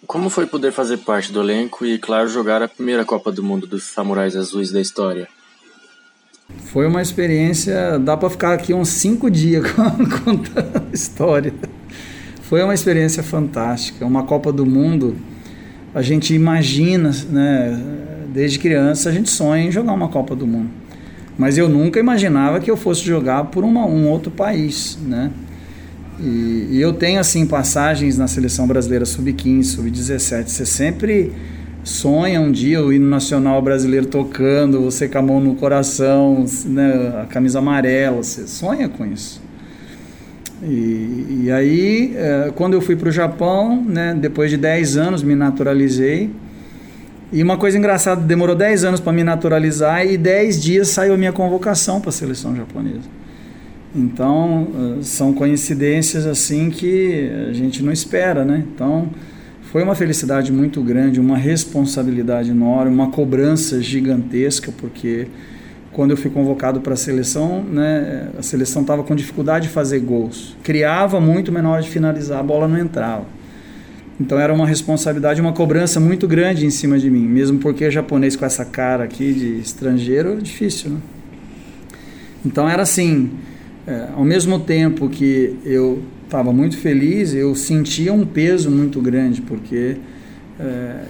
Como 0.08 0.30
foi 0.30 0.46
poder 0.46 0.72
fazer 0.72 1.00
parte 1.00 1.34
do 1.34 1.42
elenco 1.42 1.86
e, 1.86 1.98
claro, 1.98 2.30
jogar 2.30 2.62
a 2.62 2.68
primeira 2.70 3.04
Copa 3.04 3.30
do 3.30 3.44
Mundo 3.44 3.68
dos 3.68 3.84
Samurais 3.84 4.38
Azuis 4.38 4.72
da 4.72 4.80
história? 4.80 5.28
Foi 6.66 6.88
uma 6.88 7.02
experiência, 7.02 8.00
dá 8.00 8.16
para 8.16 8.30
ficar 8.30 8.54
aqui 8.54 8.74
uns 8.74 8.90
cinco 8.90 9.30
dias 9.30 9.64
contando 10.24 10.84
a 10.90 10.94
história. 10.94 11.54
Foi 12.44 12.64
uma 12.64 12.74
experiência 12.74 13.24
fantástica, 13.24 14.06
uma 14.06 14.24
Copa 14.24 14.52
do 14.52 14.66
Mundo. 14.66 15.16
A 15.94 16.02
gente 16.02 16.34
imagina, 16.34 17.12
né, 17.30 17.80
desde 18.34 18.60
criança 18.60 19.10
a 19.10 19.12
gente 19.12 19.30
sonha 19.30 19.64
em 19.64 19.72
jogar 19.72 19.94
uma 19.94 20.08
Copa 20.08 20.36
do 20.36 20.48
Mundo. 20.48 20.70
Mas 21.38 21.58
eu 21.58 21.68
nunca 21.68 22.00
imaginava 22.00 22.60
que 22.60 22.70
eu 22.70 22.78
fosse 22.78 23.04
jogar 23.04 23.46
por 23.46 23.64
uma, 23.64 23.86
um 23.86 24.08
outro 24.08 24.32
país, 24.32 24.98
né? 25.02 25.32
E, 26.20 26.68
e 26.72 26.82
eu 26.82 26.94
tenho 26.94 27.20
assim 27.20 27.46
passagens 27.46 28.18
na 28.18 28.28
seleção 28.28 28.68
brasileira 28.68 29.06
sub-15, 29.06 29.64
sub-17. 29.64 30.48
Você 30.48 30.66
sempre 30.66 31.32
sonha 31.84 32.40
um 32.40 32.52
dia 32.52 32.84
o 32.84 32.94
hino 32.94 33.08
nacional 33.08 33.62
brasileiro 33.62 34.06
tocando, 34.06 34.82
você 34.82 35.08
com 35.08 35.18
a 35.18 35.22
mão 35.22 35.40
no 35.40 35.56
coração, 35.56 36.46
né, 36.66 37.22
a 37.24 37.26
camisa 37.26 37.60
amarela, 37.60 38.18
você 38.18 38.48
sonha 38.48 38.88
com 38.88 39.06
isso. 39.06 39.42
E, 40.64 41.44
e 41.46 41.52
aí, 41.52 42.14
é, 42.16 42.52
quando 42.56 42.74
eu 42.74 42.82
fui 42.82 42.96
para 42.96 43.10
o 43.10 43.12
Japão, 43.12 43.84
né, 43.84 44.16
depois 44.20 44.52
de 44.52 44.58
10 44.58 44.98
anos, 44.98 45.24
me 45.24 45.36
naturalizei. 45.36 46.30
E 47.34 47.42
uma 47.42 47.58
coisa 47.58 47.78
engraçada, 47.78 48.22
demorou 48.22 48.56
10 48.56 48.84
anos 48.84 49.00
para 49.00 49.14
me 49.14 49.24
naturalizar 49.24 50.06
e 50.06 50.18
10 50.18 50.62
dias 50.62 50.90
saiu 50.90 51.14
a 51.14 51.18
minha 51.18 51.32
convocação 51.32 52.00
para 52.00 52.10
a 52.10 52.14
seleção 52.14 52.56
japonesa. 52.56 53.10
Então, 53.96 54.68
é, 55.00 55.04
são 55.04 55.34
coincidências 55.34 56.28
assim 56.28 56.70
que 56.70 57.32
a 57.50 57.54
gente 57.54 57.82
não 57.82 57.92
espera, 57.92 58.46
né? 58.46 58.64
Então, 58.74 59.10
foi 59.72 59.84
uma 59.84 59.96
felicidade 59.96 60.52
muito 60.52 60.82
grande, 60.82 61.18
uma 61.18 61.38
responsabilidade 61.38 62.52
enorme, 62.52 62.94
uma 62.94 63.10
cobrança 63.10 63.82
gigantesca, 63.82 64.70
porque 64.78 65.28
quando 65.94 66.12
eu 66.12 66.18
fui 66.18 66.30
convocado 66.30 66.82
para 66.82 66.94
a 66.94 66.98
seleção, 66.98 67.64
né, 67.64 68.32
a 68.38 68.42
seleção 68.42 68.82
estava 68.82 69.02
com 69.02 69.16
dificuldade 69.16 69.70
de 69.70 69.74
fazer 69.74 70.00
gols. 70.00 70.58
Criava 70.62 71.22
muito, 71.22 71.54
mas 71.54 71.64
na 71.64 71.70
hora 71.70 71.82
de 71.82 71.90
finalizar 71.90 72.42
a 72.42 72.44
bola 72.44 72.68
não 72.68 72.78
entrava. 72.78 73.26
Então 74.20 74.38
era 74.38 74.54
uma 74.54 74.68
responsabilidade, 74.68 75.40
uma 75.40 75.54
cobrança 75.54 76.02
muito 76.02 76.28
grande 76.28 76.66
em 76.66 76.70
cima 76.70 77.00
de 77.00 77.10
mim, 77.10 77.26
mesmo 77.26 77.58
porque 77.58 77.90
japonês 77.90 78.36
com 78.36 78.46
essa 78.46 78.66
cara 78.66 79.06
aqui 79.06 79.34
de 79.34 79.60
estrangeiro 79.60 80.34
é 80.34 80.42
difícil, 80.42 80.92
né? 80.92 80.98
Então 82.46 82.68
era 82.68 82.82
assim, 82.82 83.32
é, 83.88 84.10
ao 84.14 84.26
mesmo 84.26 84.60
tempo 84.60 85.08
que 85.08 85.56
eu 85.64 86.04
estava 86.32 86.54
muito 86.54 86.78
feliz, 86.78 87.34
eu 87.34 87.54
sentia 87.54 88.14
um 88.14 88.26
peso 88.26 88.72
muito 88.72 89.02
grande, 89.02 89.42
porque 89.42 89.98
é, 90.58 91.04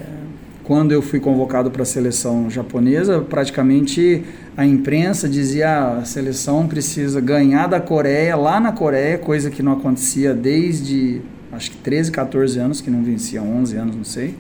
quando 0.63 0.91
eu 0.91 1.01
fui 1.03 1.19
convocado 1.19 1.69
para 1.69 1.83
a 1.83 1.85
seleção 1.85 2.49
japonesa, 2.49 3.21
praticamente 3.21 4.23
a 4.57 4.65
imprensa 4.65 5.29
dizia 5.29 5.69
ah, 5.69 5.97
a 5.99 6.05
seleção 6.05 6.67
precisa 6.67 7.21
ganhar 7.21 7.67
da 7.67 7.79
Coreia, 7.79 8.35
lá 8.35 8.59
na 8.59 8.71
Coreia, 8.71 9.19
coisa 9.19 9.51
que 9.51 9.61
não 9.61 9.73
acontecia 9.73 10.33
desde 10.33 11.21
acho 11.51 11.69
que 11.69 11.77
13, 11.77 12.11
14 12.11 12.57
anos, 12.57 12.81
que 12.81 12.89
não 12.89 13.03
vencia, 13.03 13.43
11 13.43 13.77
anos, 13.77 13.95
não 13.95 14.03
sei. 14.03 14.33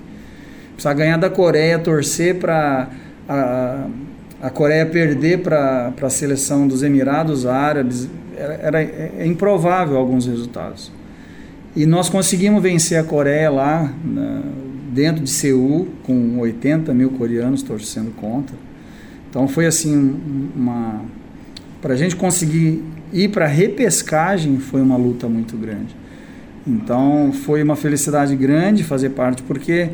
Precisa 0.73 0.93
ganhar 0.95 1.17
da 1.17 1.29
Coreia, 1.29 1.77
torcer 1.77 2.39
para 2.39 2.89
a, 3.29 3.85
a 4.41 4.49
Coreia 4.49 4.85
perder 4.87 5.41
para 5.41 5.93
a 6.01 6.09
seleção 6.09 6.67
dos 6.67 6.81
Emirados 6.81 7.45
Árabes, 7.45 8.09
era, 8.41 8.53
era 8.53 8.81
é 8.81 9.25
improvável 9.25 9.97
alguns 9.97 10.25
resultados. 10.25 10.91
E 11.75 11.85
nós 11.85 12.09
conseguimos 12.09 12.61
vencer 12.61 12.99
a 12.99 13.03
Coreia 13.03 13.49
lá, 13.49 13.93
na, 14.03 14.41
dentro 14.91 15.23
de 15.23 15.29
Seul, 15.29 15.87
com 16.03 16.39
80 16.39 16.93
mil 16.93 17.11
coreanos 17.11 17.61
torcendo 17.63 18.11
contra. 18.15 18.55
Então 19.29 19.47
foi 19.47 19.65
assim, 19.65 20.15
uma. 20.55 21.01
Para 21.81 21.93
a 21.93 21.97
gente 21.97 22.15
conseguir 22.15 22.83
ir 23.13 23.29
para 23.29 23.47
repescagem 23.47 24.57
foi 24.59 24.81
uma 24.81 24.97
luta 24.97 25.27
muito 25.27 25.55
grande. 25.57 25.95
Então 26.67 27.31
foi 27.33 27.63
uma 27.63 27.75
felicidade 27.75 28.35
grande 28.35 28.83
fazer 28.83 29.11
parte, 29.11 29.41
porque 29.43 29.89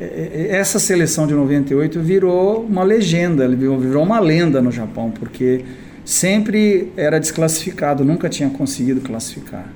é, 0.00 0.04
é, 0.50 0.56
essa 0.56 0.78
seleção 0.78 1.26
de 1.26 1.34
98 1.34 1.98
virou 2.00 2.62
uma 2.62 2.84
legenda, 2.84 3.48
virou 3.48 4.04
uma 4.04 4.20
lenda 4.20 4.62
no 4.62 4.70
Japão, 4.70 5.10
porque 5.10 5.64
sempre 6.08 6.90
era 6.96 7.20
desclassificado, 7.20 8.02
nunca 8.02 8.30
tinha 8.30 8.48
conseguido 8.48 8.98
classificar. 9.02 9.66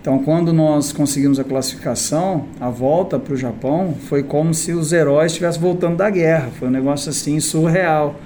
Então, 0.00 0.18
quando 0.18 0.50
nós 0.50 0.92
conseguimos 0.92 1.38
a 1.38 1.44
classificação, 1.44 2.46
a 2.58 2.70
volta 2.70 3.18
para 3.18 3.34
o 3.34 3.36
Japão 3.36 3.94
foi 4.08 4.22
como 4.22 4.54
se 4.54 4.72
os 4.72 4.94
heróis 4.94 5.32
estivessem 5.32 5.60
voltando 5.60 5.98
da 5.98 6.08
guerra. 6.08 6.48
Foi 6.58 6.68
um 6.68 6.70
negócio 6.70 7.10
assim 7.10 7.38
surreal. 7.38 8.18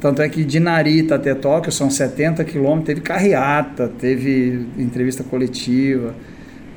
Tanto 0.00 0.22
é 0.22 0.28
que 0.30 0.42
de 0.44 0.58
Narita 0.58 1.16
até 1.16 1.34
Tóquio 1.34 1.70
são 1.70 1.90
70 1.90 2.42
quilômetros, 2.44 2.86
teve 2.86 3.00
carreata, 3.02 3.86
teve 3.86 4.66
entrevista 4.78 5.22
coletiva. 5.22 6.14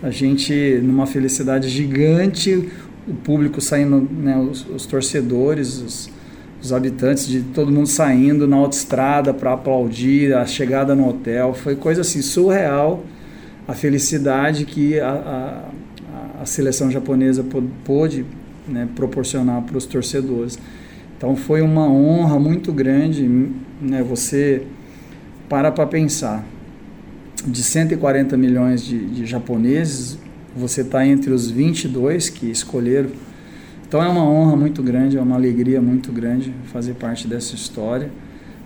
A 0.04 0.10
gente, 0.10 0.82
numa 0.84 1.08
felicidade 1.08 1.70
gigante, 1.70 2.68
o 3.08 3.14
público 3.14 3.62
saindo, 3.62 4.06
né, 4.12 4.38
os, 4.38 4.68
os 4.68 4.86
torcedores, 4.86 5.82
os, 5.82 6.17
os 6.62 6.74
habitantes, 6.74 7.28
de 7.28 7.42
todo 7.42 7.72
mundo 7.72 7.88
saindo 7.88 8.48
na 8.48 8.56
autoestrada 8.56 9.34
para 9.34 9.54
aplaudir 9.54 10.34
a 10.34 10.46
chegada 10.46 10.96
no 10.96 11.08
hotel. 11.08 11.54
Foi 11.54 11.76
coisa 11.76 12.02
assim 12.02 12.22
surreal 12.22 13.04
a 13.68 13.74
felicidade 13.74 14.66
que 14.66 15.00
a, 15.00 15.10
a, 15.10 16.42
a 16.42 16.46
seleção 16.46 16.90
japonesa 16.90 17.46
pôde 17.84 18.26
né, 18.68 18.88
proporcionar 18.96 19.62
para 19.62 19.78
os 19.78 19.86
torcedores. 19.86 20.58
Então 21.18 21.36
foi 21.36 21.62
uma 21.62 21.88
honra 21.90 22.40
muito 22.40 22.72
grande, 22.72 23.28
né, 23.82 24.04
você 24.04 24.64
para 25.50 25.72
para 25.72 25.88
pensar, 25.88 26.46
de 27.46 27.64
140 27.64 28.36
milhões 28.36 28.84
de, 28.84 29.00
de 29.06 29.26
japoneses, 29.26 30.18
você 30.56 30.82
está 30.82 31.06
entre 31.06 31.32
os 31.32 31.50
22 31.50 32.30
que 32.30 32.50
escolheram. 32.50 33.10
Então 33.88 34.04
é 34.04 34.08
uma 34.08 34.24
honra 34.24 34.56
muito 34.58 34.84
grande, 34.84 35.18
é 35.18 35.22
uma 35.22 35.36
alegria 35.36 35.82
muito 35.82 36.12
grande 36.12 36.54
fazer 36.74 36.96
parte 36.96 37.26
dessa 37.26 37.56
história, 37.56 38.12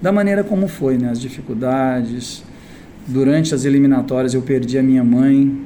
da 0.02 0.12
maneira 0.12 0.44
como 0.44 0.68
foi, 0.68 0.98
né, 0.98 1.10
as 1.10 1.22
dificuldades, 1.22 2.44
durante 3.08 3.54
as 3.54 3.64
eliminatórias 3.64 4.34
eu 4.34 4.42
perdi 4.42 4.80
a 4.80 4.84
minha 4.84 5.04
mãe 5.04 5.62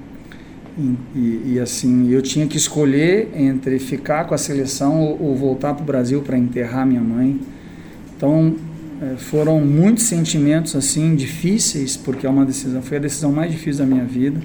e, 0.78 0.95
e, 1.16 1.53
e 1.53 1.60
assim 1.60 2.10
eu 2.10 2.22
tinha 2.22 2.45
que 2.47 2.58
escolher 2.58 3.32
entre 3.34 3.80
ficar 3.80 4.26
com 4.26 4.34
a 4.34 4.38
seleção 4.38 5.01
ou, 5.01 5.22
ou 5.22 5.36
voltar 5.36 5.74
para 5.74 5.84
o 5.84 5.86
Brasil 5.86 6.22
para 6.22 6.38
enterrar 6.38 6.86
minha 6.86 7.01
mãe. 7.01 7.39
Então 8.16 8.56
é, 9.01 9.16
foram 9.16 9.62
muitos 9.62 10.03
sentimentos 10.03 10.76
assim 10.76 11.16
difíceis 11.16 11.95
porque 11.95 12.28
é 12.28 12.30
uma 12.30 12.45
decisão 12.45 12.82
foi 12.82 12.97
a 12.97 13.01
decisão 13.01 13.32
mais 13.32 13.51
difícil 13.51 13.86
da 13.86 13.89
minha 13.89 14.06
vida 14.06 14.41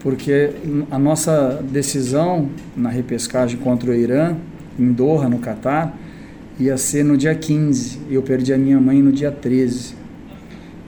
porque 0.00 0.50
a 0.90 0.98
nossa 0.98 1.62
decisão 1.70 2.48
na 2.76 2.88
repescagem 2.88 3.58
contra 3.58 3.90
o 3.90 3.94
Irã 3.94 4.36
em 4.78 4.92
Doha 4.92 5.28
no 5.28 5.38
Catar 5.38 5.96
ia 6.58 6.76
ser 6.76 7.04
no 7.04 7.16
dia 7.16 7.34
15 7.34 8.00
e 8.10 8.14
eu 8.14 8.22
perdi 8.22 8.52
a 8.52 8.58
minha 8.58 8.80
mãe 8.80 9.02
no 9.02 9.12
dia 9.12 9.30
13 9.30 10.06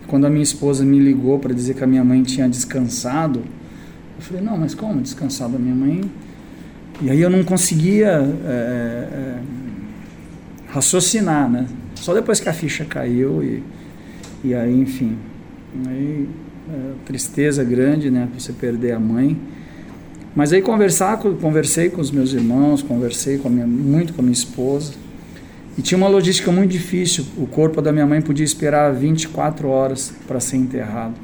quando 0.08 0.26
a 0.26 0.30
minha 0.30 0.42
esposa 0.42 0.84
me 0.84 0.98
ligou 0.98 1.38
para 1.38 1.54
dizer 1.54 1.74
que 1.74 1.84
a 1.84 1.86
minha 1.86 2.02
mãe 2.02 2.22
tinha 2.22 2.48
descansado, 2.48 3.40
eu 4.16 4.22
falei, 4.22 4.42
não, 4.42 4.56
mas 4.56 4.74
como 4.74 5.00
descansado 5.00 5.54
a 5.54 5.58
minha 5.58 5.74
mãe? 5.74 6.00
E 7.00 7.10
aí 7.10 7.20
eu 7.20 7.30
não 7.30 7.44
conseguia 7.44 8.08
é, 8.08 8.50
é, 8.50 9.38
raciocinar, 10.68 11.48
né? 11.48 11.66
Só 11.94 12.14
depois 12.14 12.40
que 12.40 12.48
a 12.48 12.52
ficha 12.52 12.84
caiu 12.84 13.44
e, 13.44 13.62
e 14.42 14.54
aí, 14.54 14.80
enfim, 14.80 15.16
aí 15.86 16.26
tristeza 17.04 17.64
grande, 17.64 18.10
né? 18.10 18.28
Você 18.36 18.52
perder 18.52 18.92
a 18.92 19.00
mãe. 19.00 19.38
Mas 20.34 20.52
aí 20.52 20.62
conversar, 20.62 21.16
conversei 21.18 21.90
com 21.90 22.00
os 22.00 22.10
meus 22.10 22.32
irmãos, 22.32 22.82
conversei 22.82 23.38
com 23.38 23.48
minha, 23.48 23.66
muito 23.66 24.12
com 24.12 24.20
a 24.20 24.22
minha 24.22 24.32
esposa. 24.32 24.92
E 25.76 25.82
tinha 25.82 25.98
uma 25.98 26.08
logística 26.08 26.50
muito 26.50 26.70
difícil. 26.70 27.24
O 27.36 27.46
corpo 27.46 27.80
da 27.80 27.92
minha 27.92 28.06
mãe 28.06 28.20
podia 28.20 28.44
esperar 28.44 28.92
24 28.92 29.68
horas 29.68 30.12
para 30.26 30.40
ser 30.40 30.56
enterrado. 30.56 31.14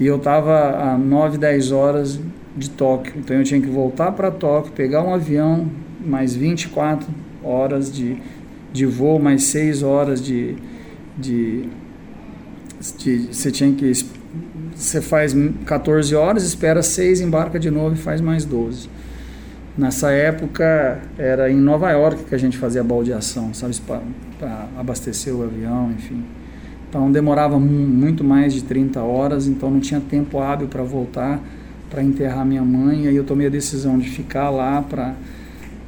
E 0.00 0.06
eu 0.06 0.16
estava 0.16 0.92
a 0.92 0.98
9, 0.98 1.38
10 1.38 1.72
horas 1.72 2.20
de 2.56 2.70
Tóquio. 2.70 3.14
Então 3.16 3.36
eu 3.36 3.44
tinha 3.44 3.60
que 3.60 3.66
voltar 3.68 4.12
para 4.12 4.30
Tóquio, 4.30 4.72
pegar 4.72 5.02
um 5.02 5.12
avião, 5.12 5.68
mais 6.04 6.34
24 6.34 7.06
horas 7.42 7.92
de, 7.92 8.16
de 8.72 8.86
voo, 8.86 9.18
mais 9.18 9.44
6 9.44 9.82
horas 9.82 10.22
de, 10.22 10.56
de, 11.16 11.68
de. 12.96 13.28
Você 13.30 13.50
tinha 13.50 13.72
que. 13.72 13.92
Você 14.78 15.00
faz 15.00 15.34
14 15.66 16.14
horas, 16.14 16.44
espera 16.44 16.84
6, 16.84 17.20
embarca 17.20 17.58
de 17.58 17.68
novo 17.68 17.96
e 17.96 17.98
faz 17.98 18.20
mais 18.20 18.44
12. 18.44 18.88
Nessa 19.76 20.12
época 20.12 21.00
era 21.18 21.50
em 21.50 21.56
Nova 21.56 21.90
York 21.90 22.22
que 22.24 22.34
a 22.34 22.38
gente 22.38 22.56
fazia 22.56 22.84
baldeação, 22.84 23.52
sabe, 23.52 23.74
para 24.38 24.68
abastecer 24.78 25.34
o 25.34 25.42
avião, 25.42 25.90
enfim. 25.90 26.24
Então 26.88 27.10
demorava 27.10 27.58
muito 27.58 28.22
mais 28.22 28.54
de 28.54 28.62
30 28.62 29.00
horas, 29.00 29.48
então 29.48 29.68
não 29.68 29.80
tinha 29.80 30.00
tempo 30.00 30.38
hábil 30.38 30.68
para 30.68 30.84
voltar 30.84 31.40
para 31.90 32.00
enterrar 32.00 32.46
minha 32.46 32.62
mãe. 32.62 33.08
Aí 33.08 33.16
eu 33.16 33.24
tomei 33.24 33.48
a 33.48 33.50
decisão 33.50 33.98
de 33.98 34.08
ficar 34.08 34.48
lá 34.48 34.80
para 34.80 35.14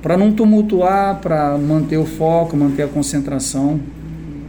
para 0.03 0.16
não 0.16 0.32
tumultuar, 0.32 1.20
para 1.20 1.59
manter 1.59 1.99
o 1.99 2.07
foco, 2.07 2.57
manter 2.57 2.82
a 2.84 2.88
concentração. 2.88 3.78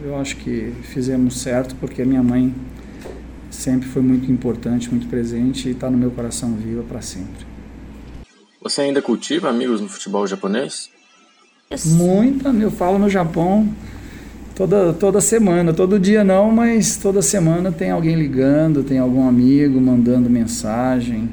Eu 0.02 0.16
acho 0.16 0.36
que 0.38 0.72
fizemos 0.82 1.40
certo, 1.40 1.76
porque 1.76 2.04
minha 2.04 2.22
mãe 2.22 2.52
sempre 3.52 3.88
foi 3.88 4.02
muito 4.02 4.32
importante, 4.32 4.90
muito 4.90 5.06
presente 5.06 5.68
e 5.68 5.72
está 5.72 5.90
no 5.90 5.96
meu 5.96 6.10
coração 6.10 6.54
viva 6.54 6.82
para 6.82 7.02
sempre. 7.02 7.46
Você 8.62 8.80
ainda 8.80 9.02
cultiva 9.02 9.48
amigos 9.48 9.80
no 9.80 9.88
futebol 9.88 10.26
japonês? 10.26 10.90
Muita, 11.86 12.48
eu 12.50 12.70
falo 12.70 12.98
no 12.98 13.08
Japão 13.08 13.68
toda, 14.54 14.92
toda 14.92 15.20
semana, 15.20 15.72
todo 15.72 15.98
dia 15.98 16.22
não, 16.22 16.50
mas 16.50 16.96
toda 16.96 17.20
semana 17.22 17.70
tem 17.70 17.90
alguém 17.90 18.14
ligando, 18.14 18.82
tem 18.82 18.98
algum 18.98 19.26
amigo 19.26 19.80
mandando 19.80 20.30
mensagem. 20.30 21.30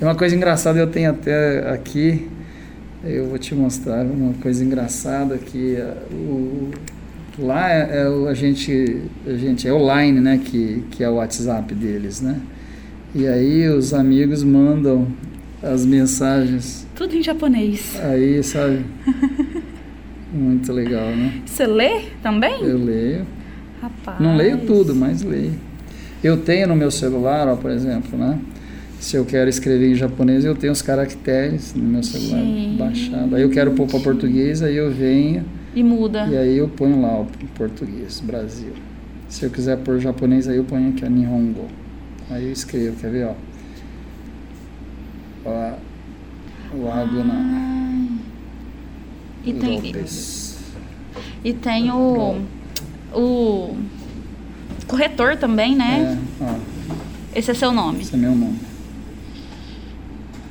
É 0.00 0.04
uma 0.04 0.14
coisa 0.14 0.34
engraçada, 0.34 0.78
eu 0.78 0.86
tenho 0.86 1.10
até 1.10 1.70
aqui, 1.70 2.28
eu 3.04 3.28
vou 3.28 3.38
te 3.38 3.54
mostrar 3.54 4.04
uma 4.04 4.34
coisa 4.34 4.64
engraçada 4.64 5.36
que 5.38 5.76
eh, 5.76 5.96
o, 6.10 6.70
lá 7.40 7.70
é, 7.70 8.02
é, 8.02 8.28
a 8.28 8.34
gente 8.34 9.02
a 9.26 9.32
gente 9.34 9.66
é 9.66 9.72
online, 9.72 10.20
né, 10.20 10.40
que 10.44 10.84
que 10.90 11.02
é 11.02 11.08
o 11.08 11.14
WhatsApp 11.14 11.74
deles, 11.74 12.20
né? 12.20 12.40
E 13.14 13.26
aí 13.26 13.68
os 13.68 13.92
amigos 13.92 14.44
mandam 14.44 15.08
as 15.62 15.84
mensagens. 15.84 16.86
Tudo 16.94 17.16
em 17.16 17.22
japonês. 17.22 17.98
Aí, 18.02 18.42
sabe? 18.42 18.84
Muito 20.32 20.72
legal, 20.72 21.06
né? 21.06 21.42
Você 21.44 21.66
lê 21.66 22.02
também? 22.22 22.62
Eu 22.62 22.78
leio. 22.78 23.26
Rapaz. 23.82 24.20
Não 24.20 24.36
leio 24.36 24.58
tudo, 24.58 24.94
mas 24.94 25.22
leio. 25.22 25.54
Eu 26.22 26.36
tenho 26.36 26.68
no 26.68 26.76
meu 26.76 26.90
celular, 26.90 27.48
ó, 27.48 27.56
por 27.56 27.70
exemplo, 27.70 28.16
né? 28.16 28.38
Se 29.00 29.16
eu 29.16 29.24
quero 29.24 29.48
escrever 29.48 29.90
em 29.90 29.94
japonês, 29.94 30.44
eu 30.44 30.54
tenho 30.54 30.72
os 30.72 30.82
caracteres 30.82 31.74
no 31.74 31.82
meu 31.82 32.02
celular 32.02 32.42
Gente. 32.42 32.78
baixado. 32.78 33.34
Aí 33.34 33.42
eu 33.42 33.48
quero 33.48 33.72
pôr 33.72 33.86
para 33.86 33.98
português, 34.00 34.62
aí 34.62 34.76
eu 34.76 34.90
venho. 34.90 35.44
E 35.74 35.82
muda. 35.82 36.26
E 36.26 36.36
aí 36.36 36.56
eu 36.56 36.68
ponho 36.68 37.00
lá 37.00 37.20
o 37.20 37.26
português, 37.54 38.20
Brasil. 38.20 38.72
Se 39.28 39.44
eu 39.44 39.50
quiser 39.50 39.78
pôr 39.78 40.00
japonês, 40.00 40.48
aí 40.48 40.56
eu 40.56 40.64
ponho 40.64 40.90
aqui 40.90 41.04
a 41.04 41.08
Nihongo. 41.08 41.68
Aí 42.28 42.44
eu 42.44 42.52
escrevo, 42.52 42.96
quer 43.00 43.10
ver, 43.10 43.26
ó? 43.26 43.34
lá, 45.44 45.78
lado 46.74 47.24
na 47.24 47.70
e 49.44 49.52
tem 49.54 49.94
e 51.42 51.52
tem 51.54 51.90
o 51.90 52.42
o 53.14 53.76
corretor 54.86 55.36
também, 55.36 55.74
né? 55.74 56.18
É, 56.40 56.44
ó, 56.44 56.58
Esse 57.34 57.50
é 57.50 57.54
seu 57.54 57.72
nome. 57.72 58.02
Esse 58.02 58.14
é 58.14 58.18
meu 58.18 58.34
nome. 58.34 58.58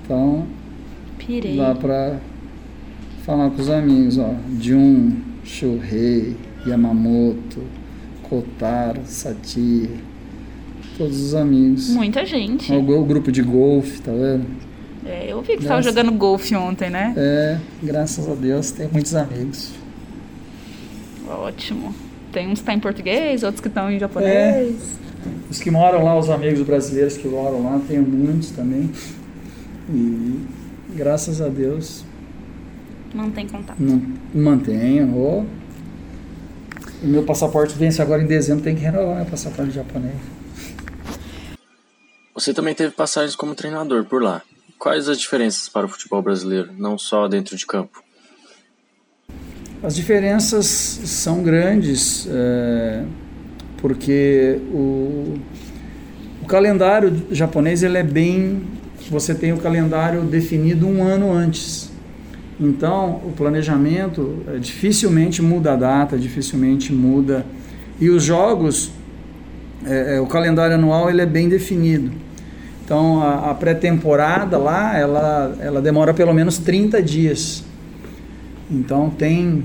Então, 0.03 0.47
Pirei. 1.17 1.57
dá 1.57 1.75
pra 1.75 2.19
falar 3.29 3.51
com 3.51 3.61
os 3.61 3.69
amigos, 3.69 4.17
ó. 4.17 4.33
Jun, 4.59 5.11
Shuhei, 5.43 6.35
Yamamoto, 6.65 7.61
Kotaro, 8.23 9.01
Satir, 9.05 9.91
todos 10.97 11.21
os 11.21 11.35
amigos. 11.35 11.89
Muita 11.89 12.25
gente. 12.25 12.71
O, 12.71 12.99
o 12.99 13.05
grupo 13.05 13.31
de 13.31 13.43
golfe, 13.43 14.01
tá 14.01 14.11
vendo? 14.11 14.47
É, 15.05 15.31
eu 15.31 15.41
vi 15.41 15.49
que 15.49 15.57
você 15.57 15.63
estava 15.63 15.81
jogando 15.83 16.11
golfe 16.11 16.55
ontem, 16.55 16.89
né? 16.89 17.13
É, 17.15 17.59
graças 17.83 18.27
a 18.27 18.33
Deus, 18.33 18.71
tenho 18.71 18.89
muitos 18.91 19.13
amigos. 19.13 19.73
Ótimo. 21.27 21.93
Tem 22.31 22.47
uns 22.47 22.53
que 22.53 22.59
estão 22.61 22.73
tá 22.73 22.73
em 22.73 22.79
português, 22.79 23.43
outros 23.43 23.61
que 23.61 23.67
estão 23.67 23.91
em 23.91 23.99
japonês. 23.99 24.31
É, 24.33 24.71
os 25.51 25.59
que 25.59 25.69
moram 25.69 26.03
lá, 26.03 26.17
os 26.17 26.31
amigos 26.31 26.63
brasileiros 26.63 27.15
que 27.15 27.27
moram 27.27 27.63
lá, 27.63 27.79
tenho 27.87 28.01
muitos 28.01 28.49
também. 28.49 28.89
E 29.87 30.39
graças 30.95 31.41
a 31.41 31.47
Deus. 31.47 32.08
Mantém 33.13 33.47
contato. 33.47 33.77
Mantenho. 34.33 35.15
Oh. 35.15 35.45
O 37.01 37.07
meu 37.07 37.23
passaporte 37.23 37.75
vence 37.77 38.01
agora 38.01 38.21
em 38.21 38.27
dezembro, 38.27 38.63
tem 38.63 38.75
que 38.75 38.81
renovar 38.81 39.15
meu 39.15 39.25
passaporte 39.25 39.71
japonês. 39.71 40.15
Você 42.33 42.53
também 42.53 42.73
teve 42.73 42.91
passagens 42.91 43.35
como 43.35 43.55
treinador 43.55 44.05
por 44.05 44.21
lá. 44.21 44.41
quais 44.77 45.09
as 45.09 45.19
diferenças 45.19 45.67
para 45.67 45.85
o 45.85 45.89
futebol 45.89 46.21
brasileiro, 46.21 46.69
não 46.77 46.97
só 46.97 47.27
dentro 47.27 47.57
de 47.57 47.65
campo? 47.65 48.01
As 49.81 49.95
diferenças 49.95 50.65
são 50.65 51.41
grandes, 51.41 52.27
é, 52.29 53.03
porque 53.77 54.59
o, 54.71 55.37
o 56.41 56.45
calendário 56.47 57.27
japonês 57.31 57.81
ele 57.81 57.97
é 57.97 58.03
bem. 58.03 58.63
Você 59.09 59.33
tem 59.33 59.53
o 59.53 59.57
calendário 59.57 60.23
definido 60.23 60.85
um 60.85 61.03
ano 61.03 61.31
antes. 61.31 61.88
Então, 62.59 63.21
o 63.25 63.31
planejamento 63.31 64.43
é, 64.47 64.57
dificilmente 64.57 65.41
muda 65.41 65.73
a 65.73 65.75
data, 65.77 66.17
dificilmente 66.17 66.91
muda. 66.91 67.45
E 67.99 68.09
os 68.09 68.21
jogos, 68.21 68.91
é, 69.85 70.19
o 70.19 70.25
calendário 70.25 70.75
anual 70.75 71.09
ele 71.09 71.21
é 71.21 71.25
bem 71.25 71.47
definido. 71.47 72.11
Então, 72.83 73.23
a, 73.23 73.51
a 73.51 73.53
pré-temporada 73.55 74.57
lá, 74.57 74.97
ela, 74.97 75.55
ela 75.61 75.81
demora 75.81 76.13
pelo 76.13 76.33
menos 76.33 76.57
30 76.57 77.01
dias. 77.01 77.63
Então, 78.69 79.09
tem, 79.09 79.63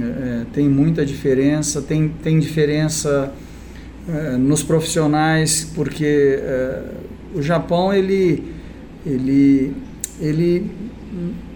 é, 0.00 0.44
tem 0.52 0.68
muita 0.68 1.06
diferença. 1.06 1.80
Tem, 1.80 2.08
tem 2.24 2.40
diferença 2.40 3.32
é, 4.08 4.36
nos 4.36 4.64
profissionais, 4.64 5.70
porque 5.76 6.40
o 7.34 7.40
Japão, 7.40 7.94
ele, 7.94 8.42
ele, 9.06 9.72
ele 10.20 10.81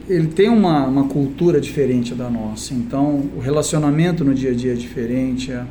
ele 0.09 0.29
tem 0.29 0.49
uma, 0.49 0.87
uma 0.87 1.05
cultura 1.09 1.61
diferente 1.61 2.15
da 2.15 2.31
nossa, 2.31 2.75
então 2.75 3.29
o 3.37 3.41
relacionamento 3.41 4.25
no 4.25 4.33
dia 4.33 4.51
a 4.51 4.55
dia 4.55 4.73
é 4.73 4.77
diferente. 4.77 5.53
É, 5.53 5.65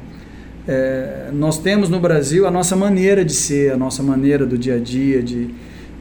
é, 0.68 1.30
nós 1.32 1.58
temos 1.58 1.90
no 1.90 2.00
Brasil 2.00 2.48
a 2.48 2.52
nossa 2.52 2.76
maneira 2.76 3.24
de 3.24 3.34
ser, 3.34 3.72
a 3.72 3.78
nossa 3.78 4.02
maneira 4.02 4.46
do 4.46 4.58
dia 4.58 4.76
a 4.76 4.80
dia, 4.80 5.22
de, 5.22 5.50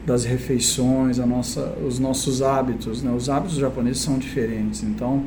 das 0.05 0.25
refeições, 0.25 1.19
a 1.19 1.25
nossa, 1.25 1.77
os 1.85 1.99
nossos 1.99 2.41
hábitos. 2.41 3.01
Né? 3.03 3.11
Os 3.15 3.29
hábitos 3.29 3.57
japoneses 3.57 4.01
são 4.01 4.17
diferentes, 4.17 4.83
então 4.83 5.23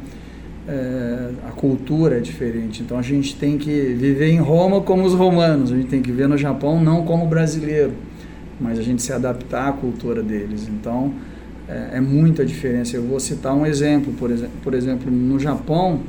é, 0.66 1.30
a 1.48 1.52
cultura 1.52 2.18
é 2.18 2.20
diferente. 2.20 2.82
Então 2.82 2.98
a 2.98 3.02
gente 3.02 3.36
tem 3.36 3.56
que 3.56 3.70
viver 3.70 4.28
em 4.28 4.38
Roma 4.38 4.80
como 4.80 5.04
os 5.04 5.14
romanos, 5.14 5.72
a 5.72 5.76
gente 5.76 5.88
tem 5.88 6.02
que 6.02 6.10
viver 6.10 6.28
no 6.28 6.36
Japão 6.36 6.82
não 6.82 7.04
como 7.04 7.26
brasileiro, 7.26 7.92
mas 8.60 8.78
a 8.78 8.82
gente 8.82 9.02
se 9.02 9.12
adaptar 9.12 9.68
à 9.68 9.72
cultura 9.72 10.22
deles. 10.22 10.68
Então 10.68 11.14
é, 11.68 11.96
é 11.96 12.00
muita 12.00 12.44
diferença. 12.44 12.96
Eu 12.96 13.02
vou 13.02 13.20
citar 13.20 13.54
um 13.54 13.66
exemplo, 13.66 14.12
por, 14.14 14.30
exe 14.30 14.48
por 14.62 14.74
exemplo, 14.74 15.10
no 15.10 15.38
Japão, 15.38 16.00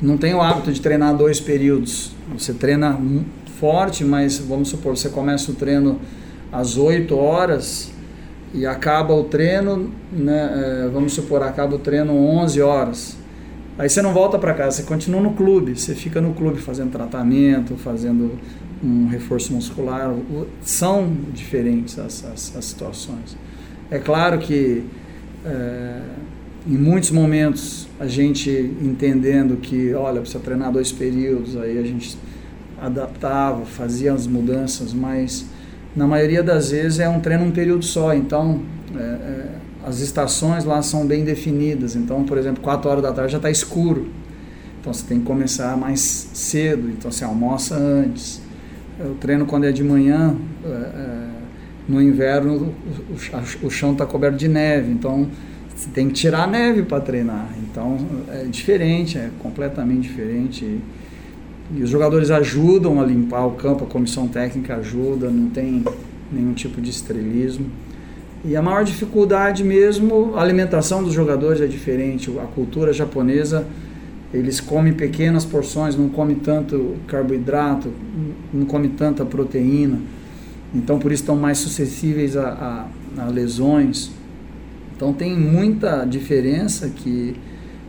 não 0.00 0.16
tem 0.16 0.32
o 0.34 0.40
hábito 0.40 0.72
de 0.72 0.80
treinar 0.80 1.14
dois 1.14 1.40
períodos. 1.40 2.12
Você 2.32 2.54
treina 2.54 2.98
forte, 3.58 4.04
mas 4.04 4.38
vamos 4.38 4.68
supor, 4.68 4.96
você 4.96 5.10
começa 5.10 5.50
o 5.50 5.54
treino 5.54 6.00
às 6.50 6.78
8 6.78 7.14
horas 7.14 7.92
e 8.54 8.66
acaba 8.66 9.14
o 9.14 9.24
treino, 9.24 9.92
né, 10.10 10.84
é, 10.86 10.88
vamos 10.88 11.12
supor, 11.12 11.42
acaba 11.42 11.76
o 11.76 11.78
treino 11.78 12.12
11 12.14 12.62
horas. 12.62 13.16
Aí 13.78 13.88
você 13.88 14.02
não 14.02 14.12
volta 14.12 14.38
para 14.38 14.52
casa, 14.54 14.78
você 14.78 14.82
continua 14.82 15.20
no 15.20 15.34
clube, 15.34 15.78
você 15.78 15.94
fica 15.94 16.20
no 16.20 16.34
clube 16.34 16.58
fazendo 16.60 16.90
tratamento, 16.90 17.76
fazendo 17.76 18.38
um 18.82 19.06
reforço 19.06 19.52
muscular. 19.52 20.14
São 20.60 21.10
diferentes 21.32 21.98
as, 21.98 22.24
as, 22.24 22.56
as 22.56 22.64
situações. 22.64 23.36
É 23.90 23.98
claro 23.98 24.38
que 24.38 24.84
é, 25.44 26.00
em 26.66 26.76
muitos 26.76 27.10
momentos 27.10 27.88
a 27.98 28.06
gente 28.06 28.48
entendendo 28.80 29.56
que, 29.56 29.92
olha, 29.94 30.20
precisa 30.20 30.42
treinar 30.42 30.70
dois 30.70 30.92
períodos, 30.92 31.56
aí 31.56 31.78
a 31.78 31.82
gente 31.82 32.16
adaptava, 32.80 33.64
fazia 33.64 34.12
as 34.12 34.26
mudanças, 34.26 34.92
mas 34.92 35.44
na 35.94 36.06
maioria 36.06 36.42
das 36.42 36.70
vezes 36.70 37.00
é 37.00 37.08
um 37.08 37.20
treino 37.20 37.44
um 37.44 37.50
período 37.50 37.84
só, 37.84 38.14
então 38.14 38.62
é, 38.96 39.00
é, 39.02 39.48
as 39.84 40.00
estações 40.00 40.64
lá 40.64 40.80
são 40.82 41.04
bem 41.06 41.24
definidas, 41.24 41.96
então, 41.96 42.24
por 42.24 42.38
exemplo, 42.38 42.62
4 42.62 42.88
horas 42.88 43.02
da 43.02 43.12
tarde 43.12 43.32
já 43.32 43.38
está 43.38 43.50
escuro, 43.50 44.08
então 44.80 44.94
você 44.94 45.04
tem 45.04 45.18
que 45.18 45.26
começar 45.26 45.76
mais 45.76 46.00
cedo, 46.00 46.88
então 46.88 47.10
você 47.10 47.24
almoça 47.24 47.76
antes. 47.76 48.40
O 48.98 49.14
treino 49.14 49.46
quando 49.46 49.64
é 49.64 49.72
de 49.72 49.82
manhã, 49.82 50.36
é, 50.64 50.68
é 50.68 51.39
no 51.90 52.00
inverno 52.00 52.72
o, 53.62 53.70
chão 53.70 53.92
está 53.92 54.06
coberto 54.06 54.36
de 54.36 54.48
neve, 54.48 54.92
então 54.92 55.28
você 55.74 55.88
tem 55.90 56.08
que 56.08 56.14
tirar 56.14 56.44
a 56.44 56.46
neve 56.46 56.82
para 56.82 57.00
treinar. 57.00 57.48
Então 57.62 57.98
é 58.28 58.44
diferente, 58.44 59.18
é 59.18 59.30
completamente 59.40 60.02
diferente. 60.02 60.80
E 61.74 61.82
os 61.82 61.90
jogadores 61.90 62.30
ajudam 62.30 63.00
a 63.00 63.04
limpar 63.04 63.46
o 63.46 63.52
campo, 63.52 63.84
a 63.84 63.86
comissão 63.86 64.28
técnica 64.28 64.76
ajuda, 64.76 65.30
não 65.30 65.50
tem 65.50 65.84
nenhum 66.30 66.52
tipo 66.52 66.80
de 66.80 66.90
estrelismo. 66.90 67.66
E 68.44 68.56
a 68.56 68.62
maior 68.62 68.84
dificuldade 68.84 69.62
mesmo, 69.62 70.32
a 70.34 70.42
alimentação 70.42 71.02
dos 71.02 71.12
jogadores 71.12 71.60
é 71.60 71.66
diferente. 71.66 72.30
A 72.38 72.46
cultura 72.46 72.92
japonesa, 72.92 73.66
eles 74.32 74.60
comem 74.60 74.92
pequenas 74.92 75.44
porções, 75.44 75.96
não 75.96 76.08
comem 76.08 76.36
tanto 76.36 76.96
carboidrato, 77.06 77.92
não 78.52 78.64
comem 78.64 78.90
tanta 78.90 79.24
proteína. 79.24 79.98
Então, 80.74 80.98
por 80.98 81.12
isso 81.12 81.22
estão 81.22 81.36
mais 81.36 81.58
suscetíveis 81.58 82.36
a, 82.36 82.88
a, 83.16 83.22
a 83.24 83.26
lesões. 83.26 84.10
Então, 84.94 85.12
tem 85.12 85.36
muita 85.36 86.04
diferença 86.04 86.88
que 86.88 87.36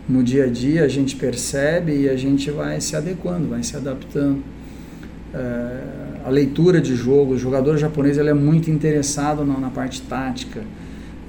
no 0.09 0.23
dia 0.23 0.45
a 0.45 0.47
dia 0.47 0.83
a 0.83 0.87
gente 0.87 1.15
percebe 1.15 2.01
e 2.01 2.09
a 2.09 2.15
gente 2.15 2.49
vai 2.51 2.81
se 2.81 2.95
adequando, 2.95 3.47
vai 3.47 3.63
se 3.63 3.77
adaptando. 3.77 4.43
É, 5.33 6.01
a 6.25 6.29
leitura 6.29 6.81
de 6.81 6.95
jogo, 6.95 7.33
o 7.33 7.37
jogador 7.37 7.77
japonês 7.77 8.17
ele 8.17 8.29
é 8.29 8.33
muito 8.33 8.69
interessado 8.69 9.45
na, 9.45 9.57
na 9.57 9.69
parte 9.69 10.01
tática. 10.01 10.63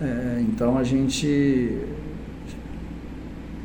É, 0.00 0.40
então 0.40 0.76
a 0.76 0.84
gente. 0.84 1.78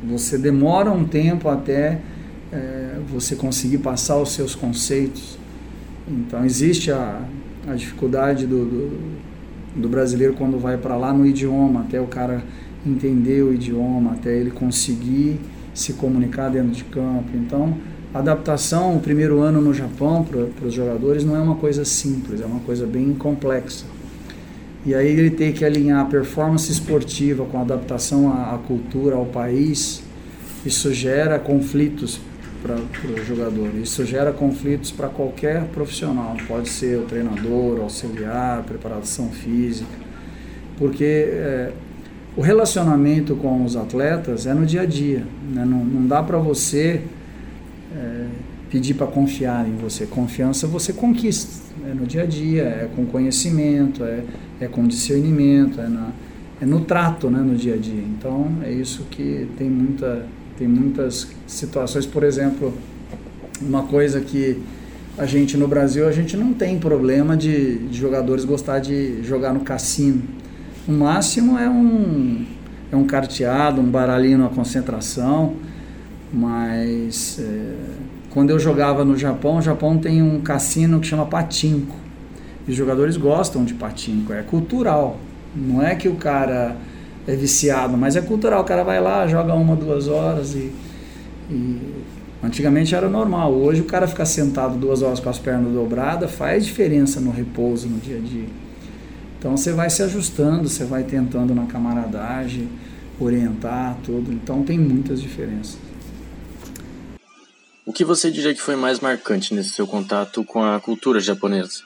Você 0.04 0.38
demora 0.38 0.92
um 0.92 1.04
tempo 1.04 1.48
até 1.48 1.98
é, 2.52 2.98
você 3.08 3.34
conseguir 3.34 3.78
passar 3.78 4.16
os 4.16 4.32
seus 4.32 4.54
conceitos. 4.54 5.36
Então 6.06 6.44
existe 6.44 6.92
a, 6.92 7.20
a 7.70 7.74
dificuldade 7.74 8.46
do, 8.46 8.64
do, 8.64 8.98
do 9.76 9.88
brasileiro 9.88 10.34
quando 10.34 10.58
vai 10.58 10.76
para 10.76 10.96
lá 10.96 11.12
no 11.12 11.26
idioma, 11.26 11.80
até 11.80 12.00
o 12.00 12.06
cara 12.06 12.42
entender 12.86 13.42
o 13.42 13.52
idioma, 13.52 14.12
até 14.12 14.36
ele 14.36 14.50
conseguir 14.50 15.38
se 15.74 15.92
comunicar 15.92 16.48
dentro 16.48 16.70
de 16.70 16.84
campo. 16.84 17.30
Então, 17.34 17.76
adaptação, 18.12 18.96
o 18.96 19.00
primeiro 19.00 19.40
ano 19.40 19.60
no 19.60 19.74
Japão 19.74 20.24
para 20.24 20.66
os 20.66 20.74
jogadores 20.74 21.24
não 21.24 21.36
é 21.36 21.40
uma 21.40 21.56
coisa 21.56 21.84
simples, 21.84 22.40
é 22.40 22.46
uma 22.46 22.60
coisa 22.60 22.86
bem 22.86 23.14
complexa. 23.14 23.84
E 24.86 24.94
aí 24.94 25.08
ele 25.08 25.30
tem 25.30 25.52
que 25.52 25.64
alinhar 25.64 26.00
a 26.00 26.04
performance 26.04 26.70
esportiva 26.70 27.44
com 27.44 27.58
a 27.58 27.62
adaptação 27.62 28.32
à, 28.32 28.54
à 28.54 28.58
cultura, 28.58 29.16
ao 29.16 29.26
país. 29.26 30.02
Isso 30.64 30.92
gera 30.94 31.38
conflitos 31.38 32.20
para 32.62 32.76
o 32.76 33.24
jogador. 33.24 33.70
Isso 33.74 34.04
gera 34.04 34.32
conflitos 34.32 34.90
para 34.90 35.08
qualquer 35.08 35.64
profissional, 35.66 36.36
pode 36.46 36.68
ser 36.68 36.98
o 36.98 37.02
treinador, 37.02 37.78
o 37.78 37.82
auxiliar, 37.82 38.62
preparação 38.64 39.30
física, 39.30 39.90
porque 40.76 41.04
é, 41.04 41.72
o 42.36 42.40
relacionamento 42.40 43.34
com 43.36 43.64
os 43.64 43.76
atletas 43.76 44.46
é 44.46 44.54
no 44.54 44.64
dia 44.64 44.82
a 44.82 44.86
dia, 44.86 45.24
né? 45.52 45.64
não, 45.64 45.84
não 45.84 46.06
dá 46.06 46.22
para 46.22 46.38
você 46.38 47.02
é, 47.96 48.26
pedir 48.70 48.94
para 48.94 49.06
confiar 49.06 49.66
em 49.66 49.76
você. 49.76 50.06
Confiança 50.06 50.66
você 50.66 50.92
conquista, 50.92 51.62
é 51.88 51.94
no 51.94 52.06
dia 52.06 52.22
a 52.22 52.26
dia, 52.26 52.62
é 52.62 52.88
com 52.94 53.06
conhecimento, 53.06 54.04
é, 54.04 54.22
é 54.60 54.68
com 54.68 54.86
discernimento, 54.86 55.80
é, 55.80 55.88
na, 55.88 56.10
é 56.60 56.66
no 56.66 56.80
trato 56.80 57.30
né, 57.30 57.40
no 57.40 57.56
dia 57.56 57.74
a 57.74 57.76
dia. 57.76 58.02
Então 58.02 58.52
é 58.62 58.70
isso 58.70 59.06
que 59.10 59.48
tem 59.56 59.68
muita 59.68 60.26
tem 60.58 60.66
muitas 60.66 61.28
situações, 61.46 62.04
por 62.04 62.24
exemplo, 62.24 62.74
uma 63.62 63.84
coisa 63.84 64.20
que 64.20 64.60
a 65.16 65.24
gente 65.24 65.56
no 65.56 65.68
Brasil 65.68 66.08
a 66.08 66.12
gente 66.12 66.36
não 66.36 66.52
tem 66.52 66.78
problema 66.78 67.36
de, 67.36 67.78
de 67.78 67.96
jogadores 67.96 68.44
gostar 68.44 68.80
de 68.80 69.22
jogar 69.22 69.52
no 69.52 69.60
cassino. 69.60 70.22
O 70.86 70.92
máximo 70.92 71.56
é 71.56 71.68
um 71.70 72.44
é 72.90 72.96
um 72.96 73.04
carteado, 73.04 73.80
um 73.80 73.90
baralhinho 73.90 74.38
na 74.38 74.48
concentração, 74.48 75.54
mas 76.32 77.38
é, 77.38 77.74
quando 78.30 78.50
eu 78.50 78.58
jogava 78.58 79.04
no 79.04 79.16
Japão, 79.16 79.58
o 79.58 79.62
Japão 79.62 79.98
tem 79.98 80.22
um 80.22 80.40
cassino 80.40 80.98
que 80.98 81.06
chama 81.06 81.26
patinco. 81.26 81.94
E 82.66 82.70
os 82.70 82.76
jogadores 82.76 83.16
gostam 83.16 83.64
de 83.64 83.74
patinco, 83.74 84.32
é 84.32 84.42
cultural. 84.42 85.18
Não 85.54 85.82
é 85.82 85.94
que 85.94 86.08
o 86.08 86.16
cara 86.16 86.76
é 87.28 87.36
viciado, 87.36 87.94
mas 87.98 88.16
é 88.16 88.22
cultural. 88.22 88.62
O 88.62 88.64
cara 88.64 88.82
vai 88.82 88.98
lá, 88.98 89.26
joga 89.28 89.52
uma, 89.52 89.76
duas 89.76 90.08
horas 90.08 90.54
e, 90.54 90.72
e 91.50 91.78
antigamente 92.42 92.94
era 92.94 93.06
normal. 93.06 93.52
Hoje 93.52 93.82
o 93.82 93.84
cara 93.84 94.08
ficar 94.08 94.24
sentado 94.24 94.78
duas 94.78 95.02
horas 95.02 95.20
com 95.20 95.28
as 95.28 95.38
pernas 95.38 95.70
dobradas 95.70 96.32
faz 96.32 96.64
diferença 96.64 97.20
no 97.20 97.30
repouso, 97.30 97.86
no 97.86 97.98
dia 97.98 98.16
a 98.16 98.20
dia. 98.20 98.48
Então 99.38 99.54
você 99.58 99.72
vai 99.72 99.90
se 99.90 100.02
ajustando, 100.02 100.70
você 100.70 100.86
vai 100.86 101.04
tentando 101.04 101.54
na 101.54 101.66
camaradagem 101.66 102.66
orientar 103.20 103.98
tudo. 104.02 104.32
Então 104.32 104.62
tem 104.62 104.78
muitas 104.78 105.20
diferenças. 105.20 105.76
O 107.84 107.92
que 107.92 108.06
você 108.06 108.30
diria 108.30 108.54
que 108.54 108.62
foi 108.62 108.74
mais 108.74 109.00
marcante 109.00 109.52
nesse 109.52 109.70
seu 109.70 109.86
contato 109.86 110.42
com 110.44 110.62
a 110.62 110.80
cultura 110.80 111.20
japonesa? 111.20 111.82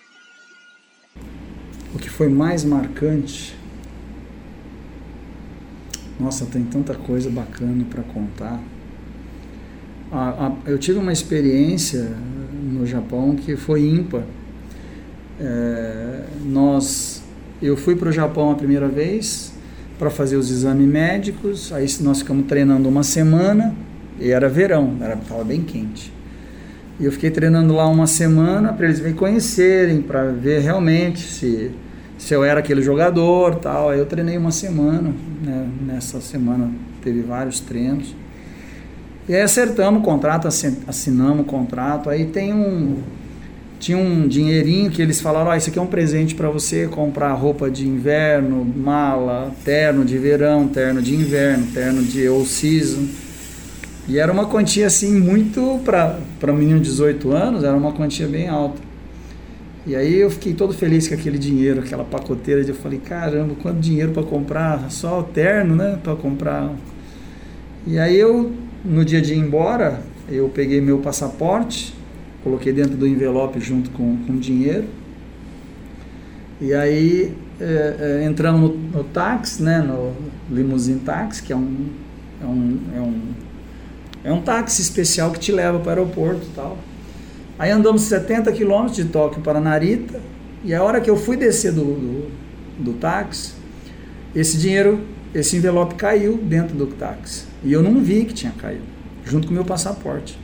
O 1.93 1.99
que 1.99 2.09
foi 2.09 2.29
mais 2.29 2.65
marcante 2.65 3.61
Nossa, 6.23 6.47
tem 6.47 6.63
tanta 6.63 6.95
coisa 6.95 7.29
bacana 7.29 7.85
para 7.91 8.01
contar. 8.05 8.61
A, 10.13 10.47
a, 10.47 10.53
eu 10.67 10.79
tive 10.79 11.01
uma 11.01 11.13
experiência 11.13 12.13
no 12.63 12.87
Japão 12.87 13.35
que 13.35 13.57
foi 13.57 13.83
ímpar. 13.85 14.23
É, 15.41 16.21
nós, 16.45 17.25
eu 17.61 17.77
fui 17.77 17.97
para 17.97 18.09
o 18.09 18.13
Japão 18.13 18.53
a 18.53 18.55
primeira 18.55 18.87
vez 18.87 19.53
para 19.99 20.11
fazer 20.11 20.37
os 20.37 20.49
exames 20.49 20.87
médicos. 20.87 21.73
Aí 21.73 21.87
nós 22.03 22.21
ficamos 22.21 22.47
treinando 22.47 22.89
uma 22.89 23.03
semana 23.03 23.75
e 24.21 24.31
era 24.31 24.49
verão, 24.49 24.97
era 25.01 25.15
estava 25.15 25.43
bem 25.43 25.63
quente. 25.63 26.13
E 27.01 27.05
eu 27.05 27.11
fiquei 27.11 27.33
treinando 27.33 27.75
lá 27.75 27.89
uma 27.89 28.07
semana 28.07 28.73
para 28.73 28.87
eles 28.87 29.01
me 29.01 29.13
conhecerem, 29.13 30.01
para 30.01 30.31
ver 30.31 30.61
realmente 30.61 31.19
se 31.19 31.73
se 32.23 32.33
eu 32.33 32.45
era 32.45 32.61
aquele 32.61 32.83
jogador, 32.83 33.57
tal. 33.57 33.91
Aí 33.91 33.99
eu 33.99 34.07
treinei 34.07 34.39
uma 34.39 34.53
semana, 34.53 35.13
né? 35.43 35.69
nessa 35.85 36.21
semana 36.21 36.71
teve 37.03 37.21
vários 37.21 37.59
treinos. 37.59 38.15
E 39.29 39.35
aí 39.35 39.43
acertamos 39.43 40.01
o 40.01 40.05
contrato, 40.05 40.47
assinamos 40.47 41.41
o 41.41 41.45
contrato. 41.45 42.09
Aí 42.09 42.27
tem 42.27 42.55
um. 42.55 42.99
Tinha 43.81 43.99
um 43.99 44.29
dinheirinho 44.29 44.89
que 44.89 45.03
eles 45.03 45.21
falaram: 45.21 45.53
isso 45.57 45.69
aqui 45.69 45.81
é 45.81 45.83
um 45.83 45.87
presente 45.87 46.37
para 46.37 46.49
você 46.49 46.87
comprar 46.87 47.33
roupa 47.33 47.69
de 47.69 47.89
inverno, 47.89 48.65
mala, 48.65 49.53
terno 49.65 50.05
de 50.05 50.17
verão, 50.17 50.69
terno 50.69 51.03
de 51.03 51.17
inverno, 51.17 51.67
terno 51.75 52.05
de 52.05 52.25
all 52.29 52.45
season. 52.45 53.05
E 54.07 54.21
era 54.21 54.31
uma 54.31 54.47
quantia 54.47 54.87
assim, 54.87 55.19
muito 55.19 55.81
para 55.85 56.53
um 56.53 56.57
menino 56.57 56.79
de 56.79 56.89
18 56.89 57.33
anos, 57.33 57.65
era 57.65 57.77
uma 57.77 57.91
quantia 57.91 58.29
bem 58.29 58.49
alta. 58.49 58.92
E 59.85 59.97
aí 59.97 60.21
eu 60.21 60.31
fiquei 60.31 60.55
todo 60.55 60.73
feliz 60.73 61.09
com 61.09 61.15
aquele 61.15 61.39
dinheiro, 61.39 61.81
aquela 61.81 62.05
pacoteira. 62.05 62.63
Eu 62.63 62.75
falei: 62.75 62.99
caramba, 62.99 63.55
quanto 63.61 63.81
dinheiro 63.81 64.13
para 64.13 64.23
comprar 64.23 64.91
só 64.91 65.21
o 65.21 65.23
terno, 65.25 65.75
né? 65.75 65.99
Para 66.03 66.15
comprar. 66.15 66.73
E 67.87 67.99
aí 67.99 68.17
eu 68.17 68.53
no 68.85 69.05
dia 69.05 69.21
de 69.21 69.35
ir 69.35 69.39
embora, 69.39 70.03
eu 70.29 70.49
peguei 70.49 70.81
meu 70.81 70.99
passaporte, 70.99 71.95
coloquei 72.43 72.73
dentro 72.73 72.97
do 72.97 73.07
envelope 73.07 73.61
junto 73.61 73.91
com, 73.91 74.17
com 74.27 74.37
dinheiro. 74.37 74.85
E 76.61 76.73
aí 76.75 77.35
é, 77.61 78.21
é, 78.23 78.25
entramos 78.25 78.61
no, 78.61 78.77
no, 78.77 79.05
táxi, 79.05 79.63
né, 79.63 79.81
no 79.81 80.13
limousine 80.51 81.01
táxi, 81.01 81.43
que 81.43 81.53
é 81.53 81.57
um, 81.57 81.87
é 82.41 82.47
um, 82.47 82.81
é 82.97 83.01
um, 83.01 83.23
é 84.25 84.33
um 84.33 84.41
táxi 84.43 84.81
especial 84.81 85.31
que 85.33 85.41
te 85.41 85.53
leva 85.53 85.79
para 85.79 86.01
o 86.01 86.05
aeroporto 86.05 86.47
e 86.47 86.55
tal. 86.55 86.79
Aí 87.59 87.71
andamos 87.71 88.03
70 88.03 88.51
quilômetros 88.53 88.97
de 88.97 89.05
Tóquio 89.05 89.43
para 89.43 89.61
Narita, 89.61 90.21
e 90.65 90.75
a 90.75 90.83
hora 90.83 91.01
que 91.01 91.11
eu 91.11 91.17
fui 91.17 91.37
descer 91.37 91.73
do, 91.73 91.85
do, 91.85 92.31
do 92.79 92.93
táxi, 92.95 93.53
esse 94.35 94.57
dinheiro, 94.57 95.01
esse 95.35 95.57
envelope 95.57 95.95
caiu 95.97 96.37
dentro 96.37 96.77
do 96.77 96.87
táxi. 96.87 97.45
E 97.65 97.73
eu 97.73 97.83
não 97.83 98.01
vi 98.01 98.25
que 98.25 98.33
tinha 98.33 98.53
caído, 98.53 98.85
junto 99.25 99.47
com 99.47 99.53
o 99.53 99.55
meu 99.55 99.65
passaporte. 99.65 100.39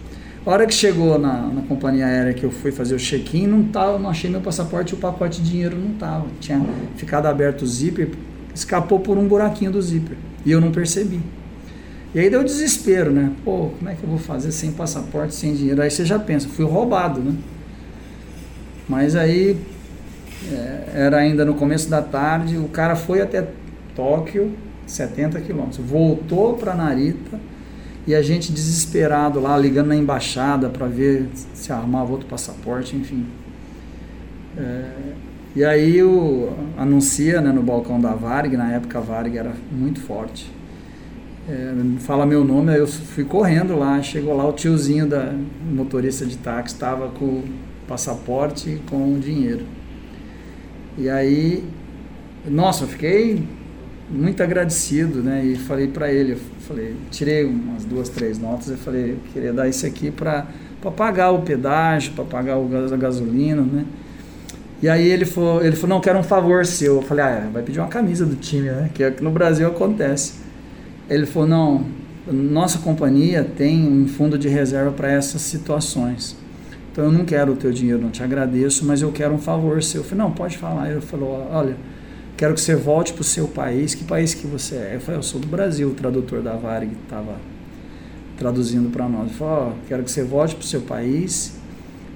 A 0.45 0.51
hora 0.51 0.67
que 0.67 0.75
chegou 0.75 1.19
na, 1.19 1.43
na 1.43 1.63
companhia 1.63 2.07
aérea 2.07 2.33
que 2.33 2.45
eu 2.45 2.51
fui 2.51 2.73
fazer 2.73 2.95
o 2.95 2.99
check-in, 2.99 3.47
não, 3.47 3.65
tava, 3.65 3.99
não 3.99 4.09
achei 4.09 4.31
meu 4.31 4.41
passaporte 4.41 4.95
e 4.95 4.97
o 4.97 4.99
pacote 4.99 5.43
de 5.43 5.51
dinheiro 5.51 5.77
não 5.77 5.93
estava. 5.93 6.27
Tinha 6.41 6.65
ficado 6.97 7.27
aberto 7.27 7.63
o 7.63 7.67
zíper, 7.67 8.11
escapou 8.55 9.01
por 9.01 9.19
um 9.19 9.29
buraquinho 9.29 9.71
do 9.71 9.83
zíper. 9.83 10.17
E 10.47 10.51
eu 10.51 10.61
não 10.61 10.73
percebi. 10.73 11.21
E 12.15 12.21
aí 12.21 12.31
deu 12.31 12.43
desespero, 12.43 13.11
né? 13.11 13.33
Pô, 13.45 13.71
como 13.79 13.89
é 13.89 13.95
que 13.95 14.03
eu 14.03 14.09
vou 14.09 14.19
fazer 14.19 14.51
sem 14.51 14.73
passaporte, 14.73 15.35
sem 15.35 15.55
dinheiro? 15.55 15.83
Aí 15.83 15.91
você 15.91 16.05
já 16.05 16.19
pensa, 16.19 16.49
fui 16.49 16.65
roubado, 16.65 17.21
né? 17.21 17.35
Mas 18.89 19.15
aí, 19.15 19.59
é, 20.51 20.85
era 20.95 21.19
ainda 21.19 21.45
no 21.45 21.55
começo 21.55 21.91
da 21.91 22.01
tarde, 22.01 22.57
o 22.57 22.69
cara 22.69 22.97
foi 22.97 23.21
até 23.21 23.47
Tóquio, 23.95 24.53
70 24.87 25.39
quilômetros. 25.43 25.77
Voltou 25.79 26.55
para 26.55 26.75
Narita 26.75 27.39
e 28.07 28.15
a 28.15 28.23
gente 28.23 28.51
desesperado 28.53 29.39
lá, 29.39 29.59
ligando 29.59 29.89
na 29.89 29.97
embaixada 29.97 30.71
para 30.71 30.87
ver 30.87 31.29
se 31.53 31.71
arrumava 31.71 32.11
outro 32.11 32.27
passaporte, 32.27 32.97
enfim. 32.97 33.27
É, 34.57 34.85
e 35.55 35.63
aí 35.63 36.03
o, 36.03 36.51
anuncia 36.79 37.43
né, 37.43 37.53
no 37.53 37.63
balcão 37.63 38.01
da 38.01 38.15
Varg, 38.15 38.57
na 38.57 38.73
época 38.73 38.99
a 38.99 39.03
Varg 39.03 39.37
era 39.37 39.53
muito 39.71 40.01
forte. 40.01 40.58
É, 41.51 41.73
fala 42.01 42.27
meu 42.27 42.45
nome, 42.45 42.73
aí 42.73 42.79
eu 42.79 42.87
fui 42.87 43.25
correndo 43.25 43.75
lá, 43.75 44.03
chegou 44.03 44.37
lá 44.37 44.47
o 44.47 44.53
tiozinho 44.53 45.07
da 45.07 45.33
motorista 45.73 46.27
de 46.27 46.37
táxi, 46.37 46.75
estava 46.75 47.09
com 47.09 47.25
o 47.25 47.45
passaporte 47.87 48.69
e 48.69 48.77
com 48.91 49.15
o 49.15 49.19
dinheiro. 49.19 49.65
E 50.99 51.09
aí, 51.09 51.65
nossa, 52.47 52.85
eu 52.85 52.89
fiquei 52.89 53.43
muito 54.11 54.43
agradecido, 54.43 55.23
né? 55.23 55.43
E 55.43 55.57
falei 55.57 55.89
para 55.89 56.13
ele, 56.13 56.33
eu 56.33 56.39
falei, 56.67 56.95
tirei 57.11 57.47
umas 57.47 57.83
duas, 57.83 58.11
três 58.11 58.39
notas, 58.39 58.69
eu 58.69 58.77
falei, 58.77 59.13
eu 59.13 59.19
queria 59.33 59.53
dar 59.53 59.67
isso 59.67 59.87
aqui 59.87 60.11
para 60.11 60.47
pagar 60.95 61.31
o 61.31 61.41
pedágio, 61.41 62.13
para 62.13 62.25
pagar 62.25 62.59
o, 62.59 62.69
a 62.93 62.97
gasolina, 62.99 63.63
né? 63.63 63.87
E 64.83 64.89
aí 64.89 65.09
ele 65.09 65.25
falou, 65.25 65.65
ele 65.65 65.77
falou, 65.77 65.97
não, 65.97 66.01
quero 66.03 66.19
um 66.19 66.23
favor 66.23 66.67
seu. 66.67 66.97
Eu 66.97 67.03
falei, 67.03 67.25
ah, 67.25 67.49
vai 67.51 67.63
pedir 67.63 67.79
uma 67.79 67.89
camisa 67.89 68.27
do 68.27 68.37
time, 68.37 68.69
né? 68.69 68.91
Que 68.93 69.03
aqui 69.03 69.25
no 69.25 69.31
Brasil 69.31 69.67
acontece. 69.67 70.47
Ele 71.09 71.27
falou, 71.27 71.49
não, 71.49 71.87
nossa 72.31 72.79
companhia 72.79 73.43
tem 73.45 73.87
um 73.87 74.07
fundo 74.07 74.39
de 74.39 74.49
reserva 74.49 74.91
para 74.91 75.11
essas 75.11 75.41
situações. 75.43 76.37
Então 76.93 77.05
eu 77.05 77.13
não 77.13 77.25
quero 77.25 77.53
o 77.53 77.57
teu 77.57 77.73
dinheiro, 77.73 78.03
não 78.03 78.11
te 78.11 78.23
agradeço, 78.23 78.85
mas 78.85 79.01
eu 79.01 79.11
quero 79.13 79.33
um 79.33 79.39
favor 79.39 79.83
seu. 79.83 80.01
Eu 80.01 80.05
falei, 80.05 80.25
não, 80.25 80.33
pode 80.33 80.59
falar. 80.59 80.91
Ele 80.91 81.01
falou, 81.01 81.49
olha, 81.51 81.77
quero 82.37 82.55
que 82.55 82.61
você 82.61 82.75
volte 82.75 83.13
para 83.13 83.23
o 83.23 83.25
seu 83.25 83.49
país. 83.49 83.95
Que 83.95 84.05
país 84.05 84.35
que 84.35 84.47
você 84.47 84.75
é? 84.75 84.97
Eu 84.97 85.01
falei, 85.01 85.19
eu 85.19 85.23
sou 85.23 85.41
do 85.41 85.47
Brasil, 85.47 85.89
o 85.89 85.95
tradutor 85.95 86.43
da 86.43 86.55
Varig 86.57 86.93
estava 87.05 87.37
traduzindo 88.37 88.91
para 88.91 89.09
nós. 89.09 89.29
Ele 89.29 89.35
falou, 89.35 89.73
oh, 89.73 89.87
quero 89.89 90.03
que 90.03 90.11
você 90.11 90.23
volte 90.23 90.55
para 90.55 90.65
o 90.65 90.67
seu 90.67 90.81
país 90.83 91.57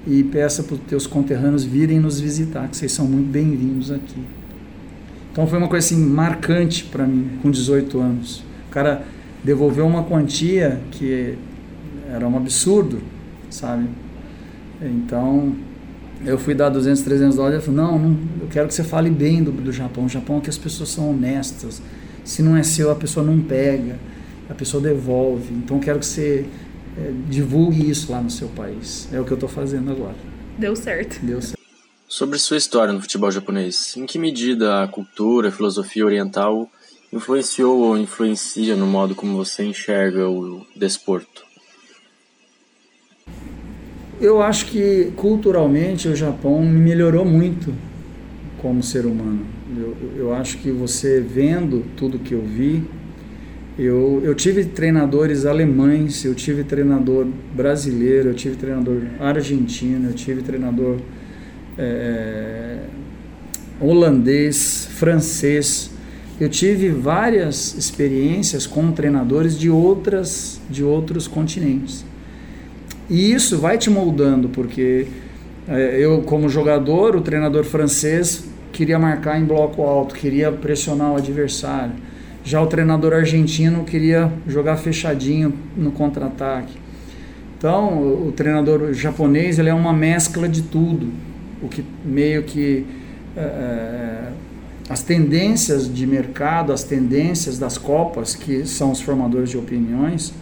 e 0.05 0.23
peça 0.23 0.63
para 0.63 0.75
os 0.75 0.81
teus 0.81 1.07
conterrâneos 1.07 1.63
virem 1.63 1.99
nos 1.99 2.19
visitar, 2.19 2.67
que 2.67 2.75
vocês 2.75 2.91
são 2.91 3.05
muito 3.05 3.31
bem-vindos 3.31 3.89
aqui. 3.89 4.21
Então 5.31 5.47
foi 5.47 5.57
uma 5.57 5.67
coisa 5.67 5.85
assim 5.85 5.97
marcante 5.97 6.83
para 6.83 7.07
mim, 7.07 7.39
com 7.41 7.49
18 7.49 7.99
anos. 7.99 8.43
O 8.73 8.79
cara 8.81 9.03
devolveu 9.43 9.85
uma 9.85 10.03
quantia 10.03 10.81
que 10.89 11.37
era 12.11 12.27
um 12.27 12.35
absurdo, 12.35 13.03
sabe? 13.47 13.87
Então, 14.81 15.55
eu 16.25 16.39
fui 16.39 16.55
dar 16.55 16.69
200, 16.69 17.03
300 17.03 17.35
dólares, 17.35 17.57
ele 17.57 17.75
falou, 17.75 17.91
não, 17.91 17.99
não, 17.99 18.17
eu 18.41 18.47
quero 18.47 18.67
que 18.67 18.73
você 18.73 18.83
fale 18.83 19.11
bem 19.11 19.43
do, 19.43 19.51
do 19.51 19.71
Japão. 19.71 20.05
O 20.05 20.09
Japão 20.09 20.39
é 20.39 20.41
que 20.41 20.49
as 20.49 20.57
pessoas 20.57 20.89
são 20.89 21.11
honestas. 21.11 21.83
Se 22.23 22.41
não 22.41 22.57
é 22.57 22.63
seu, 22.63 22.89
a 22.89 22.95
pessoa 22.95 23.23
não 23.23 23.39
pega, 23.39 23.99
a 24.49 24.55
pessoa 24.55 24.81
devolve. 24.81 25.53
Então, 25.53 25.77
eu 25.77 25.83
quero 25.83 25.99
que 25.99 26.07
você 26.07 26.43
é, 26.97 27.11
divulgue 27.29 27.87
isso 27.87 28.11
lá 28.11 28.21
no 28.21 28.31
seu 28.31 28.47
país. 28.47 29.07
É 29.13 29.19
o 29.19 29.23
que 29.23 29.33
eu 29.33 29.35
estou 29.35 29.47
fazendo 29.47 29.91
agora. 29.91 30.15
Deu 30.57 30.75
certo. 30.75 31.23
Deu 31.23 31.39
certo. 31.39 31.61
Sobre 32.07 32.39
sua 32.39 32.57
história 32.57 32.91
no 32.91 32.99
futebol 32.99 33.29
japonês, 33.29 33.95
em 33.95 34.07
que 34.07 34.17
medida 34.17 34.81
a 34.81 34.87
cultura, 34.87 35.49
a 35.49 35.51
filosofia 35.51 36.03
oriental 36.03 36.67
influenciou 37.13 37.79
ou 37.79 37.97
influencia 37.97 38.75
no 38.75 38.87
modo 38.87 39.13
como 39.13 39.37
você 39.37 39.63
enxerga 39.63 40.27
o 40.27 40.65
desporto? 40.75 41.43
Eu 44.19 44.41
acho 44.41 44.65
que 44.65 45.11
culturalmente 45.15 46.07
o 46.07 46.15
Japão 46.15 46.61
me 46.63 46.79
melhorou 46.79 47.23
muito 47.23 47.73
como 48.57 48.81
ser 48.81 49.05
humano. 49.05 49.45
Eu, 49.77 49.97
eu 50.17 50.33
acho 50.33 50.57
que 50.57 50.71
você 50.71 51.19
vendo 51.19 51.85
tudo 51.95 52.17
que 52.19 52.33
eu 52.33 52.41
vi, 52.41 52.83
eu, 53.77 54.21
eu 54.23 54.35
tive 54.35 54.65
treinadores 54.65 55.45
alemães, 55.45 56.23
eu 56.23 56.35
tive 56.35 56.63
treinador 56.63 57.25
brasileiro, 57.55 58.29
eu 58.29 58.33
tive 58.33 58.55
treinador 58.55 59.01
argentino, 59.19 60.09
eu 60.09 60.13
tive 60.13 60.43
treinador 60.43 60.97
é, 61.77 62.83
holandês, 63.81 64.87
francês. 64.91 65.92
Eu 66.39 66.49
tive 66.49 66.89
várias 66.89 67.75
experiências 67.75 68.65
com 68.65 68.91
treinadores 68.91 69.57
de 69.57 69.69
outras 69.69 70.59
de 70.69 70.83
outros 70.83 71.27
continentes. 71.27 72.03
E 73.09 73.31
isso 73.31 73.59
vai 73.59 73.77
te 73.77 73.89
moldando, 73.89 74.49
porque 74.49 75.07
é, 75.67 75.97
eu, 75.99 76.21
como 76.21 76.49
jogador, 76.49 77.15
o 77.15 77.21
treinador 77.21 77.63
francês 77.63 78.45
queria 78.71 78.97
marcar 78.97 79.39
em 79.39 79.45
bloco 79.45 79.83
alto, 79.83 80.15
queria 80.15 80.51
pressionar 80.51 81.13
o 81.13 81.17
adversário. 81.17 81.93
Já 82.43 82.61
o 82.61 82.67
treinador 82.67 83.13
argentino 83.13 83.83
queria 83.85 84.31
jogar 84.47 84.77
fechadinho 84.77 85.53
no 85.77 85.91
contra-ataque. 85.91 86.77
Então, 87.57 88.27
o, 88.27 88.33
treinador 88.33 88.93
japonês 88.93 89.57
ele 89.57 89.69
é 89.69 89.73
uma 89.73 89.93
mescla 89.93 90.49
de 90.49 90.63
tudo, 90.63 91.07
o 91.61 91.69
que 91.69 91.85
meio 92.03 92.43
que 92.43 92.85
é, 93.37 93.39
é, 93.39 94.31
as 94.89 95.01
tendências 95.01 95.91
de 95.93 96.05
mercado, 96.05 96.73
as 96.73 96.83
tendências 96.83 97.57
das 97.57 97.77
copas, 97.77 98.35
que 98.35 98.65
são 98.65 98.91
os 98.91 99.01
formadores 99.01 99.49
de 99.49 99.57
opiniões, 99.57 100.33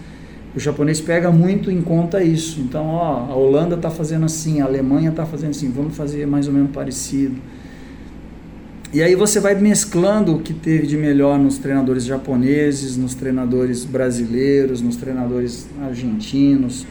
o 0.56 0.60
japonês 0.60 1.00
pega 1.00 1.32
muito 1.32 1.72
em 1.72 1.82
conta 1.82 2.24
isso. 2.24 2.60
Então, 2.60 2.88
ó, 2.88 3.32
a 3.32 3.36
Holanda 3.36 3.76
está 3.76 3.90
fazendo 3.90 4.26
assim, 4.26 4.60
a 4.60 4.66
Alemanha 4.66 5.10
está 5.10 5.26
fazendo 5.26 5.52
assim, 5.52 5.70
vamos 5.70 5.96
fazer 5.96 6.26
mais 6.26 6.48
ou 6.48 6.54
menos 6.54 6.72
parecido. 6.72 7.36
E 8.94 9.02
aí 9.02 9.16
você 9.16 9.40
vai 9.40 9.56
mesclando 9.56 10.36
o 10.36 10.40
que 10.42 10.54
teve 10.54 10.86
de 10.86 10.98
melhor 10.98 11.40
nos 11.40 11.58
treinadores 11.58 12.04
japoneses, 12.04 12.98
nos 12.98 13.16
treinadores 13.16 13.86
brasileiros, 13.86 14.82
nos 14.82 14.98
treinadores 14.98 15.70
argentinos, 15.82 16.86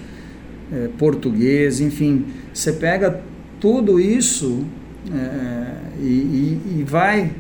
é, 0.73 0.89
portugueses, 0.97 1.81
enfim. 1.81 2.25
Você 2.55 2.73
pega 2.73 3.21
tudo 3.61 4.01
isso 4.01 4.65
é, 5.09 6.01
e, 6.01 6.05
e, 6.05 6.79
e, 6.81 6.85
vai 6.85 7.31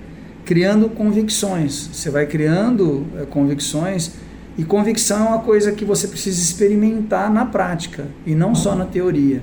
criando 0.44 0.88
convicções. 0.88 1.90
Você 1.92 2.10
vai 2.10 2.26
criando 2.26 3.06
é, 3.18 3.26
convicções 3.26 4.12
e 4.56 4.64
convicção 4.64 5.26
é 5.26 5.28
uma 5.28 5.38
coisa 5.40 5.72
que 5.72 5.84
você 5.84 6.08
precisa 6.08 6.40
experimentar 6.40 7.32
na 7.32 7.44
prática 7.46 8.06
e 8.26 8.34
não 8.34 8.54
só 8.54 8.74
na 8.74 8.84
teoria. 8.84 9.42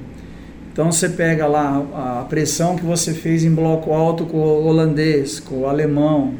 Então 0.72 0.92
você 0.92 1.10
pega 1.10 1.48
lá 1.48 2.22
a 2.22 2.26
pressão 2.30 2.76
que 2.76 2.86
você 2.86 3.14
fez 3.14 3.44
em 3.44 3.52
bloco 3.52 3.94
alto 3.94 4.26
com 4.26 4.38
o 4.38 4.66
holandês, 4.66 5.40
com 5.40 5.62
o 5.62 5.68
alemão, 5.68 6.36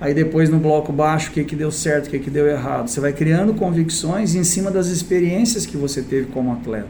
aí 0.00 0.14
depois 0.14 0.48
no 0.48 0.58
bloco 0.58 0.92
baixo 0.92 1.30
o 1.30 1.32
que, 1.32 1.42
que 1.42 1.56
deu 1.56 1.72
certo, 1.72 2.06
o 2.06 2.10
que, 2.10 2.20
que 2.20 2.30
deu 2.30 2.46
errado. 2.46 2.88
Você 2.88 3.00
vai 3.00 3.12
criando 3.12 3.52
convicções 3.54 4.34
em 4.34 4.44
cima 4.44 4.70
das 4.70 4.86
experiências 4.86 5.66
que 5.66 5.76
você 5.76 6.02
teve 6.02 6.26
como 6.26 6.52
atleta. 6.52 6.88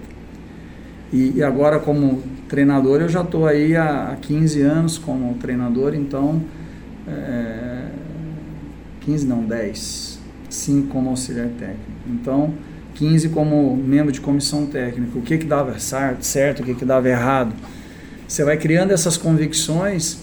E, 1.11 1.37
e 1.37 1.43
agora 1.43 1.79
como 1.79 2.23
treinador 2.51 3.01
eu 3.01 3.09
já 3.09 3.23
estou 3.23 3.47
aí 3.47 3.77
há, 3.77 4.17
15 4.21 4.61
anos 4.61 4.99
como 4.99 5.33
treinador, 5.35 5.95
então 5.95 6.43
é, 7.07 7.85
15 9.03 9.27
não, 9.27 9.45
10, 9.45 10.19
5 10.51 10.89
como 10.89 11.11
auxiliar 11.11 11.47
técnico. 11.59 11.81
Então 12.09 12.53
15 12.97 13.29
como 13.29 13.77
membro 13.77 14.11
de 14.13 14.21
comissão 14.21 14.67
técnica, 14.67 15.17
o 15.17 15.23
que 15.23 15.39
que 15.39 15.47
dava 15.47 15.79
certo, 15.79 16.61
o 16.61 16.65
que 16.65 16.75
que 16.75 16.85
dava 16.85 17.09
errado. 17.09 17.55
Você 18.27 18.45
vai 18.45 18.57
criando 18.57 18.91
essas 18.91 19.17
convicções 19.17 20.19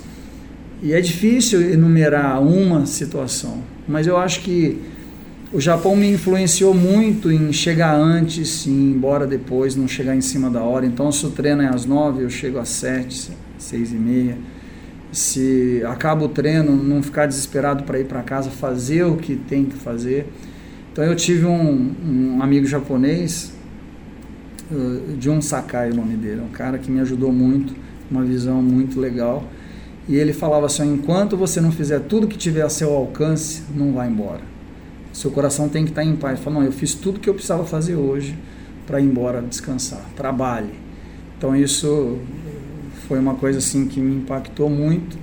e 0.84 0.94
é 0.94 1.00
difícil 1.00 1.62
enumerar 1.72 2.42
uma 2.44 2.86
situação, 2.86 3.64
mas 3.88 4.06
eu 4.06 4.18
acho 4.18 4.42
que 4.42 4.80
o 5.52 5.62
Japão 5.62 5.96
me 5.96 6.12
influenciou 6.12 6.74
muito 6.74 7.32
em 7.32 7.54
chegar 7.54 7.96
antes 7.96 8.66
e 8.66 8.70
ir 8.70 8.96
embora 8.96 9.26
depois, 9.26 9.76
não 9.76 9.88
chegar 9.88 10.16
em 10.16 10.22
cima 10.22 10.50
da 10.50 10.62
hora. 10.62 10.86
Então, 10.86 11.12
se 11.12 11.26
o 11.26 11.30
treino 11.30 11.62
é 11.62 11.68
às 11.68 11.86
nove, 11.86 12.24
eu 12.24 12.30
chego 12.30 12.60
às 12.60 12.70
sete, 12.70 13.32
seis 13.58 13.94
e 13.94 13.96
meia. 13.96 14.38
Se 15.12 15.82
acaba 15.88 16.26
o 16.26 16.30
treino, 16.30 16.76
não 16.76 17.02
ficar 17.02 17.28
desesperado 17.28 17.84
para 17.84 17.98
ir 18.00 18.06
para 18.06 18.22
casa, 18.22 18.50
fazer 18.50 19.04
o 19.04 19.16
que 19.16 19.36
tem 19.36 19.64
que 19.64 19.76
fazer. 19.76 20.28
Então 20.92 21.06
eu 21.06 21.16
tive 21.16 21.46
um, 21.46 21.94
um 22.06 22.42
amigo 22.42 22.66
japonês, 22.66 23.54
uh, 24.72 25.16
Jun 25.20 25.42
Sakai, 25.42 25.92
o 25.92 25.96
nome 25.96 26.16
dele, 26.16 26.42
um 26.42 26.50
cara 26.50 26.78
que 26.78 26.92
me 26.92 27.00
ajudou 27.00 27.32
muito, 27.32 27.74
uma 28.12 28.24
visão 28.24 28.62
muito 28.62 29.00
legal. 29.00 29.44
E 30.10 30.16
ele 30.16 30.34
falava 30.34 30.66
assim: 30.66 30.94
enquanto 30.94 31.38
você 31.38 31.62
não 31.62 31.72
fizer 31.72 32.00
tudo 32.02 32.28
que 32.28 32.38
tiver 32.38 32.64
a 32.64 32.70
seu 32.70 32.94
alcance, 32.94 33.62
não 33.74 33.94
vá 33.94 34.06
embora. 34.08 34.57
Seu 35.18 35.32
coração 35.32 35.68
tem 35.68 35.84
que 35.84 35.90
estar 35.90 36.04
em 36.04 36.16
paz. 36.16 36.40
Falou: 36.40 36.60
não, 36.60 36.66
eu 36.66 36.72
fiz 36.72 36.94
tudo 36.94 37.20
que 37.20 37.30
eu 37.30 37.34
precisava 37.34 37.66
fazer 37.66 37.96
hoje 37.96 38.38
para 38.86 39.02
ir 39.02 39.06
embora 39.06 39.42
descansar. 39.42 40.06
Trabalhe. 40.16 40.74
Então 41.38 41.56
isso 41.56 42.18
foi 43.08 43.18
uma 43.20 43.36
coisa 43.36 43.58
assim 43.60 43.88
que 43.88 44.00
me 44.00 44.16
impactou 44.16 44.70
muito 44.70 45.18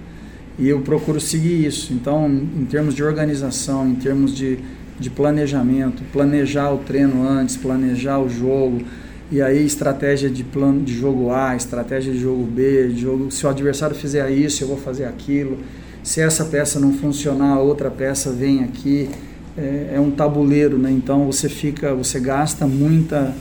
e 0.59 0.69
eu 0.69 0.81
procuro 0.81 1.21
seguir 1.21 1.65
isso. 1.65 1.93
Então, 1.93 2.27
em 2.29 2.65
termos 2.65 2.95
de 2.95 3.05
organização, 3.05 3.89
em 3.89 3.95
termos 3.95 4.35
de 4.35 4.59
de 4.99 5.11
planejamento, 5.11 6.03
planejar 6.13 6.73
o 6.73 6.79
treino 6.79 7.27
antes, 7.27 7.57
planejar 7.57 8.19
o 8.21 8.29
jogo, 8.29 8.83
e 9.31 9.43
aí 9.43 9.65
estratégia 9.65 10.31
de 10.31 10.45
plano 10.45 10.83
de 10.83 10.95
jogo 10.95 11.33
A, 11.33 11.57
estratégia 11.57 12.13
de 12.13 12.21
jogo 12.21 12.45
B, 12.45 12.89
de 12.89 13.01
jogo, 13.01 13.31
se 13.31 13.45
o 13.45 13.49
adversário 13.49 13.97
fizer 13.97 14.31
isso, 14.31 14.63
eu 14.63 14.69
vou 14.69 14.77
fazer 14.77 15.07
aquilo. 15.07 15.59
Se 16.03 16.21
essa 16.21 16.45
peça 16.45 16.79
não 16.79 16.93
funcionar, 16.93 17.59
outra 17.59 17.91
peça 17.91 18.31
vem 18.31 18.63
aqui. 18.63 19.09
É, 19.57 19.93
é 19.95 20.01
um 20.01 20.11
tabuleiro, 20.11 20.79
né? 20.79 20.91
Então 20.91 21.27
você 21.27 21.49
fica, 21.49 21.95
você 21.95 22.19
gasta 22.19 22.67
muita, 22.67 23.35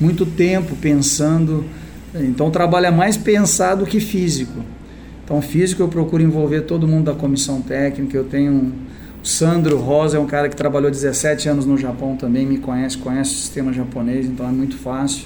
muito 0.00 0.26
tempo 0.26 0.74
pensando. 0.76 1.64
Então 2.14 2.50
trabalha 2.50 2.90
mais 2.90 3.16
pensado 3.16 3.86
que 3.86 4.00
físico. 4.00 4.60
Então 5.24 5.40
físico 5.40 5.82
eu 5.82 5.88
procuro 5.88 6.22
envolver 6.22 6.62
todo 6.62 6.86
mundo 6.86 7.04
da 7.04 7.14
comissão 7.14 7.60
técnica. 7.60 8.16
Eu 8.16 8.24
tenho 8.24 8.72
Sandro 9.24 9.78
Rosa 9.78 10.18
é 10.18 10.20
um 10.20 10.26
cara 10.26 10.50
que 10.50 10.54
trabalhou 10.54 10.90
17 10.90 11.48
anos 11.48 11.64
no 11.64 11.78
Japão 11.78 12.14
também, 12.14 12.44
me 12.44 12.58
conhece, 12.58 12.98
conhece 12.98 13.32
o 13.32 13.36
sistema 13.36 13.72
japonês, 13.72 14.26
então 14.26 14.46
é 14.46 14.52
muito 14.52 14.76
fácil. 14.76 15.24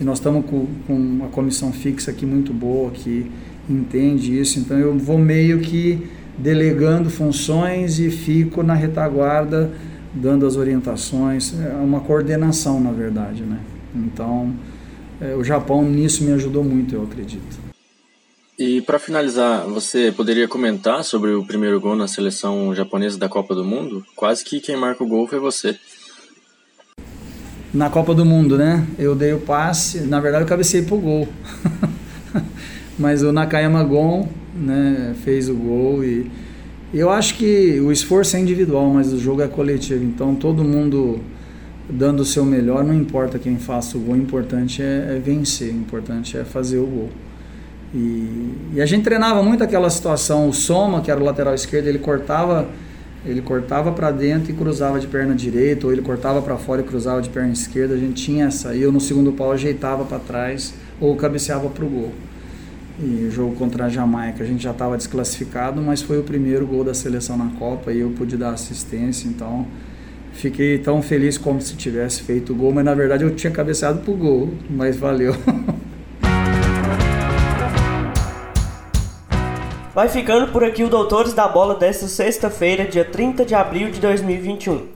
E 0.00 0.04
nós 0.04 0.18
estamos 0.18 0.46
com, 0.46 0.66
com 0.86 0.94
uma 0.94 1.26
comissão 1.26 1.72
fixa 1.72 2.12
aqui 2.12 2.24
muito 2.24 2.52
boa, 2.52 2.92
que 2.92 3.28
entende 3.68 4.38
isso, 4.38 4.60
então 4.60 4.78
eu 4.78 4.96
vou 4.96 5.18
meio 5.18 5.58
que 5.58 6.06
delegando 6.38 7.10
funções 7.10 7.98
e 7.98 8.10
fico 8.10 8.62
na 8.62 8.74
retaguarda 8.74 9.72
dando 10.16 10.46
as 10.46 10.56
orientações, 10.56 11.54
é 11.60 11.74
uma 11.74 12.00
coordenação 12.00 12.80
na 12.80 12.90
verdade, 12.90 13.42
né? 13.42 13.60
Então, 13.94 14.54
é, 15.20 15.34
o 15.34 15.44
Japão 15.44 15.82
nisso 15.82 16.24
me 16.24 16.32
ajudou 16.32 16.64
muito, 16.64 16.94
eu 16.94 17.02
acredito. 17.02 17.66
E 18.58 18.80
para 18.80 18.98
finalizar, 18.98 19.66
você 19.66 20.10
poderia 20.10 20.48
comentar 20.48 21.04
sobre 21.04 21.32
o 21.32 21.44
primeiro 21.44 21.78
gol 21.78 21.94
na 21.94 22.08
seleção 22.08 22.74
japonesa 22.74 23.18
da 23.18 23.28
Copa 23.28 23.54
do 23.54 23.62
Mundo? 23.62 24.04
Quase 24.16 24.42
que 24.42 24.60
quem 24.60 24.76
marca 24.76 25.04
o 25.04 25.06
gol 25.06 25.28
foi 25.28 25.38
você. 25.38 25.78
Na 27.72 27.90
Copa 27.90 28.14
do 28.14 28.24
Mundo, 28.24 28.56
né? 28.56 28.86
Eu 28.98 29.14
dei 29.14 29.34
o 29.34 29.40
passe, 29.40 30.00
na 30.00 30.20
verdade 30.20 30.44
eu 30.44 30.48
cabecei 30.48 30.80
pro 30.80 30.96
gol. 30.96 31.28
Mas 32.98 33.22
o 33.22 33.32
Nakayama 33.32 33.82
Gon, 33.84 34.28
né, 34.54 35.14
fez 35.22 35.48
o 35.48 35.54
gol 35.54 36.02
e 36.02 36.30
eu 36.94 37.10
acho 37.10 37.36
que 37.36 37.78
o 37.80 37.92
esforço 37.92 38.36
é 38.36 38.40
individual, 38.40 38.88
mas 38.88 39.12
o 39.12 39.18
jogo 39.18 39.42
é 39.42 39.48
coletivo. 39.48 40.02
Então 40.04 40.34
todo 40.34 40.64
mundo 40.64 41.20
dando 41.88 42.20
o 42.20 42.24
seu 42.24 42.44
melhor, 42.44 42.84
não 42.84 42.94
importa 42.94 43.38
quem 43.38 43.58
faça 43.58 43.96
o 43.96 44.00
gol, 44.00 44.14
o 44.14 44.18
importante 44.18 44.82
é, 44.82 45.16
é 45.16 45.20
vencer, 45.22 45.72
o 45.72 45.76
importante 45.76 46.36
é 46.36 46.44
fazer 46.44 46.78
o 46.78 46.86
gol. 46.86 47.10
E, 47.94 48.54
e, 48.74 48.80
a 48.80 48.86
gente 48.86 49.04
treinava 49.04 49.42
muito 49.42 49.62
aquela 49.62 49.88
situação, 49.88 50.48
o 50.48 50.52
Soma, 50.52 51.00
que 51.00 51.10
era 51.10 51.20
o 51.20 51.24
lateral 51.24 51.54
esquerdo, 51.54 51.86
ele 51.86 51.98
cortava 51.98 52.68
ele 53.26 53.42
cortava 53.42 53.90
para 53.90 54.12
dentro 54.12 54.52
e 54.52 54.54
cruzava 54.54 55.00
de 55.00 55.08
perna 55.08 55.34
direita, 55.34 55.84
ou 55.86 55.92
ele 55.92 56.00
cortava 56.00 56.40
para 56.40 56.56
fora 56.56 56.80
e 56.80 56.84
cruzava 56.84 57.20
de 57.20 57.28
perna 57.28 57.52
esquerda. 57.52 57.94
A 57.94 57.98
gente 57.98 58.22
tinha 58.22 58.46
essa. 58.46 58.72
E 58.72 58.80
eu 58.80 58.92
no 58.92 59.00
segundo 59.00 59.32
pau 59.32 59.50
ajeitava 59.50 60.04
para 60.04 60.20
trás 60.20 60.72
ou 61.00 61.16
cabeceava 61.16 61.68
para 61.68 61.84
o 61.84 61.88
gol. 61.88 62.12
E 62.98 63.26
o 63.26 63.30
jogo 63.30 63.54
contra 63.56 63.84
a 63.84 63.88
Jamaica 63.90 64.42
a 64.42 64.46
gente 64.46 64.62
já 64.62 64.70
estava 64.70 64.96
desclassificado, 64.96 65.82
mas 65.82 66.00
foi 66.00 66.18
o 66.18 66.22
primeiro 66.22 66.66
gol 66.66 66.82
da 66.82 66.94
seleção 66.94 67.36
na 67.36 67.50
Copa 67.58 67.92
e 67.92 68.00
eu 68.00 68.08
pude 68.10 68.38
dar 68.38 68.50
assistência, 68.50 69.28
então 69.28 69.66
fiquei 70.32 70.78
tão 70.78 71.02
feliz 71.02 71.36
como 71.36 71.60
se 71.60 71.76
tivesse 71.76 72.22
feito 72.22 72.54
o 72.54 72.56
gol, 72.56 72.72
mas 72.72 72.86
na 72.86 72.94
verdade 72.94 73.22
eu 73.22 73.34
tinha 73.34 73.50
cabeceado 73.50 74.00
para 74.00 74.10
o 74.10 74.16
gol, 74.16 74.54
mas 74.70 74.96
valeu. 74.96 75.34
Vai 79.94 80.08
ficando 80.08 80.50
por 80.52 80.64
aqui 80.64 80.82
o 80.82 80.88
Doutores 80.88 81.34
da 81.34 81.48
Bola 81.48 81.74
desta 81.74 82.06
sexta-feira, 82.06 82.84
dia 82.84 83.04
30 83.04 83.44
de 83.44 83.54
abril 83.54 83.90
de 83.90 84.00
2021, 84.00 84.88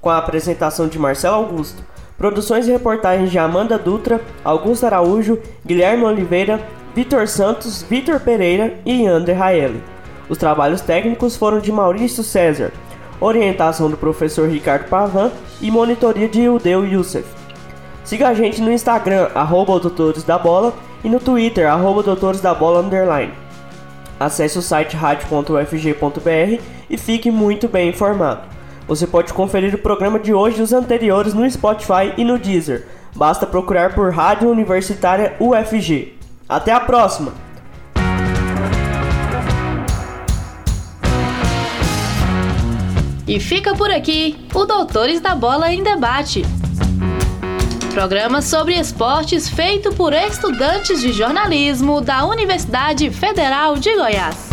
com 0.00 0.10
a 0.10 0.18
apresentação 0.18 0.88
de 0.88 0.98
Marcelo 0.98 1.36
Augusto, 1.36 1.84
produções 2.16 2.66
e 2.66 2.72
reportagens 2.72 3.30
de 3.30 3.38
Amanda 3.38 3.78
Dutra, 3.78 4.20
Augusto 4.44 4.86
Araújo, 4.86 5.40
Guilherme 5.66 6.04
Oliveira, 6.04 6.60
Vitor 6.94 7.26
Santos, 7.26 7.82
Vitor 7.82 8.20
Pereira 8.20 8.74
e 8.86 9.04
André 9.04 9.32
Raeli. 9.32 9.82
Os 10.28 10.38
trabalhos 10.38 10.80
técnicos 10.80 11.36
foram 11.36 11.58
de 11.58 11.72
Maurício 11.72 12.22
César, 12.22 12.72
orientação 13.20 13.90
do 13.90 13.96
professor 13.96 14.48
Ricardo 14.48 14.88
Pavan 14.88 15.32
e 15.60 15.72
monitoria 15.72 16.28
de 16.28 16.42
Ildeu 16.42 16.86
Youssef. 16.86 17.26
Siga 18.04 18.28
a 18.28 18.34
gente 18.34 18.60
no 18.60 18.70
Instagram, 18.70 19.28
arroba 19.34 19.80
Doutores 19.80 20.22
da 20.22 20.38
Bola, 20.38 20.72
e 21.02 21.08
no 21.08 21.18
Twitter, 21.18 21.68
arroba 21.68 22.02
Doutores 22.02 22.40
da 22.40 22.54
Bola 22.54 22.80
Underline. 22.80 23.32
Acesse 24.18 24.58
o 24.58 24.62
site 24.62 24.94
radio.ufg.br 24.96 26.62
e 26.88 26.96
fique 26.96 27.30
muito 27.30 27.66
bem 27.66 27.88
informado. 27.88 28.42
Você 28.86 29.06
pode 29.06 29.32
conferir 29.32 29.74
o 29.74 29.78
programa 29.78 30.18
de 30.18 30.32
hoje 30.32 30.60
e 30.60 30.62
os 30.62 30.72
anteriores 30.72 31.34
no 31.34 31.50
Spotify 31.50 32.12
e 32.16 32.24
no 32.24 32.38
Deezer. 32.38 32.86
Basta 33.16 33.46
procurar 33.46 33.94
por 33.94 34.12
Rádio 34.12 34.48
Universitária 34.48 35.34
UFG. 35.40 36.13
Até 36.48 36.72
a 36.72 36.80
próxima! 36.80 37.32
E 43.26 43.40
fica 43.40 43.74
por 43.74 43.90
aqui 43.90 44.46
o 44.54 44.66
Doutores 44.66 45.20
da 45.20 45.34
Bola 45.34 45.72
em 45.72 45.82
Debate. 45.82 46.42
Programa 47.92 48.42
sobre 48.42 48.74
esportes 48.74 49.48
feito 49.48 49.94
por 49.94 50.12
estudantes 50.12 51.00
de 51.00 51.12
jornalismo 51.12 52.00
da 52.00 52.26
Universidade 52.26 53.10
Federal 53.10 53.76
de 53.76 53.94
Goiás. 53.94 54.50